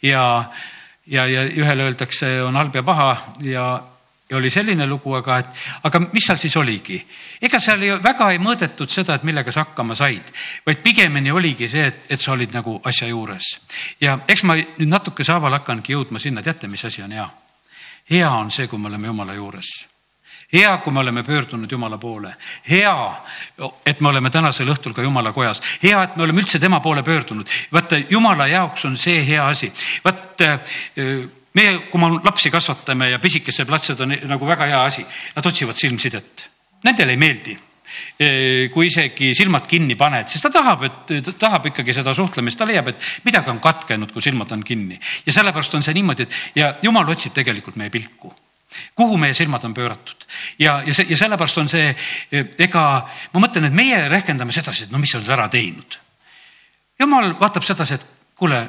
ja 0.05 0.25
ja, 1.09 1.25
ja 1.25 1.45
ühele 1.49 1.89
öeldakse, 1.89 2.41
on 2.45 2.55
halb 2.55 2.75
ja 2.75 2.83
paha 2.85 3.09
ja, 3.41 3.65
ja 4.29 4.37
oli 4.37 4.49
selline 4.53 4.85
lugu, 4.87 5.13
aga 5.17 5.39
et, 5.41 5.59
aga 5.89 6.03
mis 6.05 6.29
seal 6.29 6.37
siis 6.37 6.57
oligi? 6.61 6.99
ega 7.41 7.59
seal 7.59 7.81
ju 7.87 7.97
väga 8.03 8.29
ei 8.29 8.41
mõõdetud 8.45 8.93
seda, 8.93 9.17
et 9.17 9.25
millega 9.25 9.51
sa 9.51 9.65
hakkama 9.65 9.97
said, 9.97 10.29
vaid 10.65 10.85
pigemini 10.85 11.33
oligi 11.33 11.69
see, 11.69 11.89
et, 11.89 12.05
et 12.13 12.21
sa 12.21 12.35
olid 12.37 12.53
nagu 12.53 12.77
asja 12.85 13.09
juures. 13.09 13.55
ja 14.01 14.19
eks 14.27 14.45
ma 14.45 14.59
nüüd 14.61 14.89
natukese 14.89 15.33
haaval 15.33 15.57
hakkangi 15.57 15.97
jõudma 15.97 16.21
sinna, 16.21 16.45
teate, 16.45 16.69
mis 16.69 16.85
asi 16.85 17.01
on 17.01 17.17
hea? 17.17 17.29
hea 18.09 18.29
on 18.29 18.51
see, 18.51 18.67
kui 18.67 18.77
me 18.77 18.93
oleme 18.93 19.09
jumala 19.09 19.33
juures 19.33 19.88
hea, 20.53 20.77
kui 20.83 20.93
me 20.93 20.99
oleme 20.99 21.23
pöördunud 21.23 21.71
Jumala 21.71 21.97
poole, 21.97 22.33
hea, 22.69 22.95
et 23.85 24.01
me 24.01 24.09
oleme 24.09 24.31
tänasel 24.33 24.69
õhtul 24.73 24.95
ka 24.97 25.05
Jumala 25.05 25.33
kojas, 25.33 25.61
hea, 25.83 26.01
et 26.03 26.17
me 26.17 26.25
oleme 26.25 26.41
üldse 26.41 26.59
tema 26.59 26.79
poole 26.81 27.03
pöördunud. 27.05 27.47
vaata, 27.73 28.01
Jumala 28.09 28.47
jaoks 28.47 28.85
on 28.85 28.97
see 28.97 29.21
hea 29.27 29.45
asi. 29.47 29.71
vaat 30.03 30.41
meie, 31.53 31.77
kui 31.91 32.01
me 32.01 32.11
lapsi 32.23 32.51
kasvatame 32.51 33.11
ja 33.11 33.19
pisikesed 33.19 33.69
lapsed 33.69 34.01
on 34.01 34.15
nagu 34.25 34.47
väga 34.47 34.65
hea 34.65 34.83
asi, 34.83 35.05
nad 35.35 35.45
otsivad 35.45 35.77
silmsidet. 35.77 36.49
Nendele 36.83 37.13
ei 37.13 37.17
meeldi 37.17 37.57
kui 38.69 38.85
isegi 38.85 39.31
silmad 39.33 39.65
kinni 39.65 39.95
paned, 39.97 40.27
sest 40.29 40.45
ta 40.45 40.51
tahab, 40.59 40.83
et 40.85 41.23
ta 41.25 41.31
tahab 41.47 41.71
ikkagi 41.71 41.95
seda 41.97 42.13
suhtlemist, 42.13 42.59
ta 42.59 42.67
leiab, 42.69 42.91
et 42.91 43.07
midagi 43.25 43.49
on 43.49 43.57
katkenud, 43.63 44.11
kui 44.13 44.21
silmad 44.21 44.51
on 44.53 44.61
kinni. 44.63 44.99
ja 45.25 45.33
sellepärast 45.33 45.73
on 45.73 45.81
see 45.81 45.97
niimoodi, 45.97 46.27
et 46.27 46.61
ja 46.61 46.75
jumal 46.85 47.09
otsib 47.09 47.33
tegelikult 47.33 47.81
meie 47.81 47.89
pilku 47.89 48.29
kuhu 48.95 49.17
meie 49.17 49.33
silmad 49.33 49.63
on 49.65 49.73
pööratud 49.73 50.25
ja, 50.59 50.79
ja 50.85 50.93
see 50.93 51.09
ja 51.09 51.17
sellepärast 51.17 51.61
on 51.61 51.69
see, 51.71 51.93
ega 52.31 52.83
ma 53.33 53.43
mõtlen, 53.43 53.69
et 53.69 53.75
meie 53.75 54.01
rehkendame 54.09 54.55
sedasi, 54.55 54.87
et 54.87 54.93
no 54.93 55.01
mis 55.01 55.11
sa 55.11 55.19
oled 55.19 55.31
ära 55.35 55.47
teinud. 55.51 55.99
jumal 56.99 57.33
vaatab 57.39 57.65
sedasi, 57.65 57.99
et 57.99 58.35
kuule, 58.39 58.63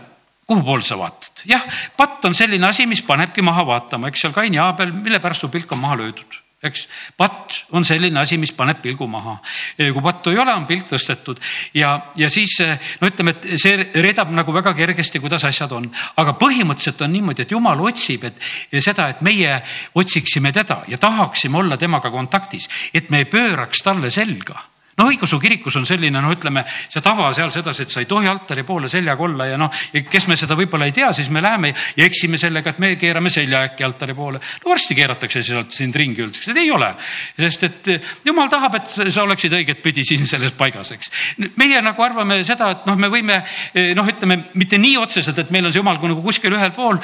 kuhu 0.47 0.65
poole 0.67 0.87
sa 0.87 0.99
vaatad. 0.99 1.45
jah, 1.49 1.67
patt 1.97 2.25
on 2.25 2.35
selline 2.35 2.67
asi, 2.67 2.87
mis 2.87 3.03
panebki 3.07 3.43
maha 3.43 3.67
vaatama, 3.67 4.09
eks 4.09 4.27
seal 4.27 4.37
Kain 4.37 4.55
ja 4.55 4.71
Aabel, 4.71 4.93
mille 4.93 5.21
pärast 5.21 5.47
su 5.47 5.53
pilk 5.53 5.73
on 5.73 5.85
maha 5.85 6.01
löödud 6.05 6.41
eks 6.63 6.83
patt 7.17 7.57
on 7.73 7.85
selline 7.89 8.21
asi, 8.21 8.37
mis 8.39 8.53
paneb 8.57 8.83
pilgu 8.83 9.07
maha. 9.09 9.39
kui 9.77 10.03
pattu 10.05 10.31
ei 10.31 10.39
ole, 10.39 10.53
on 10.55 10.67
pilk 10.69 10.91
tõstetud. 10.91 11.41
Ja, 11.75 11.95
ja 12.17 12.29
siis 12.31 12.59
no 13.01 13.09
ütleme, 13.09 13.35
et 13.37 13.61
see 13.61 13.89
reedab 14.03 14.33
nagu 14.35 14.53
väga 14.53 14.75
kergesti, 14.77 15.23
kuidas 15.23 15.45
asjad 15.49 15.73
on, 15.77 15.89
aga 16.21 16.37
põhimõtteliselt 16.41 17.07
on 17.07 17.15
niimoodi, 17.17 17.47
et 17.47 17.55
jumal 17.57 17.81
otsib, 17.89 18.29
et 18.29 18.83
seda, 18.85 19.09
et 19.15 19.23
meie 19.25 19.57
otsiksime 19.95 20.53
teda 20.53 20.83
ja 20.89 21.01
tahaksime 21.01 21.59
olla 21.59 21.81
temaga 21.81 22.13
kontaktis, 22.13 22.69
et 22.95 23.11
me 23.11 23.25
ei 23.25 23.31
pööraks 23.31 23.83
talle 23.87 24.13
selga 24.13 24.70
no 25.01 25.09
õigeusu 25.11 25.41
kirikus 25.41 25.77
on 25.81 25.87
selline, 25.89 26.21
no 26.21 26.33
ütleme, 26.35 26.65
see 26.69 27.03
tava 27.05 27.31
seal 27.37 27.53
sedasi, 27.55 27.87
et 27.87 27.95
sa 27.95 28.03
ei 28.03 28.09
tohi 28.11 28.29
altari 28.31 28.65
poole 28.69 28.91
seljaga 28.93 29.25
olla 29.25 29.49
ja 29.49 29.59
noh, 29.61 29.73
kes 30.11 30.29
me 30.29 30.37
seda 30.39 30.57
võib-olla 30.59 30.89
ei 30.89 30.95
tea, 30.97 31.11
siis 31.17 31.31
me 31.33 31.43
läheme 31.43 31.73
ja 31.97 32.07
eksime 32.07 32.39
sellega, 32.41 32.75
et 32.75 32.83
me 32.83 32.93
keerame 33.01 33.33
selja 33.33 33.65
äkki 33.71 33.87
altari 33.87 34.15
poole. 34.15 34.41
no 34.65 34.73
varsti 34.73 34.97
keeratakse 34.99 35.43
sealt 35.47 35.73
sind 35.75 35.97
ringi, 35.97 36.23
öeldakse, 36.25 36.53
et 36.53 36.61
ei 36.61 36.71
ole, 36.75 36.93
sest 37.39 37.67
et 37.69 37.91
jumal 38.27 38.51
tahab, 38.53 38.77
et 38.81 38.93
sa 39.11 39.25
oleksid 39.25 39.55
õigetpidi 39.61 40.05
siin 40.07 40.27
selles 40.29 40.55
paigas, 40.59 40.93
eks. 40.97 41.13
meie 41.61 41.81
nagu 41.85 42.05
arvame 42.05 42.43
seda, 42.45 42.71
et 42.77 42.89
noh, 42.91 42.99
me 43.01 43.11
võime 43.13 43.41
noh, 43.97 44.13
ütleme 44.15 44.41
mitte 44.61 44.79
nii 44.81 44.99
otseselt, 45.01 45.39
et 45.39 45.55
meil 45.55 45.69
on 45.69 45.75
see 45.75 45.81
jumal 45.81 46.01
nagu 46.01 46.23
kuskil 46.25 46.55
ühel 46.57 46.73
pool. 46.77 47.01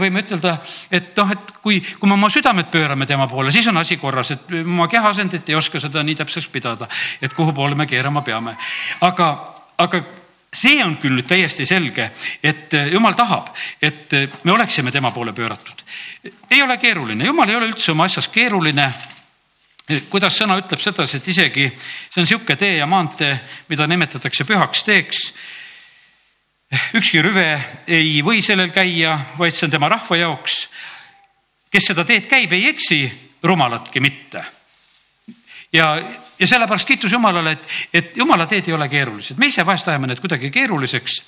võime 0.00 0.24
ütelda, 0.24 0.56
et 0.90 1.16
noh, 1.16 1.32
et 1.32 1.54
kui, 1.62 1.80
kui 1.80 2.08
me 2.08 2.16
oma 2.16 2.30
südamed 2.32 2.70
pöörame 2.72 3.06
tema 3.08 3.26
poole, 3.30 3.52
siis 3.54 3.66
on 3.70 3.80
asi 3.80 3.96
korras, 4.00 4.32
et 4.34 4.52
oma 4.60 4.88
kehaasendit 4.90 5.48
ei 5.50 5.58
oska 5.58 5.80
seda 5.82 6.02
nii 6.06 6.18
täpseks 6.20 6.48
pidada, 6.52 6.88
et 7.20 7.29
kuhu 7.36 7.52
poole 7.52 7.74
me 7.74 7.86
keerama 7.86 8.22
peame. 8.22 8.56
aga, 9.00 9.28
aga 9.78 10.02
see 10.52 10.82
on 10.84 10.96
küll 10.98 11.14
nüüd 11.14 11.28
täiesti 11.30 11.66
selge, 11.66 12.10
et 12.42 12.74
jumal 12.90 13.14
tahab, 13.14 13.52
et 13.82 14.10
me 14.44 14.52
oleksime 14.52 14.90
tema 14.90 15.12
poole 15.14 15.32
pööratud. 15.32 15.84
ei 16.50 16.62
ole 16.62 16.76
keeruline, 16.78 17.24
jumal 17.24 17.48
ei 17.48 17.56
ole 17.56 17.70
üldse 17.70 17.92
oma 17.92 18.04
asjas 18.10 18.28
keeruline 18.28 18.90
kuidas 20.10 20.36
sõna 20.38 20.58
ütleb 20.60 20.80
sedasi, 20.82 21.18
et 21.18 21.28
isegi 21.28 21.64
see 21.70 22.20
on 22.20 22.26
niisugune 22.26 22.56
tee 22.58 22.76
ja 22.76 22.86
maantee, 22.86 23.32
mida 23.68 23.86
nimetatakse 23.86 24.44
pühaks 24.46 24.84
teeks. 24.86 25.32
ükski 26.94 27.22
rüve 27.22 27.60
ei 27.86 28.22
või 28.22 28.42
sellel 28.42 28.70
käia, 28.70 29.18
vaid 29.38 29.54
see 29.54 29.66
on 29.66 29.70
tema 29.70 29.88
rahva 29.88 30.16
jaoks. 30.16 30.68
kes 31.70 31.90
seda 31.92 32.04
teed 32.04 32.26
käib, 32.26 32.52
ei 32.52 32.68
eksi, 32.68 33.02
rumalatki 33.42 34.00
mitte 34.00 34.44
ja, 35.72 36.02
ja 36.38 36.46
sellepärast 36.46 36.88
kiitus 36.88 37.12
Jumalale, 37.12 37.52
et, 37.52 37.68
et 37.94 38.16
Jumala 38.16 38.46
teed 38.46 38.68
ei 38.68 38.74
ole 38.74 38.88
keerulised, 38.88 39.38
me 39.38 39.46
ise 39.46 39.66
vahest 39.66 39.88
ajame 39.88 40.10
need 40.10 40.20
kuidagi 40.20 40.50
keeruliseks. 40.50 41.22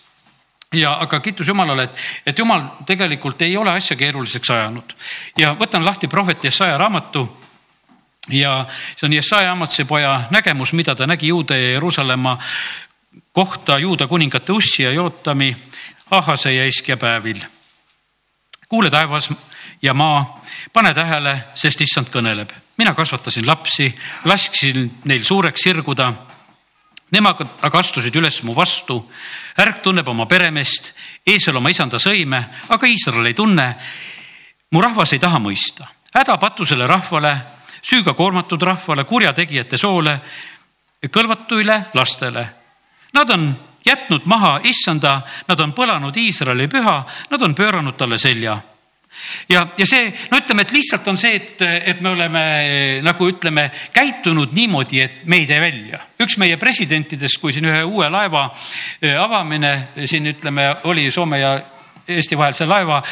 ja 0.73 0.95
aga 1.01 1.21
kiitus 1.21 1.49
Jumalale, 1.49 1.83
et, 1.83 1.97
et 2.27 2.39
Jumal 2.39 2.63
tegelikult 2.87 3.43
ei 3.43 3.57
ole 3.57 3.71
asja 3.71 3.97
keeruliseks 3.97 4.51
ajanud 4.51 4.95
ja 5.39 5.55
võtan 5.55 5.85
lahti 5.85 6.09
prohvet 6.09 6.45
Jesaja 6.45 6.79
raamatu 6.79 7.27
ja 8.29 8.67
see 8.97 9.07
on 9.07 9.13
Jesaja 9.13 9.53
Amatsi 9.53 9.85
poja 9.85 10.23
nägemus, 10.31 10.73
mida 10.73 10.95
ta 10.95 11.07
nägi 11.07 11.29
Juuda 11.29 11.57
ja 11.57 11.71
Jeruusalemma 11.71 12.39
kohta 13.33 13.79
Juuda 13.79 14.07
kuningate 14.07 14.53
Ussi 14.53 14.83
ja 14.83 14.91
Jootami, 14.93 15.57
Ahase 16.11 16.55
ja 16.55 16.67
Iskja 16.67 16.97
päevil. 16.97 17.41
kuule 18.69 18.91
taevas 18.91 19.31
ja 19.83 19.95
maa, 19.95 20.41
pane 20.73 20.95
tähele, 20.95 21.45
sest 21.55 21.81
issand 21.81 22.09
kõneleb 22.09 22.62
mina 22.77 22.95
kasvatasin 22.95 23.47
lapsi, 23.47 23.95
lasksin 24.25 24.91
neil 25.05 25.25
suureks 25.25 25.63
sirguda. 25.63 26.13
Nemad 27.13 27.43
aga 27.61 27.79
astusid 27.79 28.15
üles 28.17 28.43
mu 28.43 28.55
vastu. 28.57 29.11
ärk 29.59 29.83
tunneb 29.83 30.09
oma 30.09 30.27
peremeest, 30.27 30.95
eesel 31.27 31.57
oma 31.57 31.69
isanda 31.69 31.99
sõime, 31.99 32.41
aga 32.69 32.87
Iisrael 32.87 33.27
ei 33.27 33.35
tunne. 33.35 33.77
mu 34.71 34.81
rahvas 34.81 35.13
ei 35.13 35.19
taha 35.19 35.39
mõista, 35.39 35.87
häda 36.15 36.39
patusele 36.39 36.87
rahvale, 36.87 37.37
süüga 37.83 38.15
koormatud 38.15 38.63
rahvale, 38.63 39.05
kurjategijate 39.05 39.77
soole, 39.77 40.21
kõlvatuile 41.11 41.85
lastele. 41.95 42.49
Nad 43.13 43.31
on 43.31 43.57
jätnud 43.85 44.23
maha 44.25 44.61
issanda, 44.65 45.21
nad 45.49 45.61
on 45.61 45.73
põlanud 45.73 46.17
Iisraeli 46.17 46.69
püha, 46.69 47.05
nad 47.31 47.43
on 47.43 47.55
pööranud 47.55 47.97
talle 47.97 48.19
selja 48.19 48.63
ja, 49.49 49.67
ja 49.79 49.87
see, 49.87 50.11
no 50.31 50.41
ütleme, 50.43 50.67
et 50.67 50.75
lihtsalt 50.75 51.09
on 51.11 51.19
see, 51.21 51.35
et, 51.39 51.63
et 51.63 52.01
me 52.05 52.13
oleme 52.13 52.45
nagu 53.05 53.29
ütleme, 53.29 53.69
käitunud 53.95 54.55
niimoodi, 54.57 55.01
et 55.01 55.25
me 55.25 55.43
ei 55.43 55.49
välja. 55.49 56.01
üks 56.23 56.39
meie 56.39 56.57
presidentidest, 56.57 57.41
kui 57.41 57.53
siin 57.53 57.67
ühe 57.71 57.83
uue 57.85 58.09
laeva 58.11 58.49
eh, 59.01 59.19
avamine 59.19 59.75
siin 60.07 60.27
ütleme, 60.33 60.69
oli 60.91 61.11
Soome 61.11 61.43
ja 61.43 61.59
Eesti 62.09 62.37
vahel 62.39 62.55
see 62.55 62.67
laeva 62.67 63.03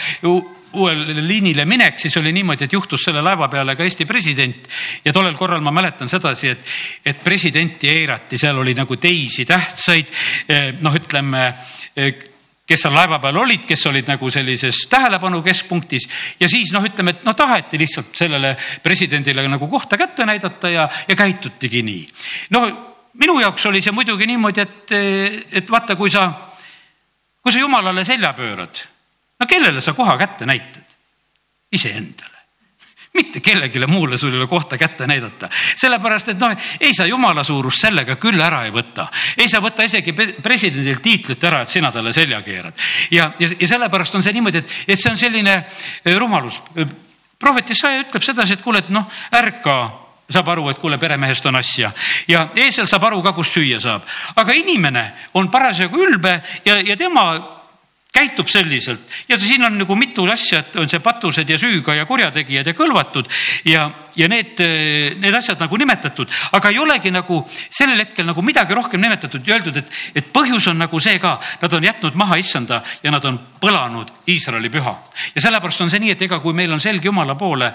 uuele 0.73 1.15
liinile 1.27 1.65
minek, 1.67 1.99
siis 1.99 2.17
oli 2.17 2.33
niimoodi, 2.33 2.67
et 2.67 2.73
juhtus 2.73 3.03
selle 3.05 3.23
laeva 3.23 3.49
peale 3.51 3.75
ka 3.77 3.85
Eesti 3.85 4.07
president. 4.07 4.69
ja 5.05 5.13
tollel 5.13 5.35
korral 5.35 5.61
ma 5.61 5.71
mäletan 5.75 6.09
sedasi, 6.09 6.49
et, 6.49 6.75
et 7.05 7.23
presidenti 7.25 7.89
eirati, 7.89 8.39
seal 8.39 8.59
oli 8.59 8.75
nagu 8.75 8.97
teisi 8.97 9.45
tähtsaid, 9.47 10.13
eh, 10.49 10.73
noh, 10.81 10.95
ütleme 10.95 11.47
eh, 11.97 12.30
kes 12.71 12.85
seal 12.87 12.95
laeva 12.95 13.19
peal 13.23 13.41
olid, 13.43 13.65
kes 13.67 13.83
olid 13.91 14.07
nagu 14.13 14.31
sellises 14.31 14.85
tähelepanu 14.91 15.43
keskpunktis 15.43 16.07
ja 16.41 16.49
siis 16.51 16.71
noh, 16.75 16.85
ütleme, 16.87 17.17
et 17.17 17.27
noh, 17.27 17.35
taheti 17.37 17.81
lihtsalt 17.81 18.15
sellele 18.23 18.55
presidendile 18.83 19.47
nagu 19.51 19.67
kohta 19.71 19.99
kätte 19.99 20.27
näidata 20.29 20.71
ja, 20.71 20.87
ja 21.09 21.19
käitutigi 21.19 21.83
nii. 21.87 22.07
no 22.55 22.63
minu 23.19 23.41
jaoks 23.43 23.67
oli 23.67 23.83
see 23.83 23.95
muidugi 23.95 24.29
niimoodi, 24.31 24.63
et, 24.63 24.95
et 25.61 25.71
vaata, 25.71 25.99
kui 25.99 26.13
sa, 26.13 26.29
kui 27.43 27.53
sa 27.53 27.63
jumalale 27.63 28.05
selja 28.07 28.33
pöörad, 28.39 28.85
no 29.41 29.51
kellele 29.51 29.83
sa 29.83 29.97
koha 29.99 30.19
kätte 30.21 30.47
näitad? 30.47 30.87
iseendale 31.71 32.30
mitte 33.19 33.41
kellelegi 33.41 33.87
muule 33.87 34.19
sul 34.19 34.33
ei 34.33 34.39
ole 34.39 34.47
kohta 34.47 34.79
kätte 34.79 35.07
näidata, 35.07 35.49
sellepärast 35.51 36.29
et 36.29 36.41
noh, 36.41 36.55
ei 36.81 36.95
sa 36.95 37.07
jumala 37.07 37.45
suurust 37.45 37.83
sellega 37.83 38.17
küll 38.17 38.41
ära 38.41 38.65
ei 38.65 38.75
võta. 38.75 39.09
ei 39.37 39.49
sa 39.49 39.61
võta 39.61 39.85
isegi 39.85 40.13
presidendilt 40.13 41.03
tiitlit 41.03 41.45
ära, 41.45 41.63
et 41.63 41.69
sina 41.69 41.91
talle 41.93 42.13
selja 42.13 42.43
keerad. 42.43 42.75
ja, 43.11 43.33
ja, 43.39 43.49
ja 43.61 43.69
sellepärast 43.69 44.15
on 44.15 44.23
see 44.23 44.33
niimoodi, 44.33 44.63
et, 44.63 44.77
et 44.89 45.01
see 45.01 45.11
on 45.11 45.17
selline 45.17 45.57
eh, 46.05 46.17
rumalus. 46.19 46.63
prohvet 47.39 47.71
Isaia 47.71 48.05
ütleb 48.05 48.23
sedasi, 48.23 48.55
et 48.55 48.63
kuule, 48.63 48.79
et 48.79 48.91
noh, 48.95 49.09
ärka 49.35 49.77
saab 50.31 50.49
aru, 50.49 50.69
et 50.71 50.79
kuule, 50.79 50.99
peremehest 50.99 51.47
on 51.51 51.57
asja 51.59 51.91
ja 52.29 52.49
eesel 52.55 52.87
saab 52.87 53.09
aru 53.11 53.23
ka, 53.23 53.33
kust 53.35 53.59
süüa 53.59 53.81
saab, 53.83 54.07
aga 54.37 54.55
inimene 54.55 55.11
on 55.35 55.51
parasjagu 55.51 55.99
ülbe 55.99 56.41
ja, 56.65 56.79
ja 56.79 56.97
tema 56.97 57.33
käitub 58.13 58.49
selliselt. 58.51 59.01
Ja 59.29 59.39
siin 59.39 59.65
on 59.65 59.79
nagu 59.79 59.95
mitu 59.97 60.25
asja, 60.31 60.61
et 60.65 60.77
on 60.77 60.89
see 60.91 61.01
patused 61.03 61.49
ja 61.49 61.59
süüga 61.59 61.95
ja 61.95 62.07
kurjategijad 62.07 62.67
ja 62.67 62.75
kõlvatud 62.75 63.31
ja, 63.71 63.87
ja 64.17 64.29
need, 64.29 64.59
need 65.21 65.37
asjad 65.37 65.61
nagu 65.63 65.79
nimetatud, 65.79 66.31
aga 66.57 66.73
ei 66.73 66.81
olegi 66.83 67.13
nagu 67.15 67.43
sellel 67.69 68.03
hetkel 68.03 68.27
nagu 68.27 68.43
midagi 68.43 68.75
rohkem 68.75 69.01
nimetatud 69.03 69.47
ja 69.47 69.57
öeldud, 69.57 69.79
et, 69.79 69.95
et 70.15 70.33
põhjus 70.35 70.67
on 70.73 70.83
nagu 70.83 71.01
see 71.01 71.19
ka, 71.23 71.37
nad 71.63 71.79
on 71.79 71.87
jätnud 71.87 72.19
maha 72.19 72.41
issanda 72.41 72.83
ja 73.03 73.15
nad 73.15 73.25
on 73.31 73.39
põlanud 73.61 74.11
Iisraeli 74.31 74.71
püha. 74.73 74.95
ja 75.35 75.41
sellepärast 75.41 75.85
on 75.85 75.91
see 75.93 76.01
nii, 76.03 76.15
et 76.17 76.23
ega 76.27 76.41
kui 76.41 76.55
meil 76.57 76.73
on 76.73 76.81
selg 76.81 77.05
Jumala 77.05 77.37
poole, 77.39 77.73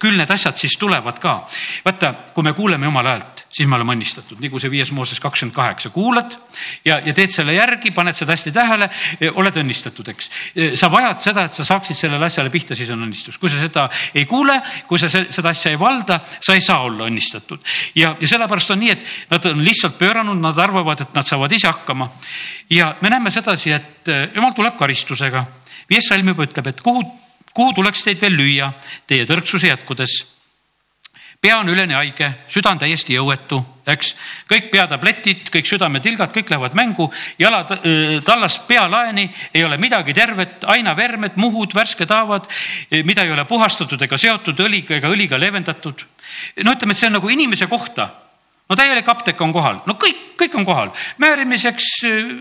küll 0.00 0.16
need 0.16 0.30
asjad 0.30 0.56
siis 0.56 0.76
tulevad 0.78 1.18
ka. 1.20 1.36
vaata, 1.84 2.14
kui 2.34 2.44
me 2.44 2.52
kuuleme 2.52 2.86
Jumala 2.86 3.16
häält, 3.16 3.46
siis 3.52 3.68
me 3.68 3.76
oleme 3.76 3.96
õnnistatud, 3.96 4.40
nagu 4.40 4.60
see 4.62 4.70
viies 4.70 4.92
Mooses 4.92 5.20
kakskümmend 5.20 5.56
kaheksa, 5.56 5.90
kuulad 5.90 6.36
ja, 6.84 7.00
ja 7.04 7.12
teed 7.12 7.32
selle 7.32 7.56
järgi, 7.56 7.90
paned 7.90 8.16
seda 8.16 8.36
hästi 8.36 8.52
tähele, 8.54 8.88
oled 9.34 9.56
õnnistatud, 9.56 9.65
eks. 9.70 10.30
sa 10.78 10.90
vajad 10.92 11.22
seda, 11.22 11.44
et 11.46 11.56
sa 11.56 11.64
saaksid 11.64 11.96
sellele 11.96 12.26
asjale 12.26 12.50
pihta, 12.50 12.74
siis 12.74 12.90
on 12.90 13.02
õnnistus. 13.06 13.38
kui 13.38 13.50
sa 13.50 13.60
seda 13.60 13.88
ei 14.14 14.26
kuule, 14.26 14.60
kui 14.86 14.98
sa 14.98 15.08
seda 15.08 15.50
asja 15.50 15.70
ei 15.70 15.80
valda, 15.80 16.20
sa 16.40 16.54
ei 16.54 16.60
saa 16.60 16.82
olla 16.84 17.08
õnnistatud. 17.10 17.60
ja, 17.94 18.16
ja 18.20 18.28
sellepärast 18.28 18.70
on 18.70 18.80
nii, 18.80 18.90
et 18.90 19.04
nad 19.30 19.50
on 19.52 19.64
lihtsalt 19.64 19.98
pööranud, 19.98 20.40
nad 20.40 20.58
arvavad, 20.58 21.00
et 21.00 21.14
nad 21.14 21.26
saavad 21.26 21.52
ise 21.52 21.68
hakkama. 21.68 22.10
ja 22.70 22.94
me 23.00 23.10
näeme 23.10 23.30
sedasi, 23.30 23.72
et 23.72 24.08
eh, 24.08 24.30
jumal 24.34 24.54
tuleb 24.54 24.76
karistusega. 24.76 25.46
viies 25.90 26.08
salm 26.08 26.28
juba 26.28 26.46
ütleb, 26.46 26.66
et 26.66 26.80
kuhu, 26.80 27.04
kuhu 27.54 27.74
tuleks 27.74 28.04
teid 28.04 28.20
veel 28.20 28.36
lüüa 28.36 28.72
teie 29.06 29.26
tõrksuse 29.26 29.70
jätkudes 29.70 30.24
pea 31.40 31.58
on 31.60 31.68
üleni 31.68 31.94
haige, 31.94 32.32
süda 32.50 32.72
on 32.74 32.80
täiesti 32.80 33.14
jõuetu, 33.14 33.60
eks. 33.86 34.12
kõik 34.50 34.68
peatabletid, 34.72 35.46
kõik 35.54 35.68
südametilgad, 35.68 36.32
kõik 36.34 36.50
lähevad 36.50 36.76
mängu, 36.78 37.08
jalad 37.38 37.72
äh, 37.76 38.18
tallast 38.26 38.66
pealaeni, 38.68 39.28
ei 39.54 39.64
ole 39.64 39.78
midagi 39.78 40.14
tervet, 40.16 40.64
aina 40.72 40.96
vermed, 40.96 41.38
muhud, 41.40 41.74
värsked 41.76 42.10
haavad, 42.10 42.48
äh, 42.50 43.04
mida 43.06 43.24
ei 43.24 43.32
ole 43.34 43.46
puhastatud 43.48 44.02
ega 44.02 44.18
seotud 44.18 44.60
õliga 44.66 44.98
ega 44.98 45.10
õliga 45.12 45.38
leevendatud. 45.40 46.06
no 46.64 46.74
ütleme, 46.74 46.92
et 46.92 46.98
see 46.98 47.10
on 47.10 47.18
nagu 47.20 47.30
inimese 47.30 47.66
kohta. 47.66 48.10
no 48.68 48.76
täielik 48.76 49.08
apteek 49.08 49.40
on 49.40 49.52
kohal, 49.52 49.80
no 49.86 49.94
kõik, 49.94 50.34
kõik 50.38 50.54
on 50.58 50.64
kohal, 50.64 50.90
määrimiseks 51.18 51.92
äh, 52.04 52.34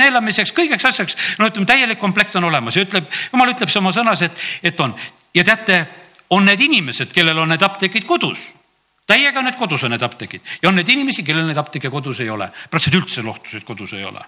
neelamiseks, 0.00 0.52
kõigeks 0.56 0.84
asjaks, 0.88 1.16
no 1.38 1.48
ütleme, 1.50 1.66
täielik 1.66 1.98
komplekt 1.98 2.36
on 2.36 2.44
olemas 2.48 2.76
ja 2.76 2.84
ütleb, 2.84 3.08
jumal 3.32 3.52
ütleb 3.52 3.72
oma 3.80 3.92
sõnas, 3.92 4.22
et, 4.24 4.46
et 4.62 4.80
on 4.80 4.94
ja 5.34 5.44
teate 5.44 5.86
on 6.30 6.46
need 6.46 6.62
inimesed, 6.62 7.12
kellel 7.14 7.38
on 7.42 7.50
need 7.50 7.62
apteegid 7.62 8.06
kodus. 8.08 8.50
Täiega 9.10 9.42
need 9.44 9.58
kodus 9.58 9.86
on 9.86 9.94
need 9.94 10.04
apteegid 10.06 10.58
ja 10.62 10.70
on 10.70 10.78
need 10.78 10.90
inimesi, 10.92 11.24
kellel 11.26 11.48
neid 11.48 11.58
apteeke 11.60 11.90
kodus 11.90 12.22
ei 12.22 12.30
ole. 12.30 12.50
praktiliselt 12.70 13.02
üldse 13.02 13.26
lohtusid 13.26 13.66
kodus 13.66 13.96
ei 13.98 14.04
ole. 14.04 14.22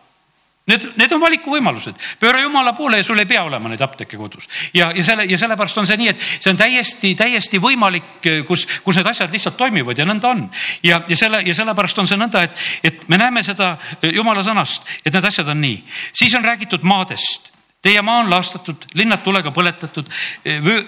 Need, 0.71 0.85
need 0.95 1.11
on 1.11 1.18
valikuvõimalused, 1.18 1.97
pööra 2.23 2.38
jumala 2.45 2.71
poole 2.79 3.01
ja 3.01 3.05
sul 3.07 3.18
ei 3.18 3.27
pea 3.27 3.40
olema 3.42 3.66
neid 3.73 3.81
apteeke 3.83 4.16
kodus. 4.16 4.47
ja, 4.75 4.92
ja 4.95 5.03
selle 5.03 5.25
ja 5.27 5.38
sellepärast 5.38 5.79
on 5.83 5.88
see 5.90 5.99
nii, 5.99 6.12
et 6.12 6.23
see 6.23 6.53
on 6.53 6.61
täiesti, 6.61 7.14
täiesti 7.18 7.59
võimalik, 7.59 8.29
kus, 8.47 8.68
kus 8.85 9.01
need 9.01 9.11
asjad 9.11 9.35
lihtsalt 9.35 9.59
toimivad 9.59 9.99
ja 9.99 10.07
nõnda 10.07 10.31
on. 10.31 10.45
ja, 10.87 11.01
ja 11.09 11.18
selle 11.18 11.42
ja 11.42 11.55
sellepärast 11.59 11.99
on 11.99 12.11
see 12.11 12.21
nõnda, 12.21 12.45
et, 12.47 12.62
et 12.92 13.09
me 13.11 13.18
näeme 13.18 13.42
seda 13.42 13.75
jumala 14.07 14.47
sõnast, 14.47 14.87
et 15.03 15.11
need 15.11 15.27
asjad 15.33 15.51
on 15.51 15.59
nii. 15.66 15.83
siis 16.14 16.38
on 16.38 16.47
räägitud 16.47 16.87
maadest 16.87 17.51
Teie 17.83 18.03
maa 18.03 18.20
on 18.22 18.28
laastatud, 18.30 18.85
linnad 18.95 19.24
tulega 19.24 19.51
põletatud, 19.51 20.07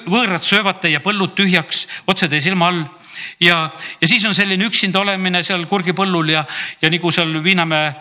võõrad 0.07 0.45
söövad 0.47 0.79
teie 0.85 1.01
põllud 1.03 1.33
tühjaks 1.35 1.89
otse 2.07 2.29
teie 2.31 2.45
silma 2.45 2.69
all. 2.71 2.85
Ja, 3.41 3.71
ja 4.01 4.09
siis 4.09 4.25
on 4.25 4.35
selline 4.35 4.67
üksinda 4.69 5.01
olemine 5.01 5.43
seal 5.43 5.67
kurgipõllul 5.71 6.33
ja, 6.35 6.45
ja 6.83 6.91
nagu 6.91 7.13
seal 7.15 7.33
Viinamäe 7.45 7.95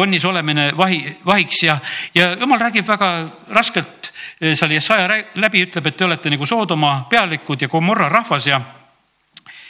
onnis 0.00 0.24
olemine 0.24 0.70
vahi, 0.76 1.00
vahiks 1.26 1.62
ja, 1.62 1.78
ja 2.14 2.32
jumal 2.40 2.60
räägib 2.60 2.86
väga 2.88 3.10
raskelt 3.56 4.12
seal 4.40 4.72
Jesaja 4.72 5.08
läbi, 5.34 5.64
ütleb, 5.66 5.86
et 5.86 5.96
te 5.96 6.04
olete 6.04 6.32
nagu 6.32 6.46
Soodoma 6.46 7.06
pealikud 7.10 7.62
ja 7.62 7.68
Gomorra 7.68 8.08
rahvas 8.12 8.46
ja, 8.46 8.60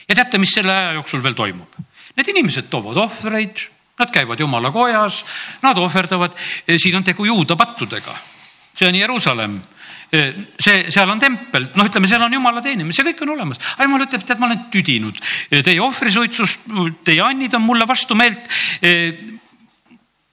ja 0.08 0.14
teate, 0.14 0.38
mis 0.38 0.54
selle 0.54 0.74
aja 0.74 0.92
jooksul 0.98 1.22
veel 1.22 1.38
toimub? 1.38 1.80
Need 2.16 2.30
inimesed 2.32 2.70
toovad 2.72 2.96
ohvreid, 2.96 3.60
nad 4.00 4.12
käivad 4.12 4.40
jumala 4.40 4.70
kojas, 4.72 5.22
nad 5.62 5.78
ohverdavad, 5.78 6.36
siin 6.76 6.96
on 6.96 7.04
tegu 7.04 7.26
juuda 7.28 7.56
pattudega. 7.56 8.14
see 8.76 8.88
on 8.88 8.94
Jeruusalemm 8.94 9.60
see, 10.10 10.90
seal 10.90 11.10
on 11.10 11.20
tempel, 11.20 11.70
noh, 11.74 11.86
ütleme, 11.88 12.08
seal 12.10 12.22
on 12.26 12.36
jumala 12.36 12.62
teenimine, 12.64 12.94
see 12.94 13.06
kõik 13.08 13.24
on 13.26 13.34
olemas. 13.34 13.60
aga 13.76 13.88
jumal 13.88 14.06
ütleb, 14.06 14.26
tead, 14.26 14.42
ma 14.42 14.50
olen 14.50 14.68
tüdinud 14.72 15.18
teie 15.50 15.80
ohvrisuitsust, 15.82 16.68
teie 17.04 17.24
annid 17.24 17.56
on 17.58 17.66
mulle 17.66 17.88
vastumeelt. 17.88 18.46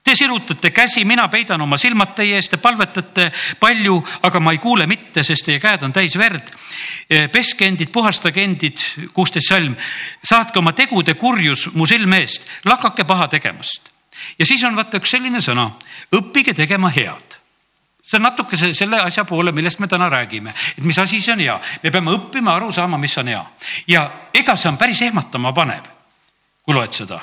Te 0.04 0.12
sirutate 0.12 0.68
käsi, 0.68 1.00
mina 1.08 1.24
peidan 1.32 1.62
oma 1.64 1.78
silmad 1.80 2.10
teie 2.12 2.36
eest, 2.36 2.50
te 2.52 2.58
palvetate 2.60 3.30
palju, 3.58 3.94
aga 4.28 4.40
ma 4.40 4.52
ei 4.52 4.60
kuule 4.60 4.84
mitte, 4.86 5.22
sest 5.24 5.46
teie 5.48 5.62
käed 5.62 5.86
on 5.86 5.94
täis 5.96 6.18
verd. 6.20 6.50
peske 7.32 7.66
endid, 7.66 7.88
puhastage 7.92 8.44
endid, 8.44 8.84
kuusteist 9.16 9.48
salm, 9.48 9.72
saatke 10.20 10.60
oma 10.60 10.74
tegude 10.76 11.16
kurjus 11.16 11.70
mu 11.72 11.88
silme 11.88 12.20
eest, 12.20 12.44
lakake 12.68 13.08
paha 13.08 13.30
tegemast. 13.32 13.90
ja 14.38 14.46
siis 14.46 14.62
on 14.64 14.76
vaata 14.76 15.00
üks 15.00 15.16
selline 15.16 15.40
sõna, 15.40 15.70
õppige 16.12 16.54
tegema 16.54 16.92
head 16.92 17.40
see 18.04 18.18
on 18.18 18.22
natuke 18.22 18.56
see, 18.56 18.74
selle 18.76 19.00
asja 19.00 19.24
poole, 19.24 19.52
millest 19.52 19.80
me 19.80 19.88
täna 19.88 20.08
räägime, 20.12 20.54
et 20.78 20.84
mis 20.84 20.98
asi 20.98 21.20
see 21.20 21.32
on 21.32 21.40
hea. 21.40 21.58
me 21.82 21.90
peame 21.90 22.12
õppima 22.12 22.56
aru 22.56 22.72
saama, 22.72 22.98
mis 22.98 23.16
on 23.18 23.28
hea 23.32 23.44
ja 23.88 24.04
ega 24.34 24.56
see 24.56 24.68
on 24.68 24.78
päris 24.78 25.02
ehmatama 25.02 25.52
panev, 25.52 25.86
kui 26.62 26.74
loed 26.74 26.92
seda. 26.92 27.20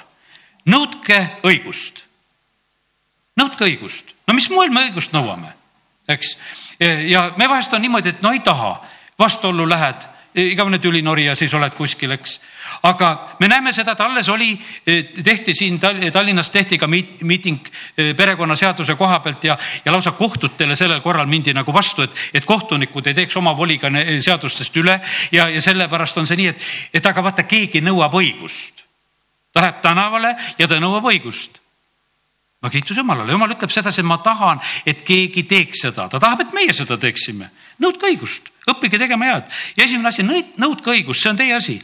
nõudke 0.66 1.20
õigust. 1.44 2.04
nõudke 3.38 3.66
õigust. 3.70 4.16
no 4.28 4.34
mis 4.34 4.50
moel 4.50 4.74
me 4.74 4.88
õigust 4.88 5.14
nõuame, 5.14 5.54
eks. 6.08 6.38
ja 7.08 7.32
me 7.38 7.48
vahest 7.48 7.74
on 7.74 7.82
niimoodi, 7.82 8.10
et 8.10 8.26
no 8.26 8.34
ei 8.34 8.40
taha, 8.40 8.80
vastuollu 9.20 9.70
lähed, 9.70 10.08
igavene 10.36 10.80
tülinorija, 10.80 11.36
siis 11.36 11.54
oled 11.54 11.74
kuskil, 11.76 12.12
eks. 12.16 12.40
Aga 12.88 13.36
me 13.40 13.50
näeme 13.52 13.74
seda, 13.76 13.94
et 13.94 14.02
alles 14.02 14.30
oli, 14.32 14.54
tehti 15.24 15.54
siin 15.54 15.80
Tallinnas 15.80 16.50
tehti 16.50 16.78
ka 16.80 16.88
miiting 16.88 17.68
perekonnaseaduse 18.18 18.96
koha 18.96 19.20
pealt 19.20 19.44
ja, 19.44 19.58
ja 19.86 19.92
lausa 19.92 20.12
kohtutele 20.18 20.76
sellel 20.76 21.02
korral 21.02 21.28
mindi 21.28 21.54
nagu 21.54 21.74
vastu, 21.74 22.06
et, 22.08 22.22
et 22.34 22.46
kohtunikud 22.46 23.08
ei 23.08 23.18
teeks 23.18 23.38
oma 23.38 23.54
voliga 23.58 23.92
seadustest 24.22 24.78
üle 24.80 25.00
ja, 25.32 25.50
ja 25.50 25.62
sellepärast 25.62 26.22
on 26.22 26.30
see 26.30 26.40
nii, 26.40 26.54
et, 26.54 26.70
et 26.94 27.12
aga 27.12 27.24
vaata, 27.24 27.44
keegi 27.44 27.84
nõuab 27.84 28.16
õigust. 28.22 28.86
ta 29.54 29.66
läheb 29.66 29.82
tänavale 29.84 30.36
ja 30.58 30.68
ta 30.68 30.80
nõuab 30.80 31.12
õigust. 31.12 31.60
No 32.62 32.70
kiitus 32.70 32.98
Jumalale, 32.98 33.32
Jumal 33.34 33.56
ütleb 33.56 33.72
sedasi, 33.74 34.04
et 34.04 34.08
ma 34.08 34.20
tahan, 34.22 34.60
et 34.86 35.02
keegi 35.02 35.44
teeks 35.50 35.82
seda, 35.88 36.06
ta 36.08 36.20
tahab, 36.22 36.44
et 36.46 36.54
meie 36.54 36.74
seda 36.78 36.98
teeksime. 36.98 37.50
nõudke 37.82 38.12
õigust, 38.12 38.51
õppige 38.70 39.00
tegema 39.02 39.32
head. 39.32 39.50
Ja 39.78 39.86
esimene 39.86 40.12
asi, 40.12 40.26
nõudke 40.26 40.94
õigust, 40.94 41.24
see 41.24 41.32
on 41.32 41.40
teie 41.40 41.56
asi. 41.56 41.80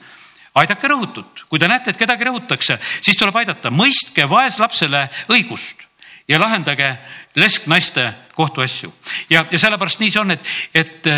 Aidake 0.58 0.90
rõhutut, 0.90 1.44
kui 1.50 1.60
te 1.62 1.68
näete, 1.70 1.94
et 1.94 2.00
kedagi 2.00 2.26
rõhutakse, 2.26 2.80
siis 3.06 3.18
tuleb 3.18 3.36
aidata, 3.38 3.70
mõistke 3.74 4.26
vaeslapsele 4.30 5.04
õigust 5.30 5.84
ja 6.28 6.40
lahendage 6.42 6.96
lesknaiste 7.36 8.08
kohtuasju. 8.36 8.94
ja, 9.30 9.46
ja 9.52 9.60
sellepärast 9.60 10.00
nii 10.00 10.12
see 10.12 10.22
on, 10.22 10.34
et, 10.34 10.50
et 10.74 11.12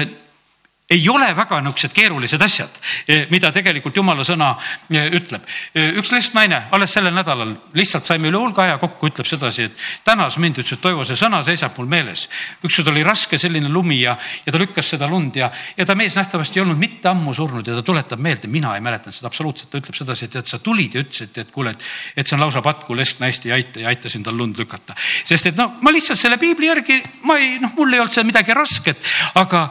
ei 0.90 1.10
ole 1.10 1.28
väga 1.38 1.60
niisugused 1.62 1.94
keerulised 1.94 2.42
asjad, 2.42 2.78
e, 3.06 3.20
mida 3.30 3.52
tegelikult 3.54 3.98
jumala 4.00 4.24
sõna 4.26 4.56
e, 4.90 5.04
ütleb. 5.20 5.44
E, 5.70 5.84
üks 6.02 6.10
lestnaine 6.10 6.64
alles 6.74 6.96
sellel 6.96 7.14
nädalal 7.14 7.52
lihtsalt 7.78 8.10
saime 8.10 8.32
üle 8.32 8.40
hulga 8.42 8.64
aja 8.64 8.80
kokku, 8.82 9.12
ütleb 9.12 9.28
sedasi, 9.30 9.68
et 9.70 9.84
tänas 10.08 10.40
mind, 10.42 10.58
ütles, 10.58 10.80
et 10.80 10.82
Toivo, 10.82 11.06
see 11.06 11.20
sõna 11.20 11.44
seisab 11.46 11.78
mul 11.78 11.86
meeles. 11.92 12.26
ükskord 12.66 12.90
oli 12.90 13.04
raske 13.06 13.38
selline 13.38 13.70
lumi 13.70 14.00
ja, 14.02 14.16
ja 14.46 14.54
ta 14.56 14.62
lükkas 14.62 14.90
seda 14.96 15.06
lund 15.08 15.38
ja, 15.38 15.52
ja 15.78 15.86
ta 15.86 15.94
mees 15.96 16.18
nähtavasti 16.18 16.58
ei 16.58 16.64
olnud 16.64 16.82
mitte 16.82 17.12
ammu 17.12 17.36
surnud 17.38 17.70
ja 17.70 17.78
ta 17.78 17.86
tuletab 17.86 18.20
meelde, 18.20 18.50
mina 18.50 18.74
ei 18.74 18.82
mäletanud 18.82 19.14
seda 19.14 19.30
absoluutselt, 19.30 19.70
ta 19.70 19.84
ütleb 19.84 20.02
sedasi, 20.02 20.26
et, 20.26 20.40
et 20.42 20.50
sa 20.50 20.58
tulid 20.58 20.98
ja 20.98 21.06
ütlesid, 21.06 21.38
et 21.38 21.54
kuule, 21.54 21.76
et, 21.78 21.86
et 22.18 22.26
see 22.26 22.38
on 22.40 22.48
lausa 22.48 22.66
patku 22.66 22.98
lesknaist 22.98 23.46
ei 23.46 23.54
aita 23.60 23.86
ja 23.86 23.94
aitasin 23.94 24.26
tal 24.26 24.38
lund 24.42 24.58
lükata. 24.58 24.98
sest 24.98 25.54
et 25.54 25.62
no 25.62 25.76
ma 25.86 25.94
lihtsalt 25.94 26.18
selle 26.18 26.42
piibli 26.42 26.66
järgi, 26.72 26.98
ma 27.30 27.38
ei, 27.38 27.60
noh, 27.62 27.78
mul 27.78 27.94
ei 27.94 28.02
olnud 28.02 28.18
seal 28.18 28.26
midagi 28.26 28.58
rasket, 28.58 29.06
aga 29.38 29.68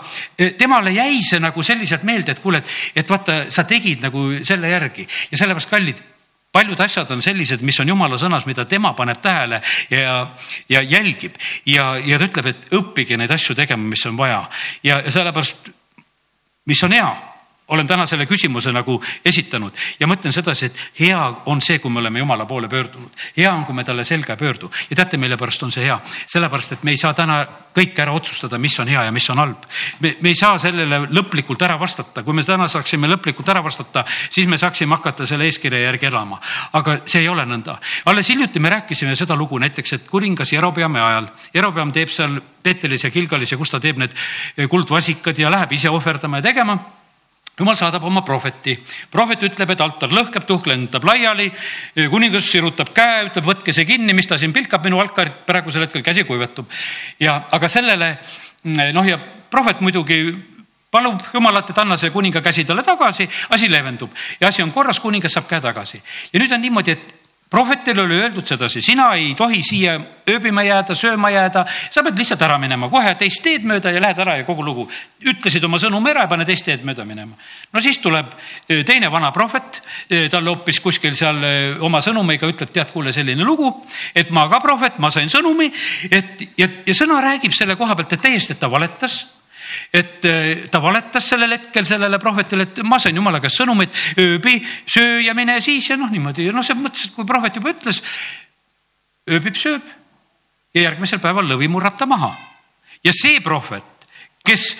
temale 0.63 0.95
jäi 0.95 1.08
jäi 1.09 1.25
see 1.25 1.41
nagu 1.43 1.65
selliselt 1.65 2.05
meelde, 2.09 2.37
et 2.37 2.45
kuule, 2.45 2.63
et, 2.63 2.77
et 3.03 3.11
vaata, 3.11 3.45
sa 3.55 3.65
tegid 3.69 4.05
nagu 4.05 4.31
selle 4.47 4.71
järgi. 4.73 5.09
Ja 5.33 5.41
sellepärast 5.41 5.73
kallid 5.73 6.05
paljud 6.53 6.81
asjad 6.81 7.11
on 7.13 7.23
sellised, 7.23 7.63
mis 7.67 7.77
on 7.83 7.91
jumala 7.93 8.19
sõnas, 8.19 8.47
mida 8.49 8.65
tema 8.69 8.95
paneb 8.97 9.21
tähele 9.23 9.61
ja, 9.93 10.21
ja 10.69 10.83
jälgib. 10.83 11.37
Ja, 11.69 11.93
ja 12.01 12.19
ta 12.19 12.29
ütleb, 12.29 12.53
et 12.53 12.71
õppige 12.79 13.19
neid 13.21 13.33
asju 13.35 13.57
tegema, 13.59 13.91
mis 13.93 14.05
on 14.09 14.17
vaja. 14.19 14.45
Ja, 14.83 15.03
ja 15.05 15.13
sellepärast, 15.13 15.69
mis 16.69 16.83
on 16.85 16.97
hea 16.97 17.11
olen 17.69 17.87
täna 17.87 18.07
selle 18.07 18.27
küsimuse 18.27 18.73
nagu 18.73 18.99
esitanud 19.25 19.73
ja 20.01 20.09
mõtlen 20.09 20.33
sedasi, 20.33 20.67
et 20.71 20.83
hea 21.01 21.21
on 21.47 21.61
see, 21.65 21.79
kui 21.79 21.93
me 21.93 22.01
oleme 22.01 22.19
Jumala 22.19 22.47
poole 22.47 22.69
pöördunud. 22.69 23.11
hea 23.37 23.53
on, 23.53 23.65
kui 23.65 23.75
me 23.75 23.85
talle 23.85 24.05
selga 24.05 24.33
ei 24.33 24.41
pöördu 24.41 24.71
ja 24.91 24.97
teate, 24.97 25.17
mille 25.17 25.37
pärast 25.37 25.63
on 25.63 25.73
see 25.73 25.85
hea? 25.85 26.01
sellepärast, 26.27 26.73
et 26.73 26.83
me 26.83 26.91
ei 26.91 27.01
saa 27.01 27.15
täna 27.15 27.45
kõike 27.79 28.03
ära 28.03 28.13
otsustada, 28.17 28.59
mis 28.59 28.79
on 28.81 28.89
hea 28.89 29.05
ja 29.05 29.13
mis 29.13 29.29
on 29.31 29.39
halb. 29.39 29.67
me, 30.01 30.17
me 30.21 30.33
ei 30.33 30.39
saa 30.39 30.59
sellele 30.59 31.01
lõplikult 31.13 31.63
ära 31.63 31.79
vastata, 31.81 32.23
kui 32.23 32.35
me 32.35 32.43
täna 32.43 32.69
saaksime 32.69 33.09
lõplikult 33.11 33.49
ära 33.49 33.63
vastata, 33.65 34.05
siis 34.09 34.49
me 34.49 34.59
saaksime 34.59 34.97
hakata 34.97 35.27
selle 35.27 35.45
eeskirja 35.45 35.85
järgi 35.85 36.09
elama. 36.09 36.41
aga 36.73 37.01
see 37.05 37.23
ei 37.23 37.29
ole 37.29 37.45
nõnda. 37.45 37.79
alles 38.05 38.29
hiljuti 38.29 38.59
me 38.59 38.71
rääkisime 38.71 39.17
seda 39.17 39.37
lugu 39.37 39.59
näiteks, 39.59 39.93
et 39.93 40.09
kuningas 40.09 40.53
Jerobeami 40.53 41.01
ajal, 41.01 41.29
Jerobeam 41.55 41.93
teeb 41.93 42.09
seal 42.09 42.41
Peetelis 42.63 43.05
ja 43.05 43.11
Kilgalis 43.11 43.53
ja 43.53 43.59
kus 43.59 43.71
ta 43.71 43.81
teeb 43.81 43.99
need 43.99 44.15
kuldvasikad 44.69 45.39
ja 45.39 45.51
läheb 45.51 45.73
ise 45.73 45.91
ohverdama 45.91 46.41
ja 46.41 46.51
tegema 46.51 46.79
jumal 47.59 47.77
saadab 47.77 48.05
oma 48.07 48.23
prohveti, 48.27 48.77
prohvet 49.11 49.43
ütleb, 49.49 49.73
et 49.75 49.81
altar 49.83 50.13
lõhkeb, 50.15 50.47
tuhk 50.47 50.69
lendab 50.71 51.05
laiali. 51.05 51.51
kuningas 52.11 52.51
sirutab 52.51 52.93
käe, 52.95 53.27
ütleb, 53.31 53.49
võtke 53.49 53.75
see 53.75 53.87
kinni, 53.89 54.15
mis 54.15 54.27
ta 54.27 54.39
siin 54.39 54.53
pilkab 54.53 54.85
minu 54.85 55.01
alkarit, 55.03 55.43
praegusel 55.47 55.87
hetkel 55.87 56.03
käsi 56.03 56.25
kuivetub. 56.25 56.69
ja, 57.21 57.43
aga 57.51 57.69
sellele 57.69 58.17
noh, 58.93 59.07
ja 59.07 59.19
prohvet 59.51 59.81
muidugi 59.81 60.23
palub 60.91 61.21
jumalat, 61.35 61.71
et 61.71 61.79
anna 61.79 61.99
see 62.01 62.11
kuninga 62.11 62.41
käsi 62.41 62.65
talle 62.65 62.83
tagasi, 62.83 63.29
asi 63.51 63.69
leevendub 63.71 64.15
ja 64.41 64.49
asi 64.49 64.63
on 64.63 64.73
korras, 64.73 65.01
kuningas 65.01 65.35
saab 65.37 65.49
käe 65.49 65.61
tagasi. 65.61 66.01
ja 66.33 66.41
nüüd 66.41 66.53
on 66.53 66.63
niimoodi, 66.63 66.97
et 66.97 67.18
prohvetile 67.51 68.03
oli 68.03 68.21
öeldud 68.21 68.47
sedasi, 68.47 68.83
sina 68.83 69.13
ei 69.17 69.35
tohi 69.35 69.63
siia 69.65 69.95
ööbima 70.29 70.63
jääda, 70.67 70.95
sööma 70.99 71.31
jääda, 71.33 71.65
sa 71.91 72.03
pead 72.05 72.19
lihtsalt 72.21 72.43
ära 72.45 72.59
minema 72.61 72.91
kohe 72.93 73.15
teist 73.21 73.41
teed 73.45 73.65
mööda 73.69 73.93
ja 73.95 74.03
lähed 74.05 74.21
ära 74.21 74.37
ja 74.41 74.45
kogu 74.45 74.65
lugu. 74.65 74.85
ütlesid 75.25 75.65
oma 75.65 75.81
sõnumi 75.81 76.13
ära 76.13 76.27
ja 76.27 76.31
pane 76.31 76.45
teist 76.49 76.67
teed 76.69 76.85
mööda 76.85 77.07
minema. 77.09 77.37
no 77.73 77.81
siis 77.81 77.99
tuleb 78.05 78.35
e, 78.69 78.83
teine 78.85 79.09
vana 79.11 79.33
prohvet, 79.33 79.81
e, 80.11 80.29
talle 80.29 80.53
hoopis 80.53 80.81
kuskil 80.85 81.17
seal 81.17 81.41
e, 81.45 81.55
oma 81.81 82.03
sõnumiga 82.05 82.49
ütleb, 82.49 82.73
tead, 82.73 82.93
kuule 82.93 83.13
selline 83.13 83.45
lugu, 83.45 83.73
et 84.15 84.31
ma 84.31 84.49
ka 84.49 84.61
prohvet, 84.61 84.99
ma 84.99 85.11
sain 85.11 85.33
sõnumi, 85.33 85.73
et 86.11 86.45
ja, 86.59 86.69
ja 86.85 86.95
sõna 86.95 87.23
räägib 87.25 87.57
selle 87.57 87.77
koha 87.81 87.97
pealt, 87.97 88.13
et 88.13 88.27
täiesti, 88.29 88.53
et 88.53 88.61
ta 88.61 88.69
valetas 88.69 89.25
et 89.93 90.25
eh, 90.25 90.67
ta 90.71 90.81
valetas 90.83 91.27
sellel 91.29 91.53
hetkel 91.57 91.87
sellele 91.87 92.19
prohvetile, 92.19 92.69
et 92.69 92.81
ma 92.87 92.99
sain 93.03 93.17
jumala 93.17 93.41
käest 93.43 93.61
sõnumit, 93.61 93.95
ööbi, 94.19 94.59
söö 94.89 95.21
ja 95.25 95.35
mine 95.37 95.59
siis 95.65 95.91
ja 95.91 95.97
noh, 96.01 96.11
niimoodi 96.13 96.49
noh, 96.53 96.65
selles 96.65 96.83
mõttes, 96.83 97.09
et 97.09 97.17
kui 97.17 97.27
prohvet 97.29 97.59
juba 97.59 97.73
ütles, 97.75 98.03
ööbib, 99.29 99.59
sööb 99.59 99.85
ja 100.75 100.87
järgmisel 100.89 101.21
päeval 101.23 101.49
lõvi 101.49 101.69
murrab 101.71 101.99
ta 101.99 102.07
maha. 102.07 102.35
ja 103.05 103.13
see 103.15 103.41
prohvet, 103.41 104.09
kes, 104.45 104.71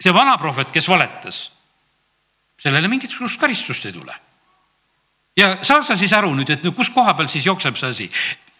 see 0.00 0.14
vana 0.14 0.36
prohvet, 0.38 0.70
kes 0.72 0.88
valetas, 0.88 1.48
sellele 2.60 2.88
mingisugust 2.88 3.40
karistust 3.40 3.86
ei 3.86 3.96
tule. 3.96 4.14
ja 5.36 5.56
saa 5.62 5.82
sa 5.82 5.96
siis 5.96 6.12
aru 6.12 6.34
nüüd, 6.34 6.50
et 6.50 6.64
no 6.64 6.72
kus 6.72 6.90
koha 6.90 7.14
peal 7.14 7.28
siis 7.28 7.46
jookseb 7.46 7.76
see 7.76 7.88
asi. 7.96 8.10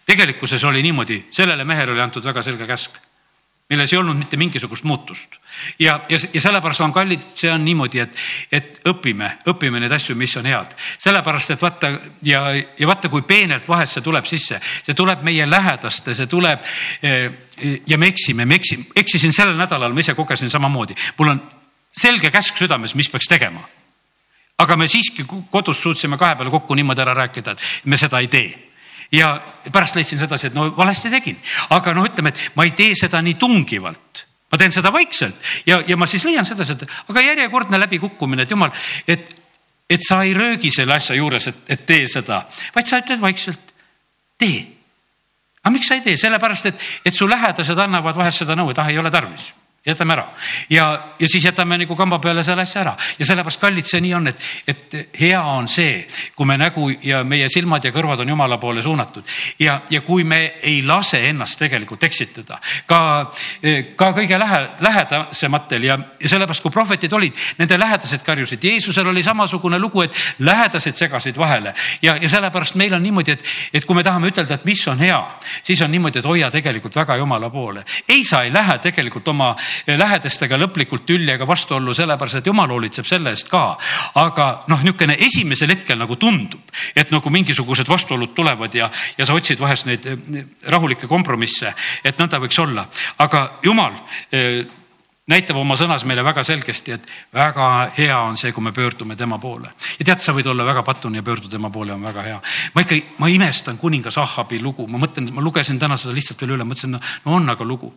tegelikkuses 0.06 0.64
oli 0.64 0.82
niimoodi, 0.82 1.26
sellele 1.30 1.64
mehele 1.64 1.92
oli 1.92 2.00
antud 2.00 2.24
väga 2.24 2.42
selge 2.42 2.66
käsk 2.66 3.09
milles 3.70 3.92
ei 3.92 3.98
olnud 3.98 4.18
mitte 4.18 4.36
mingisugust 4.36 4.84
muutust. 4.84 5.36
ja, 5.78 6.00
ja, 6.08 6.18
ja 6.32 6.40
sellepärast 6.40 6.80
on 6.80 6.92
kallid, 6.92 7.22
see 7.34 7.52
on 7.52 7.64
niimoodi, 7.64 8.00
et, 8.02 8.16
et 8.52 8.80
õpime, 8.90 9.30
õpime 9.50 9.80
neid 9.80 9.92
asju, 9.94 10.16
mis 10.18 10.34
on 10.36 10.48
head. 10.50 10.74
sellepärast, 10.98 11.54
et 11.54 11.62
vaata 11.62 11.92
ja, 12.26 12.42
ja 12.54 12.86
vaata, 12.90 13.08
kui 13.08 13.22
peenelt 13.22 13.68
vahest 13.68 13.98
see 13.98 14.06
tuleb 14.06 14.26
sisse, 14.26 14.60
see 14.86 14.96
tuleb 14.96 15.22
meie 15.26 15.46
lähedaste, 15.50 16.14
see 16.14 16.26
tuleb 16.30 16.66
eh, 17.02 17.30
ja 17.86 17.98
me 17.98 18.10
eksime, 18.10 18.44
me 18.44 18.58
eksime, 18.58 18.90
eksisin 18.96 19.32
sellel 19.36 19.58
nädalal, 19.58 19.94
ma 19.94 20.02
ise 20.02 20.16
kogesin 20.18 20.50
samamoodi, 20.50 20.96
mul 21.18 21.36
on 21.36 21.44
selge 21.90 22.30
käsk 22.30 22.58
südames, 22.58 22.94
mis 22.98 23.10
peaks 23.10 23.30
tegema. 23.30 23.62
aga 24.60 24.76
me 24.76 24.88
siiski 24.88 25.24
kodus 25.50 25.78
suutsime 25.82 26.18
kahe 26.20 26.34
peale 26.36 26.50
kokku 26.50 26.74
niimoodi 26.74 27.00
ära 27.00 27.14
rääkida, 27.14 27.54
et 27.54 27.86
me 27.88 27.96
seda 27.96 28.18
ei 28.20 28.28
tee 28.28 28.69
ja 29.12 29.34
pärast 29.72 29.96
leidsin 29.98 30.18
sedasi, 30.18 30.50
et 30.50 30.56
no 30.56 30.68
valesti 30.76 31.10
tegin, 31.10 31.38
aga 31.74 31.94
noh, 31.96 32.06
ütleme, 32.08 32.32
et 32.32 32.56
ma 32.58 32.66
ei 32.66 32.74
tee 32.78 32.94
seda 32.98 33.22
nii 33.24 33.36
tungivalt. 33.40 34.26
Ma 34.50 34.58
teen 34.58 34.72
seda 34.74 34.90
vaikselt. 34.90 35.36
Ja, 35.66 35.78
ja 35.86 35.94
ma 35.96 36.08
siis 36.10 36.24
leian 36.26 36.46
sedasi, 36.46 36.74
et 36.74 37.12
aga 37.12 37.22
järjekordne 37.22 37.78
läbikukkumine, 37.84 38.46
et 38.46 38.56
jumal, 38.56 38.74
et 39.06 39.36
et 39.90 40.04
sa 40.06 40.20
ei 40.22 40.30
röögi 40.34 40.70
selle 40.70 40.94
asja 40.94 41.16
juures, 41.18 41.48
et, 41.50 41.62
et 41.74 41.80
tee 41.86 42.04
seda, 42.06 42.44
vaid 42.76 42.86
sa 42.86 43.00
ütled 43.02 43.18
vaikselt, 43.18 43.72
tee. 44.38 44.60
aga 45.64 45.72
miks 45.74 45.90
sa 45.90 45.96
ei 45.98 46.04
tee, 46.04 46.14
sellepärast 46.14 46.68
et, 46.70 46.84
et 47.10 47.16
su 47.16 47.26
lähedased 47.26 47.78
annavad 47.78 48.14
vahest 48.14 48.44
seda 48.44 48.54
nõu, 48.54 48.70
et 48.70 48.78
ah, 48.78 48.86
ei 48.86 49.00
ole 49.02 49.10
tarvis 49.10 49.48
jätame 49.86 50.12
ära. 50.12 50.26
Ja, 50.70 51.02
ja 51.18 51.28
siis 51.28 51.44
jätame 51.44 51.78
nagu 51.80 51.96
kamba 51.96 52.18
peale 52.18 52.42
selle 52.44 52.62
asja 52.62 52.82
ära. 52.82 52.92
Ja 53.18 53.26
sellepärast, 53.26 53.60
kallid, 53.60 53.86
see 53.88 54.00
nii 54.04 54.12
on, 54.14 54.28
et, 54.28 54.42
et 54.68 54.96
hea 55.20 55.40
on 55.40 55.68
see, 55.72 56.02
kui 56.36 56.44
me 56.46 56.58
nägu 56.60 56.90
ja 57.02 57.22
meie 57.24 57.48
silmad 57.48 57.84
ja 57.84 57.92
kõrvad 57.94 58.20
on 58.20 58.28
jumala 58.28 58.58
poole 58.60 58.82
suunatud. 58.84 59.24
Ja, 59.58 59.78
ja 59.90 60.02
kui 60.04 60.24
me 60.24 60.40
ei 60.68 60.82
lase 60.84 61.22
ennast 61.30 61.56
tegelikult 61.58 62.04
eksitada 62.04 62.58
ka, 62.86 63.00
ka 63.96 64.10
kõige 64.16 64.38
lähe, 64.38 64.60
lähedasematel 64.84 65.88
ja, 65.88 65.96
ja 66.20 66.28
sellepärast, 66.28 66.62
kui 66.62 66.74
prohvetid 66.74 67.16
olid, 67.16 67.40
nende 67.58 67.80
lähedased 67.80 68.24
karjusid, 68.26 68.64
Jeesusel 68.64 69.08
oli 69.08 69.24
samasugune 69.24 69.80
lugu, 69.80 70.04
et 70.04 70.20
lähedased 70.44 71.00
segasid 71.00 71.40
vahele. 71.40 71.72
Ja, 72.02 72.18
ja 72.20 72.28
sellepärast 72.28 72.76
meil 72.76 72.94
on 72.94 73.02
niimoodi, 73.02 73.32
et, 73.32 73.48
et 73.72 73.88
kui 73.88 73.96
me 73.96 74.04
tahame 74.04 74.28
ütelda, 74.28 74.60
et 74.60 74.68
mis 74.68 74.84
on 74.92 75.00
hea, 75.00 75.22
siis 75.62 75.80
on 75.80 75.90
niimoodi, 75.90 76.20
et 76.20 76.28
hoia 76.28 76.52
tegelikult 76.52 77.00
väga 77.00 77.16
jumala 77.16 77.48
poole. 77.50 77.84
ei, 78.08 78.24
sa 78.24 78.42
ei 78.44 78.52
lähe 78.52 78.78
tegelikult 78.78 79.28
oma 79.32 79.54
lähedastega 79.86 80.58
lõplikult 80.60 81.06
tülli 81.06 81.32
ega 81.32 81.46
vastuollu, 81.48 81.94
sellepärast 81.94 82.40
et 82.40 82.50
jumal 82.50 82.70
hoolitseb 82.70 83.06
selle 83.06 83.34
eest 83.34 83.48
ka. 83.50 83.76
aga 84.20 84.48
noh, 84.68 84.82
niisugune 84.82 85.16
esimesel 85.26 85.74
hetkel 85.74 85.98
nagu 85.98 86.16
tundub, 86.16 86.74
et 86.96 87.10
nagu 87.10 87.30
mingisugused 87.30 87.88
vastuolud 87.88 88.34
tulevad 88.34 88.74
ja, 88.74 88.90
ja 89.18 89.26
sa 89.26 89.34
otsid 89.34 89.60
vahest 89.60 89.86
neid 89.86 90.06
rahulikke 90.68 91.06
kompromisse, 91.06 91.74
et 92.04 92.18
nõnda 92.18 92.40
võiks 92.42 92.58
olla, 92.62 92.86
aga 93.18 93.46
jumal 93.64 93.96
eh, 94.32 94.66
näitab 95.30 95.58
oma 95.60 95.76
sõnas 95.78 96.04
meile 96.08 96.24
väga 96.26 96.42
selgesti, 96.46 96.96
et 96.96 97.06
väga 97.34 97.68
hea 97.98 98.16
on 98.18 98.38
see, 98.40 98.52
kui 98.56 98.64
me 98.64 98.72
pöördume 98.74 99.16
tema 99.16 99.38
poole. 99.38 99.70
ja 99.98 100.04
tead, 100.04 100.22
sa 100.24 100.34
võid 100.36 100.48
olla 100.50 100.64
väga 100.66 100.82
patune 100.82 101.20
ja 101.20 101.26
pöörduda 101.26 101.56
tema 101.56 101.70
poole 101.70 101.94
on 101.94 102.02
väga 102.02 102.22
hea. 102.26 102.40
ma 102.74 102.84
ikka, 102.86 103.00
ma 103.18 103.28
imestan 103.28 103.78
kuningas 103.78 104.18
Ahhabi 104.18 104.60
lugu, 104.62 104.86
ma 104.88 104.98
mõtlen, 104.98 105.30
ma 105.34 105.42
lugesin 105.42 105.78
täna 105.78 105.96
seda 105.96 106.14
lihtsalt 106.14 106.40
veel 106.40 106.56
üle, 106.56 106.66
mõtlesin, 106.66 106.98
no 106.98 107.38
on 107.38 107.48
aga 107.48 107.64
lugu 107.64 107.94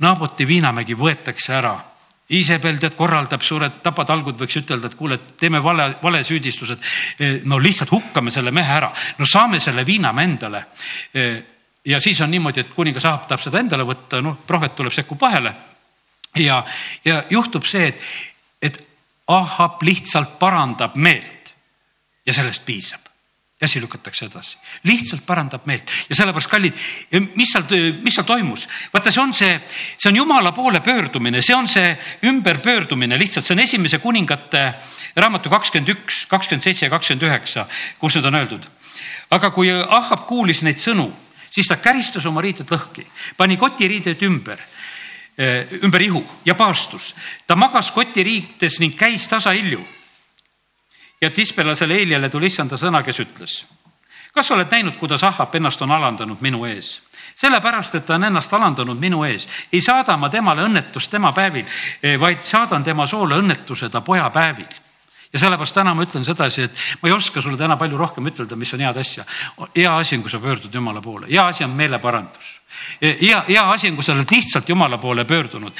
Naaboti 0.00 0.46
viinamägi 0.48 0.96
võetakse 0.96 1.54
ära. 1.58 1.74
Iisabel 2.30 2.78
tead 2.78 2.94
korraldab 2.94 3.42
suured 3.42 3.80
tapatalgud, 3.82 4.38
võiks 4.38 4.60
ütelda, 4.60 4.86
et 4.86 4.96
kuule, 4.96 5.18
teeme 5.38 5.58
vale, 5.62 5.88
valesüüdistused. 6.02 6.84
E, 7.18 7.30
no 7.50 7.58
lihtsalt 7.58 7.90
hukkame 7.90 8.30
selle 8.30 8.52
mehe 8.54 8.70
ära, 8.70 8.92
no 9.18 9.26
saame 9.26 9.60
selle 9.60 9.84
viinamäe 9.86 10.28
endale. 10.30 10.62
E, 11.12 11.26
ja 11.90 12.00
siis 12.00 12.20
on 12.22 12.30
niimoodi, 12.30 12.62
et 12.62 12.72
kuningas 12.74 13.08
Ahab 13.10 13.26
tahab 13.26 13.42
seda 13.42 13.60
endale 13.60 13.84
võtta, 13.88 14.22
noh, 14.22 14.38
prohvet 14.46 14.78
tuleb, 14.78 14.94
sekkub 14.94 15.20
vahele. 15.20 15.54
ja, 16.38 16.62
ja 17.04 17.22
juhtub 17.30 17.66
see, 17.66 17.90
et, 17.90 18.08
et 18.62 18.80
Ahab 19.26 19.82
lihtsalt 19.82 20.38
parandab 20.38 20.96
meelt 20.96 21.54
ja 22.26 22.32
sellest 22.32 22.64
piisab 22.64 23.09
ja 23.60 23.64
asi 23.64 23.80
lükatakse 23.80 24.24
edasi. 24.26 24.56
lihtsalt 24.88 25.26
parandab 25.26 25.66
meelt 25.68 25.90
ja 26.08 26.16
sellepärast, 26.16 26.48
kallid, 26.48 26.76
mis 27.36 27.50
seal, 27.52 27.66
mis 28.00 28.16
seal 28.16 28.24
toimus? 28.26 28.64
vaata, 28.92 29.12
see 29.12 29.20
on 29.20 29.34
see, 29.36 29.58
see 29.98 30.08
on 30.08 30.16
jumala 30.16 30.52
poole 30.56 30.80
pöördumine, 30.80 31.42
see 31.44 31.56
on 31.56 31.68
see 31.68 31.92
ümberpöördumine, 32.24 33.18
lihtsalt 33.20 33.44
see 33.44 33.54
on 33.58 33.64
esimese 33.66 34.00
kuningate 34.00 34.64
raamatu 35.16 35.52
kakskümmend 35.52 35.92
üks, 35.92 36.24
kakskümmend 36.30 36.64
seitse 36.64 36.86
ja 36.86 36.94
kakskümmend 36.94 37.28
üheksa, 37.28 37.66
kus 38.00 38.16
need 38.16 38.30
on 38.30 38.40
öeldud. 38.40 38.66
aga 39.30 39.52
kui 39.52 39.68
Ahab 39.70 40.24
kuulis 40.26 40.64
neid 40.64 40.80
sõnu, 40.80 41.10
siis 41.52 41.68
ta 41.68 41.76
käristas 41.76 42.24
oma 42.26 42.40
riided 42.40 42.72
lõhki, 42.72 43.04
pani 43.36 43.60
kotiriided 43.60 44.24
ümber 44.24 44.64
eh, 45.36 45.68
ümber 45.84 46.00
ihu 46.00 46.24
ja 46.48 46.56
paastus. 46.56 47.12
ta 47.46 47.60
magas 47.60 47.92
kotiriides 47.92 48.80
ning 48.80 48.96
käis 48.96 49.28
tasahilju 49.28 49.84
ja 51.20 51.30
tispelasele 51.30 51.94
Eeliale 51.94 52.28
tuli 52.28 52.46
issanda 52.46 52.76
sõna, 52.76 53.02
kes 53.04 53.20
ütles. 53.20 53.66
kas 54.34 54.46
sa 54.46 54.54
oled 54.54 54.70
näinud, 54.70 54.96
kuidas 54.96 55.24
Ahab 55.24 55.54
ennast 55.54 55.82
on 55.82 55.90
alandanud 55.90 56.40
minu 56.40 56.64
ees? 56.64 57.02
sellepärast, 57.34 57.94
et 57.94 58.06
ta 58.06 58.14
on 58.14 58.24
ennast 58.24 58.52
alandanud 58.52 58.98
minu 58.98 59.24
ees, 59.24 59.48
ei 59.72 59.80
saada 59.80 60.16
ma 60.16 60.28
temale 60.28 60.62
õnnetust 60.62 61.10
tema 61.10 61.32
päevil, 61.32 61.64
eh, 62.02 62.20
vaid 62.20 62.42
saadan 62.42 62.84
tema 62.84 63.06
soole 63.06 63.34
õnnetuse 63.34 63.88
ta 63.90 64.00
poja 64.00 64.30
päevil 64.30 64.89
ja 65.32 65.38
sellepärast 65.38 65.74
täna 65.74 65.94
ma 65.94 66.02
ütlen 66.02 66.24
sedasi, 66.26 66.66
et 66.66 66.86
ma 67.02 67.08
ei 67.08 67.14
oska 67.14 67.42
sulle 67.42 67.58
täna 67.58 67.76
palju 67.78 67.98
rohkem 67.98 68.26
ütelda, 68.26 68.56
mis 68.58 68.72
on 68.74 68.82
head 68.82 68.96
asja. 68.98 69.24
hea 69.76 69.92
asi 69.96 70.16
on, 70.16 70.22
kui 70.22 70.30
sa 70.30 70.40
pöördud 70.42 70.74
Jumala 70.74 71.00
poole, 71.00 71.28
hea 71.30 71.46
asi 71.46 71.64
on 71.64 71.70
meeleparandus. 71.70 72.56
Hea, 73.02 73.44
hea 73.48 73.62
asi 73.70 73.88
on, 73.88 73.94
kui 73.94 74.04
sa 74.04 74.12
oled 74.12 74.30
lihtsalt 74.30 74.68
Jumala 74.68 74.98
poole 74.98 75.24
pöördunud. 75.24 75.72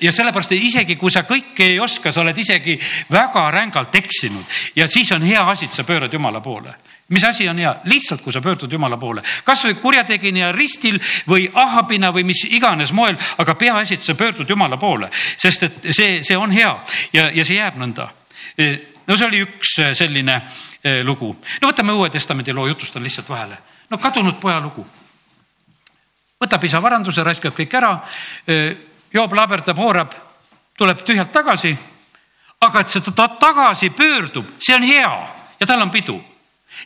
Ja 0.00 0.12
sellepärast 0.12 0.52
isegi 0.52 0.96
kui 0.96 1.10
sa 1.10 1.22
kõike 1.22 1.70
ei 1.74 1.80
oska, 1.80 2.12
sa 2.12 2.20
oled 2.24 2.38
isegi 2.38 2.78
väga 3.10 3.50
rängalt 3.54 3.94
eksinud. 3.94 4.44
Ja 4.76 4.88
siis 4.88 5.12
on 5.12 5.22
hea 5.22 5.46
asi, 5.50 5.66
et 5.66 5.78
sa 5.78 5.84
pöörad 5.84 6.12
Jumala 6.12 6.40
poole. 6.40 6.74
Mis 7.08 7.24
asi 7.24 7.48
on 7.48 7.58
hea, 7.58 7.70
lihtsalt 7.88 8.20
kui 8.20 8.32
sa 8.32 8.42
pöördud 8.44 8.72
Jumala 8.72 8.98
poole, 9.00 9.22
kasvõi 9.44 9.78
kurjategija 9.80 10.50
ristil 10.52 10.98
või 11.28 11.46
ahabina 11.54 12.10
või 12.12 12.26
mis 12.28 12.44
iganes 12.50 12.92
moel, 12.92 13.16
aga 13.38 13.54
peaasi, 13.54 13.94
et 13.94 14.04
sa 14.04 14.14
pöördud 14.14 14.50
Jumala 14.50 14.76
poole, 14.76 15.08
sest 15.38 15.62
et 15.62 15.90
see, 15.90 16.22
see 16.26 16.36
on 16.36 16.52
hea. 16.52 16.74
Ja, 17.12 17.30
ja 17.32 17.44
see 17.46 17.56
jääb 17.56 17.78
nõnda. 17.80 18.10
No 18.58 19.16
see 19.16 19.26
oli 19.26 19.42
üks 19.46 19.74
selline 19.94 20.40
eh, 20.82 21.02
lugu. 21.04 21.30
no 21.60 21.68
võtame 21.70 21.94
Uue 21.94 22.10
Testamendi 22.10 22.52
loo, 22.52 22.66
jutustan 22.66 23.02
lihtsalt 23.02 23.28
vahele. 23.28 23.58
no 23.90 23.98
kadunud 23.98 24.40
poja 24.40 24.60
lugu 24.60 24.86
võtab 26.38 26.64
isa 26.64 26.80
varanduse, 26.82 27.24
raiskab 27.26 27.54
kõik 27.56 27.72
ära, 27.74 27.92
joob, 29.14 29.32
laaberdab, 29.34 29.78
hoorab, 29.78 30.14
tuleb 30.78 31.04
tühjalt 31.04 31.32
tagasi. 31.34 31.76
aga 32.60 32.80
et 32.80 32.88
seda 32.90 33.12
ta 33.14 33.28
tagasi 33.28 33.90
pöördub, 33.90 34.46
see 34.58 34.74
on 34.74 34.82
hea 34.82 35.10
ja 35.60 35.66
tal 35.66 35.82
on 35.82 35.90
pidu. 35.90 36.24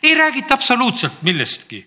ei 0.03 0.15
räägita 0.15 0.53
absoluutselt 0.53 1.21
millestki. 1.21 1.85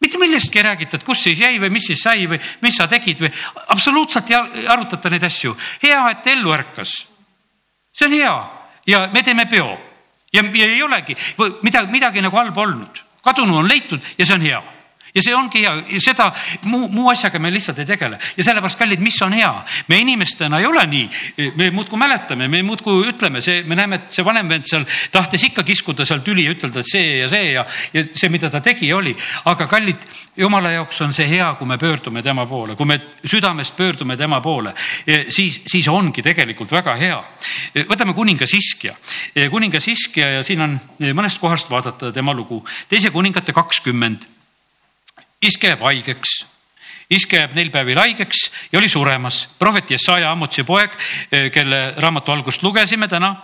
mitte 0.00 0.18
millestki 0.18 0.58
ei 0.58 0.62
räägita, 0.62 0.96
et 0.96 1.04
kus 1.04 1.22
siis 1.22 1.40
jäi 1.40 1.58
või 1.58 1.70
mis 1.70 1.86
siis 1.86 2.02
sai 2.02 2.26
või 2.26 2.40
mis 2.62 2.76
sa 2.76 2.86
tegid 2.86 3.20
või 3.20 3.32
absoluutselt 3.68 4.30
ei 4.30 4.66
arutata 4.66 5.10
neid 5.10 5.22
asju. 5.22 5.56
hea, 5.82 6.10
et 6.10 6.26
ellu 6.26 6.52
ärkas. 6.52 7.06
see 7.92 8.06
on 8.06 8.12
hea 8.12 8.55
ja 8.86 9.08
me 9.12 9.22
teeme 9.22 9.46
peo. 9.46 9.76
Ja, 10.32 10.42
ja 10.42 10.66
ei 10.66 10.82
olegi. 10.82 11.16
Midagi, 11.62 11.92
midagi 11.92 12.22
nagu 12.22 12.36
halba 12.36 12.62
olnud. 12.62 13.02
kadunu 13.26 13.56
on 13.58 13.68
leitud 13.68 14.00
ja 14.18 14.26
see 14.26 14.34
on 14.34 14.40
hea 14.40 14.62
ja 15.16 15.24
see 15.24 15.34
ongi 15.36 15.62
hea, 15.64 16.00
seda 16.02 16.28
muu, 16.68 16.90
muu 16.92 17.08
asjaga 17.10 17.40
me 17.42 17.50
lihtsalt 17.54 17.80
ei 17.80 17.88
tegele. 17.88 18.18
Ja 18.36 18.44
sellepärast, 18.44 18.78
kallid, 18.78 19.02
mis 19.04 19.16
on 19.24 19.34
hea, 19.36 19.52
me 19.88 20.00
inimestena 20.02 20.60
ei 20.60 20.68
ole 20.68 20.84
nii, 20.90 21.06
me 21.56 21.70
muudkui 21.74 22.00
mäletame, 22.00 22.50
me 22.52 22.60
muudkui 22.66 23.08
ütleme, 23.10 23.40
see, 23.44 23.62
me 23.68 23.78
näeme, 23.78 24.00
et 24.02 24.12
see 24.16 24.24
vanem 24.26 24.50
vend 24.52 24.68
seal 24.68 24.84
tahtis 25.14 25.48
ikka 25.48 25.64
kiskuda 25.66 26.06
seal 26.08 26.22
tüli 26.26 26.46
ja 26.46 26.54
ütelda, 26.56 26.84
et 26.84 26.90
see 26.90 27.16
ja 27.22 27.30
see 27.32 27.52
ja, 27.54 27.64
ja 27.96 28.04
see, 28.12 28.30
mida 28.32 28.50
ta 28.52 28.60
tegi, 28.64 28.92
oli, 28.92 29.14
aga 29.48 29.68
kallid, 29.70 30.04
jumala 30.36 30.74
jaoks 30.74 31.00
on 31.06 31.16
see 31.16 31.28
hea, 31.30 31.48
kui 31.56 31.68
me 31.68 31.80
pöördume 31.80 32.22
tema 32.22 32.44
poole, 32.46 32.76
kui 32.76 32.88
me 32.88 33.00
südamest 33.24 33.76
pöördume 33.76 34.18
tema 34.20 34.42
poole, 34.44 34.74
siis, 35.32 35.62
siis 35.66 35.88
ongi 35.88 36.24
tegelikult 36.24 36.76
väga 36.76 36.96
hea. 37.00 37.18
võtame 37.88 38.12
kuningas 38.14 38.52
Iskja, 38.56 38.92
kuningas 39.50 39.88
Iskja 39.88 40.36
ja 40.36 40.46
siin 40.46 40.60
on 40.60 40.78
mõnest 41.00 41.40
kohast 41.40 41.70
vaadata 41.72 42.12
tema 42.12 42.36
lugu, 42.36 42.60
teise 42.88 43.10
kuningate 43.14 43.56
kakskümmend 43.56 44.35
iske 45.42 45.72
jääb 45.72 45.80
haigeks 45.80 46.44
iske 47.10 47.38
jääb 47.38 47.54
neil 47.54 47.70
päevil 47.70 47.98
haigeks 48.00 48.50
ja 48.72 48.78
oli 48.78 48.88
suremas. 48.88 49.48
prohvet 49.58 49.90
Jesaja, 49.90 50.30
Ammutsi 50.32 50.64
poeg, 50.64 50.90
eh, 51.32 51.50
kelle 51.52 51.94
raamatu 51.96 52.32
algust 52.32 52.62
lugesime 52.62 53.08
täna, 53.08 53.36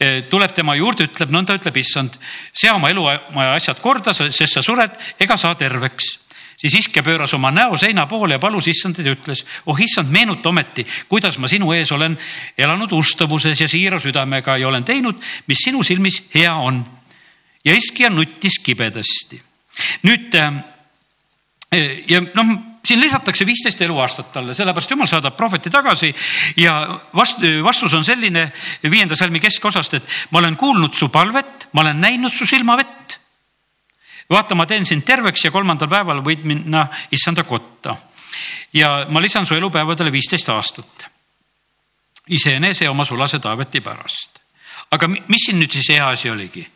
eh, 0.00 0.22
tuleb 0.30 0.54
tema 0.54 0.74
juurde, 0.74 1.04
ütleb 1.04 1.30
nõnda, 1.30 1.54
ütleb 1.54 1.76
issand, 1.76 2.16
sea 2.52 2.74
oma 2.74 2.88
elumaja 2.88 3.54
asjad 3.54 3.80
korda, 3.80 4.12
sest 4.14 4.52
sa 4.52 4.62
sured 4.62 4.96
ega 5.20 5.36
saa 5.36 5.54
terveks 5.54 6.18
siis 6.62 6.74
iske 6.74 7.02
pööras 7.02 7.32
oma 7.34 7.50
näo 7.50 7.76
seina 7.76 8.06
poole 8.06 8.36
ja 8.36 8.38
palus 8.38 8.68
issandat 8.70 9.06
ja 9.06 9.12
ütles, 9.16 9.44
oh 9.66 9.78
issand, 9.80 10.10
meenuta 10.10 10.48
ometi, 10.48 10.86
kuidas 11.08 11.38
ma 11.38 11.48
sinu 11.48 11.72
ees 11.72 11.90
olen 11.92 12.16
elanud 12.58 12.92
ustavuses 12.92 13.60
ja 13.60 13.68
siira 13.68 13.98
südamega 14.00 14.56
ja 14.56 14.68
olen 14.68 14.84
teinud, 14.84 15.18
mis 15.46 15.64
sinu 15.64 15.82
silmis 15.82 16.22
hea 16.34 16.54
on. 16.54 16.84
ja 17.64 17.74
iskja 17.74 18.10
nuttis 18.10 18.58
kibedasti. 18.58 19.42
nüüd 20.02 20.34
äh, 20.34 20.52
ja 22.08 22.20
noh, 22.34 22.52
siin 22.84 23.00
lisatakse 23.00 23.46
viisteist 23.46 23.80
eluaastat 23.82 24.32
talle, 24.34 24.54
sellepärast 24.54 24.90
jumal 24.92 25.08
saadab 25.10 25.36
prohveti 25.36 25.70
tagasi 25.72 26.12
ja 26.60 26.74
vast-, 27.16 27.44
vastus 27.64 27.94
on 27.94 28.04
selline 28.04 28.48
viienda 28.90 29.16
salmi 29.16 29.40
keskosast, 29.40 29.94
et 29.98 30.16
ma 30.30 30.42
olen 30.42 30.56
kuulnud 30.60 30.94
su 30.98 31.08
palvet, 31.12 31.68
ma 31.72 31.84
olen 31.84 32.00
näinud 32.00 32.34
su 32.34 32.46
silmavett. 32.46 33.18
vaata, 34.30 34.54
ma 34.54 34.66
teen 34.66 34.86
sind 34.86 35.04
terveks 35.04 35.44
ja 35.44 35.50
kolmandal 35.50 35.88
päeval 35.88 36.22
võid 36.24 36.44
minna 36.44 36.86
issanda 37.10 37.44
kotta. 37.44 37.96
ja 38.72 39.06
ma 39.08 39.20
lisan 39.20 39.46
su 39.46 39.54
elupäevadele 39.54 40.12
viisteist 40.12 40.48
aastat. 40.48 41.08
iseenese 42.28 42.88
oma 42.88 43.04
sulase 43.04 43.38
Taaveti 43.38 43.80
pärast. 43.80 44.40
aga 44.90 45.08
mis 45.08 45.46
siin 45.46 45.60
nüüd 45.60 45.72
siis 45.72 45.88
hea 45.88 46.08
asi 46.08 46.30
oligi? 46.30 46.68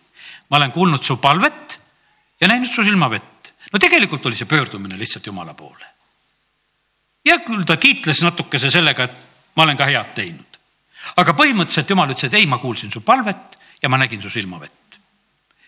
ma 0.51 0.57
olen 0.57 0.72
kuulnud 0.72 1.03
su 1.03 1.16
palvet 1.16 1.80
ja 2.40 2.49
näinud 2.49 2.70
su 2.70 2.84
silmavett 2.84 3.36
no 3.77 3.83
tegelikult 3.83 4.27
oli 4.27 4.39
see 4.39 4.49
pöördumine 4.49 4.97
lihtsalt 4.99 5.27
Jumala 5.27 5.55
poole. 5.55 5.85
ja 7.24 7.39
küll 7.45 7.64
ta 7.66 7.77
kiitles 7.77 8.22
natukese 8.22 8.70
sellega, 8.70 9.05
et 9.05 9.20
ma 9.57 9.66
olen 9.66 9.77
ka 9.77 9.89
head 9.91 10.14
teinud. 10.16 10.61
aga 11.16 11.37
põhimõtteliselt 11.37 11.91
Jumal 11.93 12.14
ütles, 12.14 12.31
et 12.31 12.41
ei, 12.41 12.47
ma 12.47 12.59
kuulsin 12.59 12.93
su 12.93 13.05
palvet 13.05 13.59
ja 13.83 13.89
ma 13.93 13.99
nägin 14.01 14.22
su 14.22 14.33
silmavett 14.33 15.01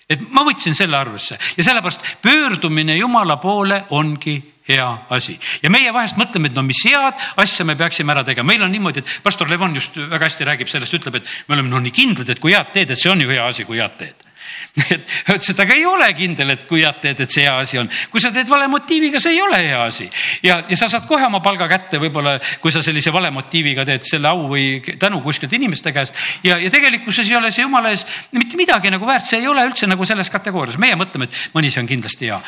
et 0.09 0.23
ma 0.33 0.41
võtsin 0.41 0.73
selle 0.73 0.97
arvesse. 0.97 1.37
Ja 1.57 1.65
sellepärast 1.67 2.23
pöördumine 2.25 2.97
Jumala 2.97 3.37
poole 3.37 3.83
ongi 3.91 4.39
hea 4.69 4.87
asi. 5.13 5.35
Ja 5.63 5.69
meie 5.69 5.93
vahest 5.93 6.17
mõtleme, 6.17 6.49
et 6.49 6.57
no 6.57 6.65
mis 6.65 6.81
head 6.89 7.21
asja 7.37 7.67
me 7.69 7.77
peaksime 7.77 8.15
ära 8.15 8.25
tegema, 8.25 8.49
meil 8.49 8.65
on 8.65 8.73
niimoodi, 8.73 9.05
et 9.05 9.19
pastor 9.23 9.51
Levon 9.53 9.77
just 9.77 10.01
väga 10.01 10.25
hästi 10.25 10.49
räägib 10.49 10.73
sellest, 10.73 10.97
ütleb, 10.97 11.21
et 11.21 11.29
me 11.49 11.59
oleme 11.59 11.69
no 11.69 11.81
nii 11.85 11.93
kindlad, 11.93 12.33
et 12.33 12.41
kui 12.41 12.57
head 12.57 12.73
teed, 12.73 12.95
et 12.95 13.01
see 13.01 13.13
on 13.13 13.21
ju 13.21 13.29
hea 13.29 13.45
asi, 13.45 13.69
kui 13.69 13.81
head 13.83 14.01
teed 14.01 14.18
et 14.95 15.05
ütles, 15.29 15.51
et 15.53 15.61
aga 15.63 15.75
ei 15.77 15.85
ole 15.87 16.09
kindel, 16.17 16.53
et 16.55 16.65
kui 16.69 16.83
head 16.85 17.01
teed, 17.03 17.23
et 17.25 17.35
see 17.35 17.45
hea 17.47 17.55
asi 17.59 17.79
on. 17.81 17.91
kui 18.13 18.23
sa 18.23 18.31
teed 18.35 18.49
vale 18.51 18.69
motiiviga, 18.71 19.21
see 19.23 19.37
ei 19.37 19.43
ole 19.43 19.61
hea 19.63 19.81
asi. 19.83 20.09
ja, 20.43 20.61
ja 20.69 20.79
sa 20.81 20.89
saad 20.93 21.07
kohe 21.09 21.27
oma 21.27 21.41
palga 21.45 21.69
kätte, 21.71 22.01
võib-olla 22.03 22.37
kui 22.63 22.75
sa 22.75 22.83
sellise 22.85 23.13
vale 23.15 23.31
motiiviga 23.35 23.87
teed 23.89 24.07
selle 24.09 24.31
au 24.31 24.49
või 24.51 24.81
tänu 24.99 25.21
kuskilt 25.25 25.53
inimeste 25.59 25.93
käest. 25.93 26.19
ja, 26.45 26.59
ja 26.59 26.71
tegelikkuses 26.71 27.31
ei 27.31 27.39
ole 27.39 27.53
see 27.55 27.67
jumala 27.67 27.93
ees 27.95 28.07
mitte 28.33 28.61
midagi 28.61 28.93
nagu 28.95 29.07
väärt, 29.07 29.27
see 29.29 29.43
ei 29.43 29.49
ole 29.49 29.65
üldse 29.69 29.89
nagu 29.91 30.05
selles 30.09 30.31
kategoorias. 30.31 30.79
meie 30.79 30.99
mõtleme, 30.99 31.29
et 31.29 31.41
mõni 31.55 31.73
see 31.73 31.83
on 31.83 31.91
kindlasti 31.91 32.31
hea. 32.33 32.43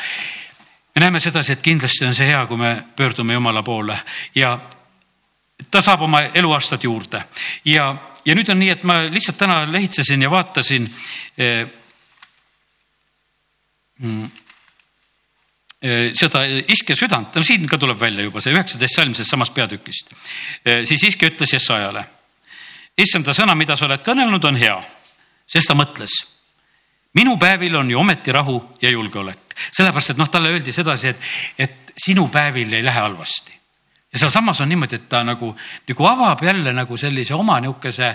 me 0.95 1.05
näeme 1.05 1.19
sedasi, 1.19 1.57
et 1.57 1.65
kindlasti 1.65 2.05
on 2.05 2.15
see 2.15 2.29
hea, 2.29 2.45
kui 2.47 2.57
me 2.57 2.75
pöördume 2.95 3.33
jumala 3.33 3.63
poole 3.63 3.97
ja 4.35 4.57
ta 5.71 5.81
saab 5.81 6.07
oma 6.07 6.23
eluaastad 6.33 6.83
juurde 6.83 7.23
ja 7.65 7.91
ja 8.25 8.35
nüüd 8.37 8.49
on 8.53 8.59
nii, 8.61 8.73
et 8.75 8.83
ma 8.85 8.99
lihtsalt 9.09 9.39
täna 9.41 9.61
lehitsesin 9.71 10.21
ja 10.21 10.31
vaatasin 10.31 10.87
eh, 11.37 11.67
seda 15.81 16.43
iske 16.69 16.95
südant, 16.97 17.33
no 17.35 17.41
siin 17.45 17.65
ka 17.69 17.79
tuleb 17.81 17.97
välja 17.99 18.25
juba 18.27 18.41
see 18.41 18.53
üheksateist 18.53 18.99
salm 18.99 19.15
sellest 19.17 19.33
samast 19.33 19.53
peatükist. 19.55 20.11
Eh, 20.65 20.83
siis 20.85 21.03
iske 21.09 21.31
ütles 21.31 21.53
Jessajale, 21.55 22.03
issanda 22.97 23.33
sõna, 23.33 23.55
mida 23.57 23.77
sa 23.77 23.87
oled 23.87 24.03
kõnelnud, 24.05 24.45
on 24.45 24.59
hea, 24.61 24.77
sest 25.49 25.71
ta 25.71 25.77
mõtles. 25.77 26.11
minu 27.13 27.37
päevil 27.37 27.75
on 27.75 27.89
ju 27.89 27.99
ometi 27.99 28.31
rahu 28.31 28.61
ja 28.81 28.89
julgeolek, 28.89 29.55
sellepärast 29.71 30.13
et 30.13 30.17
noh, 30.17 30.29
talle 30.29 30.53
öeldi 30.53 30.71
sedasi, 30.71 31.07
et, 31.07 31.17
et 31.57 31.93
sinu 31.97 32.27
päevil 32.31 32.73
ei 32.73 32.83
lähe 32.83 32.99
halvasti 32.99 33.60
ja 34.13 34.19
sealsamas 34.19 34.59
on 34.61 34.69
niimoodi, 34.69 34.97
et 34.99 35.07
ta 35.09 35.21
nagu, 35.23 35.53
nagu 35.87 36.07
avab 36.07 36.43
jälle 36.43 36.73
nagu 36.75 36.97
sellise 36.97 37.33
oma 37.35 37.59
nihukese 37.63 38.09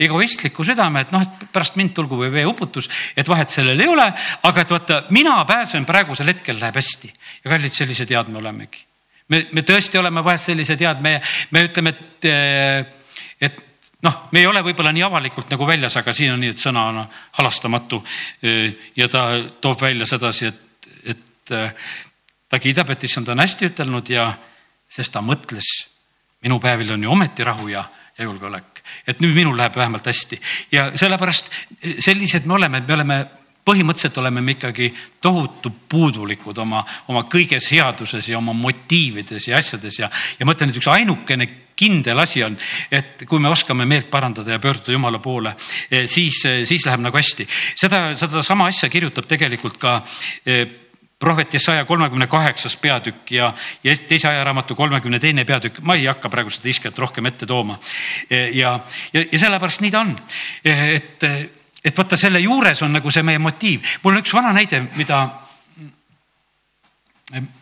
egoistliku 0.00 0.64
südame, 0.64 1.04
et 1.04 1.12
noh, 1.12 1.22
et 1.22 1.44
pärast 1.52 1.76
mind 1.76 1.92
tulgu 1.96 2.16
või 2.22 2.30
veeuputus, 2.32 2.88
et 3.16 3.28
vahet 3.28 3.52
sellel 3.52 3.80
ei 3.80 3.90
ole, 3.90 4.06
aga 4.42 4.64
et 4.64 4.72
vaata, 4.72 5.02
mina 5.14 5.36
pääsen 5.48 5.84
praegusel 5.84 6.32
hetkel, 6.32 6.58
läheb 6.60 6.80
hästi. 6.80 7.12
ja 7.44 7.50
kallid, 7.50 7.72
sellised 7.72 8.10
head 8.10 8.32
me 8.32 8.40
olemegi. 8.40 8.86
me, 9.28 9.46
me 9.52 9.62
tõesti 9.62 10.00
oleme 10.00 10.24
vahest 10.24 10.50
sellised 10.50 10.80
head, 10.80 11.04
me, 11.04 11.20
me 11.50 11.64
ütleme, 11.68 11.92
et, 11.92 12.28
et 13.40 13.60
noh, 14.02 14.18
me 14.32 14.40
ei 14.40 14.46
ole 14.46 14.64
võib-olla 14.64 14.92
nii 14.92 15.04
avalikult 15.04 15.52
nagu 15.52 15.66
väljas, 15.68 15.96
aga 16.00 16.12
siin 16.12 16.32
on 16.32 16.40
nii, 16.40 16.54
et 16.56 16.64
sõna 16.64 16.86
on 16.88 17.04
halastamatu. 17.38 18.02
ja 18.96 19.08
ta 19.08 19.28
toob 19.60 19.80
välja 19.80 20.06
sedasi, 20.06 20.46
et, 20.46 20.90
et 21.04 21.54
ta 22.48 22.58
kiidab, 22.58 22.90
et 22.90 23.04
issand 23.04 23.28
on 23.28 23.44
hästi 23.44 23.72
ütelnud 23.72 24.08
ja 24.08 24.32
sest 24.94 25.14
ta 25.14 25.22
mõtles, 25.24 25.70
minu 26.44 26.60
päevil 26.62 26.94
on 26.94 27.06
ju 27.06 27.10
ometi 27.10 27.46
rahu 27.46 27.70
ja, 27.72 27.84
ja 28.18 28.28
julgeolek, 28.28 28.82
et 29.08 29.22
nüüd 29.24 29.34
minul 29.34 29.56
läheb 29.58 29.76
vähemalt 29.76 30.06
hästi 30.06 30.38
ja 30.74 30.90
sellepärast 30.98 31.50
sellised 32.04 32.46
me 32.46 32.58
oleme, 32.60 32.82
et 32.82 32.88
me 32.88 32.98
oleme 32.98 33.18
põhimõtteliselt 33.64 34.18
oleme 34.20 34.42
me 34.44 34.54
ikkagi 34.58 34.90
tohutu 35.24 35.72
puudulikud 35.88 36.58
oma, 36.60 36.82
oma 37.08 37.24
kõiges 37.32 37.70
headuses 37.72 38.28
ja 38.28 38.38
oma 38.38 38.52
motiivides 38.56 39.48
ja 39.48 39.58
asjades 39.58 39.98
ja, 40.02 40.10
ja 40.38 40.46
ma 40.46 40.52
ütlen, 40.52 40.70
et 40.70 40.80
üks 40.80 40.90
ainukene 40.92 41.48
kindel 41.74 42.20
asi 42.22 42.44
on, 42.44 42.54
et 42.92 43.24
kui 43.26 43.40
me 43.42 43.50
oskame 43.50 43.86
meelt 43.88 44.10
parandada 44.12 44.54
ja 44.54 44.60
pöörduda 44.62 44.94
Jumala 44.94 45.18
poole, 45.18 45.54
siis, 46.06 46.44
siis 46.68 46.86
läheb 46.86 47.02
nagu 47.02 47.18
hästi. 47.18 47.48
seda, 47.80 48.04
sedasama 48.20 48.68
asja 48.70 48.92
kirjutab 48.92 49.26
tegelikult 49.26 49.80
ka 49.82 49.96
prohvet 51.24 51.54
Jesaja 51.56 51.84
kolmekümne 51.88 52.28
kaheksas 52.30 52.76
peatükk 52.76 53.32
ja, 53.32 53.52
ja 53.84 53.96
teise 54.08 54.28
ajaraamatu 54.28 54.76
kolmekümne 54.76 55.20
teine 55.20 55.44
peatükk, 55.48 55.80
ma 55.82 55.96
ei 55.96 56.06
hakka 56.10 56.28
praegu 56.32 56.52
seda 56.52 56.68
isket 56.68 56.98
rohkem 57.00 57.26
ette 57.30 57.48
tooma. 57.48 57.78
ja, 58.30 58.74
ja, 59.12 59.24
ja 59.32 59.38
sellepärast 59.38 59.84
nii 59.84 59.94
ta 59.94 60.02
on, 60.04 60.12
et, 60.64 61.24
et 61.84 61.96
vaata 61.98 62.18
selle 62.20 62.42
juures 62.44 62.82
on 62.84 62.92
nagu 62.98 63.10
see 63.14 63.24
meie 63.24 63.40
motiiv. 63.40 63.96
mul 64.02 64.16
on 64.16 64.24
üks 64.24 64.36
vana 64.36 64.52
näide, 64.56 64.84
mida 64.98 65.24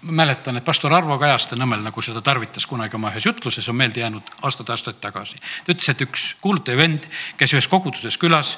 mäletan, 0.02 0.58
et 0.58 0.64
pastor 0.64 0.92
Arvo 0.94 1.16
Kajaste 1.20 1.56
Nõmmel 1.56 1.84
nagu 1.84 2.02
seda 2.04 2.20
tarvitas 2.24 2.66
kunagi 2.68 2.98
oma 2.98 3.12
ühes 3.12 3.26
jutluses, 3.26 3.68
on 3.70 3.78
meelde 3.78 4.02
jäänud 4.02 4.34
aastaid-aastaid 4.42 4.98
tagasi. 5.00 5.38
ta 5.64 5.72
ütles, 5.72 5.88
et 5.88 6.04
üks 6.04 6.34
kuulutaja 6.40 6.76
vend 6.76 7.06
käis 7.38 7.54
ühes 7.54 7.68
koguduses 7.70 8.18
külas 8.18 8.56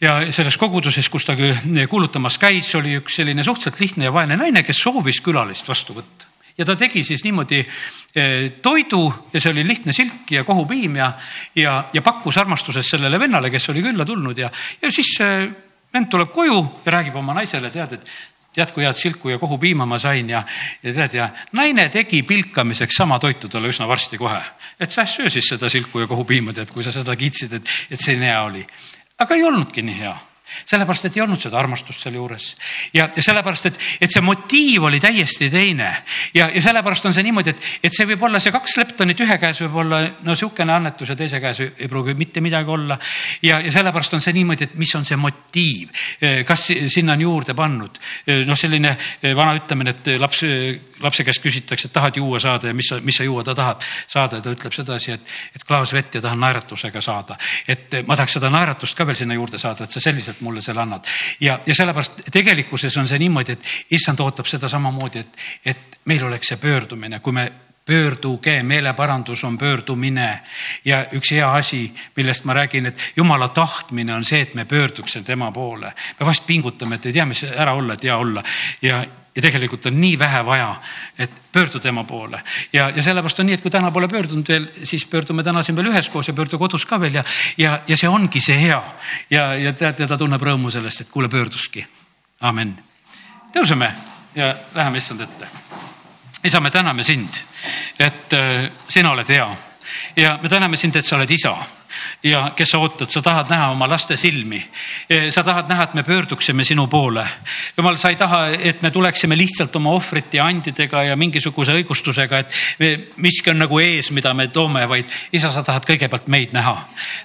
ja 0.00 0.18
selles 0.32 0.58
koguduses, 0.60 1.08
kus 1.08 1.24
ta 1.24 1.36
kuulutamas 1.88 2.38
käis, 2.38 2.68
oli 2.76 2.98
üks 3.00 3.20
selline 3.20 3.44
suhteliselt 3.44 3.80
lihtne 3.80 4.08
ja 4.08 4.12
vaene 4.12 4.36
naine, 4.36 4.62
kes 4.66 4.82
soovis 4.84 5.22
külalist 5.24 5.68
vastu 5.68 5.96
võtta. 5.96 6.28
ja 6.58 6.64
ta 6.64 6.76
tegi 6.76 7.04
siis 7.04 7.24
niimoodi 7.24 7.62
eh, 7.62 8.52
toidu 8.62 9.02
ja 9.32 9.40
see 9.40 9.52
oli 9.52 9.66
lihtne 9.66 9.92
silk 9.92 10.30
ja 10.32 10.44
kohupiim 10.44 10.96
ja, 10.96 11.12
ja, 11.56 11.82
ja 11.92 12.02
pakkus 12.02 12.38
armastuses 12.38 12.88
sellele 12.88 13.20
vennale, 13.20 13.50
kes 13.50 13.68
oli 13.72 13.82
külla 13.82 14.04
tulnud 14.04 14.38
ja, 14.38 14.50
ja 14.82 14.92
siis 14.92 15.16
vend 15.92 16.08
tuleb 16.10 16.32
koju 16.32 16.62
ja 16.84 16.96
räägib 16.98 17.16
oma 17.16 17.36
naisele, 17.36 17.70
tead, 17.72 17.96
et 17.96 18.08
tead, 18.56 18.72
kui 18.72 18.84
head 18.86 18.96
silku 18.96 19.32
ja 19.32 19.38
kohupiima 19.40 19.86
ma 19.88 19.98
sain 20.00 20.30
ja, 20.32 20.42
ja 20.82 20.92
tead 20.96 21.16
ja 21.18 21.28
naine 21.56 21.88
tegi 21.92 22.22
pilkamiseks 22.26 23.00
sama 23.02 23.18
toitu 23.22 23.50
talle 23.52 23.68
üsna 23.72 23.88
varsti 23.88 24.18
kohe. 24.20 24.40
et 24.80 24.90
sa 24.90 25.06
söö 25.06 25.30
siis 25.30 25.48
seda 25.48 25.68
silku 25.72 26.00
ja 26.00 26.06
kohupiima, 26.06 26.52
tead, 26.56 26.72
kui 26.72 26.84
sa 26.84 26.92
seda 26.92 27.16
kiitsid, 27.16 27.52
et, 27.52 27.74
et 27.90 28.00
selline 28.00 28.32
hea 28.32 28.42
oli 28.44 28.64
aga 29.18 29.34
ei 29.36 29.44
olnudki 29.44 29.82
nii 29.82 30.00
hea. 30.00 30.16
Sellepärast, 30.46 31.08
et 31.08 31.16
ei 31.18 31.22
olnud 31.24 31.40
seda 31.42 31.58
armastust 31.58 32.04
seal 32.04 32.14
juures. 32.14 32.44
Ja, 32.94 33.08
ja 33.10 33.22
sellepärast, 33.22 33.66
et, 33.66 33.78
et 34.06 34.12
see 34.14 34.22
motiiv 34.22 34.84
oli 34.86 35.00
täiesti 35.02 35.48
teine. 35.50 35.88
Ja, 36.36 36.46
ja 36.54 36.60
sellepärast 36.62 37.08
on 37.08 37.14
see 37.16 37.24
niimoodi, 37.26 37.50
et, 37.50 37.64
et 37.88 37.96
see 37.96 38.06
võib 38.06 38.22
olla 38.28 38.38
see 38.42 38.54
kaks 38.54 38.76
leptonit 38.78 39.20
ühe 39.26 39.38
käes 39.42 39.58
võib 39.64 39.80
olla 39.82 40.00
no 40.22 40.36
sihukene 40.38 40.76
annetus 40.76 41.10
ja 41.10 41.18
teise 41.18 41.40
käes 41.42 41.64
ei 41.66 41.90
pruugi 41.90 42.14
mitte 42.14 42.40
midagi 42.44 42.70
olla. 42.70 42.98
ja, 43.42 43.58
ja 43.58 43.72
sellepärast 43.74 44.14
on 44.14 44.22
see 44.22 44.36
niimoodi, 44.38 44.70
et 44.70 44.78
mis 44.78 44.94
on 44.94 45.04
see 45.08 45.18
motiiv, 45.18 45.90
kas 46.46 46.68
sinna 46.94 47.18
on 47.18 47.26
juurde 47.26 47.58
pannud? 47.58 47.98
Noh, 48.46 48.58
selline 48.58 48.94
vana 49.34 49.58
ütlemine, 49.58 49.96
et 49.98 50.14
laps, 50.22 50.44
lapse 51.00 51.24
käest 51.24 51.42
küsitakse, 51.42 51.88
et 51.88 51.92
tahad 51.92 52.16
juua 52.16 52.38
saada 52.42 52.70
ja 52.70 52.74
mis 52.74 52.88
sa, 52.90 53.00
mis 53.00 53.16
sa 53.16 53.24
juua 53.24 53.44
ta 53.44 53.54
tahab 53.54 53.82
saada 53.82 54.40
ja 54.40 54.44
ta 54.44 54.54
ütleb 54.54 54.72
sedasi, 54.72 55.12
et, 55.16 55.34
et 55.56 55.64
klaas 55.64 55.92
vett 55.92 56.14
ja 56.14 56.22
tahan 56.24 56.40
naeratusega 56.40 57.00
saada. 57.00 57.36
et 57.68 58.00
ma 58.06 58.16
tahaks 58.16 58.38
seda 58.38 58.50
naeratust 58.50 58.96
ka 58.96 59.06
veel 59.06 59.16
sinna 59.16 59.34
juurde 59.34 59.58
saada, 59.58 59.84
et 59.84 59.90
sa 59.90 60.00
selliselt 60.00 60.40
mulle 60.40 60.62
selle 60.62 60.82
annad. 60.82 61.06
ja, 61.40 61.60
ja 61.66 61.74
sellepärast 61.74 62.26
tegelikkuses 62.32 62.96
on 62.96 63.08
see 63.08 63.18
niimoodi, 63.18 63.52
et 63.52 63.94
issand 63.98 64.20
ootab 64.20 64.46
seda 64.46 64.68
samamoodi, 64.68 65.24
et, 65.24 65.46
et 65.64 66.00
meil 66.04 66.24
oleks 66.24 66.52
see 66.52 66.60
pöördumine, 66.62 67.20
kui 67.20 67.32
me 67.32 67.50
pöörduge, 67.86 68.62
meeleparandus 68.62 69.44
on 69.44 69.58
pöördumine 69.58 70.40
ja 70.84 71.04
üks 71.14 71.30
hea 71.30 71.46
asi, 71.54 71.92
millest 72.16 72.44
ma 72.44 72.54
räägin, 72.54 72.86
et 72.86 73.12
jumala 73.16 73.48
tahtmine 73.48 74.14
on 74.14 74.24
see, 74.24 74.40
et 74.42 74.54
me 74.54 74.64
pöörduksime 74.64 75.24
tema 75.24 75.52
poole. 75.52 75.92
me 76.20 76.26
vast 76.26 76.46
pingutame, 76.46 76.94
et 76.94 77.06
ei 77.06 77.12
tea, 77.12 77.26
mis 77.26 77.44
ära 77.44 77.74
olla, 77.74 77.94
et 77.94 78.04
hea 78.04 78.16
olla 78.16 78.42
ja 78.82 79.04
ja 79.36 79.42
tegelikult 79.42 79.86
on 79.86 80.00
nii 80.00 80.18
vähe 80.18 80.42
vaja, 80.46 80.70
et 81.18 81.30
pöördu 81.52 81.80
tema 81.80 82.04
poole 82.04 82.40
ja, 82.72 82.88
ja 82.90 83.02
sellepärast 83.02 83.40
on 83.40 83.46
nii, 83.46 83.58
et 83.58 83.64
kui 83.64 83.70
täna 83.70 83.90
pole 83.90 84.08
pöördunud 84.08 84.48
veel, 84.48 84.68
siis 84.82 85.06
pöördume 85.06 85.44
täna 85.44 85.62
siin 85.62 85.76
veel 85.76 85.90
üheskoos 85.92 86.28
ja 86.28 86.34
pöördu 86.34 86.58
kodus 86.58 86.86
ka 86.86 87.00
veel 87.00 87.20
ja, 87.20 87.24
ja, 87.56 87.78
ja 87.88 87.96
see 87.96 88.08
ongi 88.08 88.40
see 88.40 88.58
hea. 88.60 88.82
ja, 89.30 89.46
ja 89.54 89.72
tead, 89.72 90.00
ja 90.00 90.08
ta 90.08 90.18
tunneb 90.18 90.42
rõõmu 90.42 90.72
sellest, 90.72 91.04
et 91.04 91.12
kuule, 91.12 91.28
pöörduski. 91.28 91.86
amen. 92.40 92.76
tõuseme 93.54 93.92
ja 94.34 94.54
läheme 94.74 94.98
issand 94.98 95.20
ette. 95.20 95.48
isa, 96.44 96.60
me 96.60 96.70
täname 96.70 97.04
sind, 97.04 97.42
et 97.98 98.32
äh, 98.32 98.70
sina 98.88 99.10
oled 99.10 99.28
hea 99.28 99.48
ja 100.16 100.38
me 100.42 100.48
täname 100.48 100.76
sind, 100.76 100.96
et 100.96 101.04
sa 101.04 101.16
oled 101.16 101.30
isa 101.30 101.56
ja 102.22 102.50
kes 102.56 102.68
sa 102.70 102.78
ootad, 102.78 103.10
sa 103.10 103.22
tahad 103.22 103.50
näha 103.50 103.70
oma 103.70 103.88
laste 103.88 104.16
silmi. 104.16 104.62
sa 105.30 105.42
tahad 105.42 105.68
näha, 105.68 105.82
et 105.82 105.94
me 105.94 106.02
pöörduksime 106.02 106.64
sinu 106.64 106.86
poole. 106.86 107.26
jumal, 107.76 107.96
sa 107.96 108.08
ei 108.08 108.16
taha, 108.16 108.46
et 108.48 108.82
me 108.82 108.90
tuleksime 108.90 109.36
lihtsalt 109.36 109.76
oma 109.76 109.90
ohvrite 109.90 110.36
ja 110.36 110.46
andidega 110.46 111.02
ja 111.02 111.16
mingisuguse 111.16 111.72
õigustusega, 111.72 112.38
et 112.38 112.50
me, 112.78 112.90
miski 113.16 113.50
on 113.50 113.58
nagu 113.58 113.78
ees, 113.78 114.10
mida 114.10 114.34
me 114.34 114.48
toome, 114.48 114.86
vaid 114.88 115.10
isa, 115.32 115.50
sa 115.52 115.62
tahad 115.62 115.86
kõigepealt 115.86 116.26
meid 116.26 116.52
näha. 116.52 116.76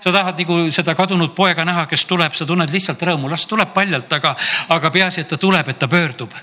sa 0.03 0.11
tahad 0.11 0.39
nagu 0.39 0.59
seda 0.71 0.95
kadunud 0.95 1.35
poega 1.35 1.65
näha, 1.65 1.85
kes 1.89 2.05
tuleb, 2.05 2.35
sa 2.35 2.45
tunned 2.45 2.71
lihtsalt 2.71 3.01
rõõmu, 3.01 3.29
las 3.29 3.45
tuleb 3.45 3.73
paljalt, 3.73 4.11
aga, 4.13 4.35
aga 4.69 4.91
peaasi, 4.91 5.21
et 5.21 5.27
ta 5.27 5.37
tuleb, 5.37 5.67
et 5.67 5.79
ta 5.79 5.87
pöördub. 5.87 6.33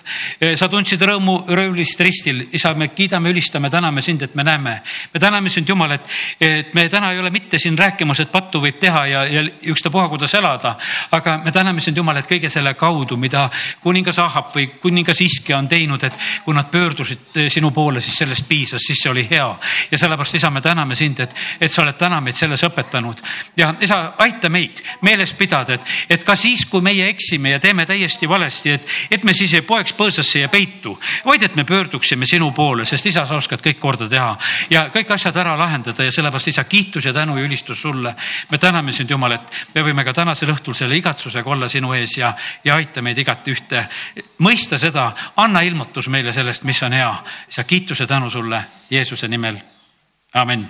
sa 0.57 0.69
tundsid 0.69 1.03
rõõmu 1.03 1.39
röövlist 1.49 2.01
ristil, 2.01 2.47
isa, 2.53 2.75
me 2.75 2.89
kiidame, 2.89 3.31
ülistame, 3.31 3.71
täname 3.71 4.03
sind, 4.03 4.23
et 4.23 4.35
me 4.35 4.45
näeme. 4.45 4.81
me 5.15 5.21
täname 5.21 5.49
sind, 5.49 5.69
Jumal, 5.69 5.93
et, 5.93 6.09
et 6.41 6.75
me 6.75 6.89
täna 6.89 7.13
ei 7.13 7.19
ole 7.19 7.31
mitte 7.31 7.59
siin 7.59 7.79
rääkimas 7.79 8.18
igasugused 8.19 8.33
pattu 8.33 8.61
võib 8.61 8.79
teha 8.81 9.07
ja, 9.07 9.23
ja 9.27 9.43
ükstapuha, 9.71 10.09
kuidas 10.09 10.35
elada. 10.35 10.77
aga 11.11 11.39
me 11.45 11.53
täname 11.53 11.81
sind, 11.81 11.97
Jumal, 11.97 12.17
et 12.17 12.29
kõige 12.29 12.49
selle 12.49 12.75
kaudu, 12.75 13.17
mida 13.17 13.49
kuningas 13.83 14.19
Ahab 14.19 14.55
või 14.55 14.69
kuningas 14.81 15.21
Iske 15.21 15.55
on 15.55 15.69
teinud, 15.69 16.03
et 16.05 16.13
kui 16.45 16.55
nad 16.55 16.71
pöördusid 16.71 17.49
sinu 17.49 17.71
poole, 17.71 18.01
siis 18.01 18.17
sellest 18.19 18.49
piisas, 18.49 18.83
siis 18.87 18.99
see 19.03 19.11
oli 19.11 19.27
hea. 19.31 19.49
ja 19.91 19.99
sellepärast, 19.99 20.35
isa, 20.35 20.51
me 20.51 20.61
täname 20.61 20.95
sind, 20.95 21.21
et, 21.21 21.35
et 21.61 21.71
sa 21.71 21.83
oled 21.83 21.97
täna 21.99 22.21
meid 22.21 22.37
selles 22.37 22.63
õpetanud 22.65 23.23
ja 23.57 23.75
isa, 23.81 24.15
aita 24.19 24.49
meid 24.49 24.83
meeles 25.03 25.33
pidada, 25.35 25.75
et, 25.75 25.83
et 26.11 26.25
ka 26.25 26.37
siis, 26.37 26.65
kui 26.67 26.83
meie 26.83 27.09
eksime 27.09 27.51
ja 27.51 27.61
teeme 27.61 27.87
täiesti 27.87 28.29
valesti, 28.29 28.71
et, 28.71 28.87
et 29.11 29.25
me 29.25 29.35
siis 29.35 29.55
ei 29.55 29.63
poeks 29.63 29.95
põõsasse 29.99 30.45
ja 30.45 30.49
peitu, 30.49 30.99
vaid 31.25 31.43
et 31.43 31.57
me 31.57 31.65
pöörduksime 31.65 32.27
sinu 32.27 32.51
poole, 32.53 32.87
sest 32.87 33.07
isa, 33.07 33.27
sa 33.27 33.39
oskad 33.39 33.63
kõik 33.65 33.81
korda 33.81 34.09
teha 34.09 34.35
ja 34.71 34.89
kõik 34.95 35.13
asjad 35.15 35.37
ära 35.37 35.57
lahendada 35.59 36.05
ja 36.05 36.13
sellepärast 36.15 36.53
isa, 36.53 36.65
kiitus 36.65 37.09
ja 37.09 37.13
tänu 37.13 37.37
ja 37.39 37.45
ülistus 37.45 37.83
sulle. 37.83 38.08
Me 38.51 38.59
täname 38.59 38.93
sind, 38.93 39.11
Jumal, 39.11 39.33
et 39.39 39.53
me 39.75 39.85
võime 39.87 40.05
ka 40.05 40.13
tänasel 40.13 40.53
õhtul 40.55 40.75
selle 40.75 40.97
igatsusega 40.97 41.51
olla 41.51 41.69
sinu 41.69 41.93
ees 41.97 42.17
ja, 42.19 42.35
ja 42.65 42.75
aita 42.75 43.03
meid 43.03 43.19
igati 43.19 43.55
ühte 43.55 43.85
mõista 44.39 44.79
seda, 44.79 45.13
anna 45.37 45.63
ilmutus 45.67 46.09
meile 46.09 46.33
sellest, 46.33 46.65
mis 46.65 46.83
on 46.83 46.93
hea. 46.93 47.15
isa, 47.49 47.65
kiitus 47.65 48.01
ja 48.01 48.07
tänu 48.07 48.31
sulle 48.31 48.65
Jeesuse 48.91 49.29
nimel. 49.29 49.61
amin 50.35 50.69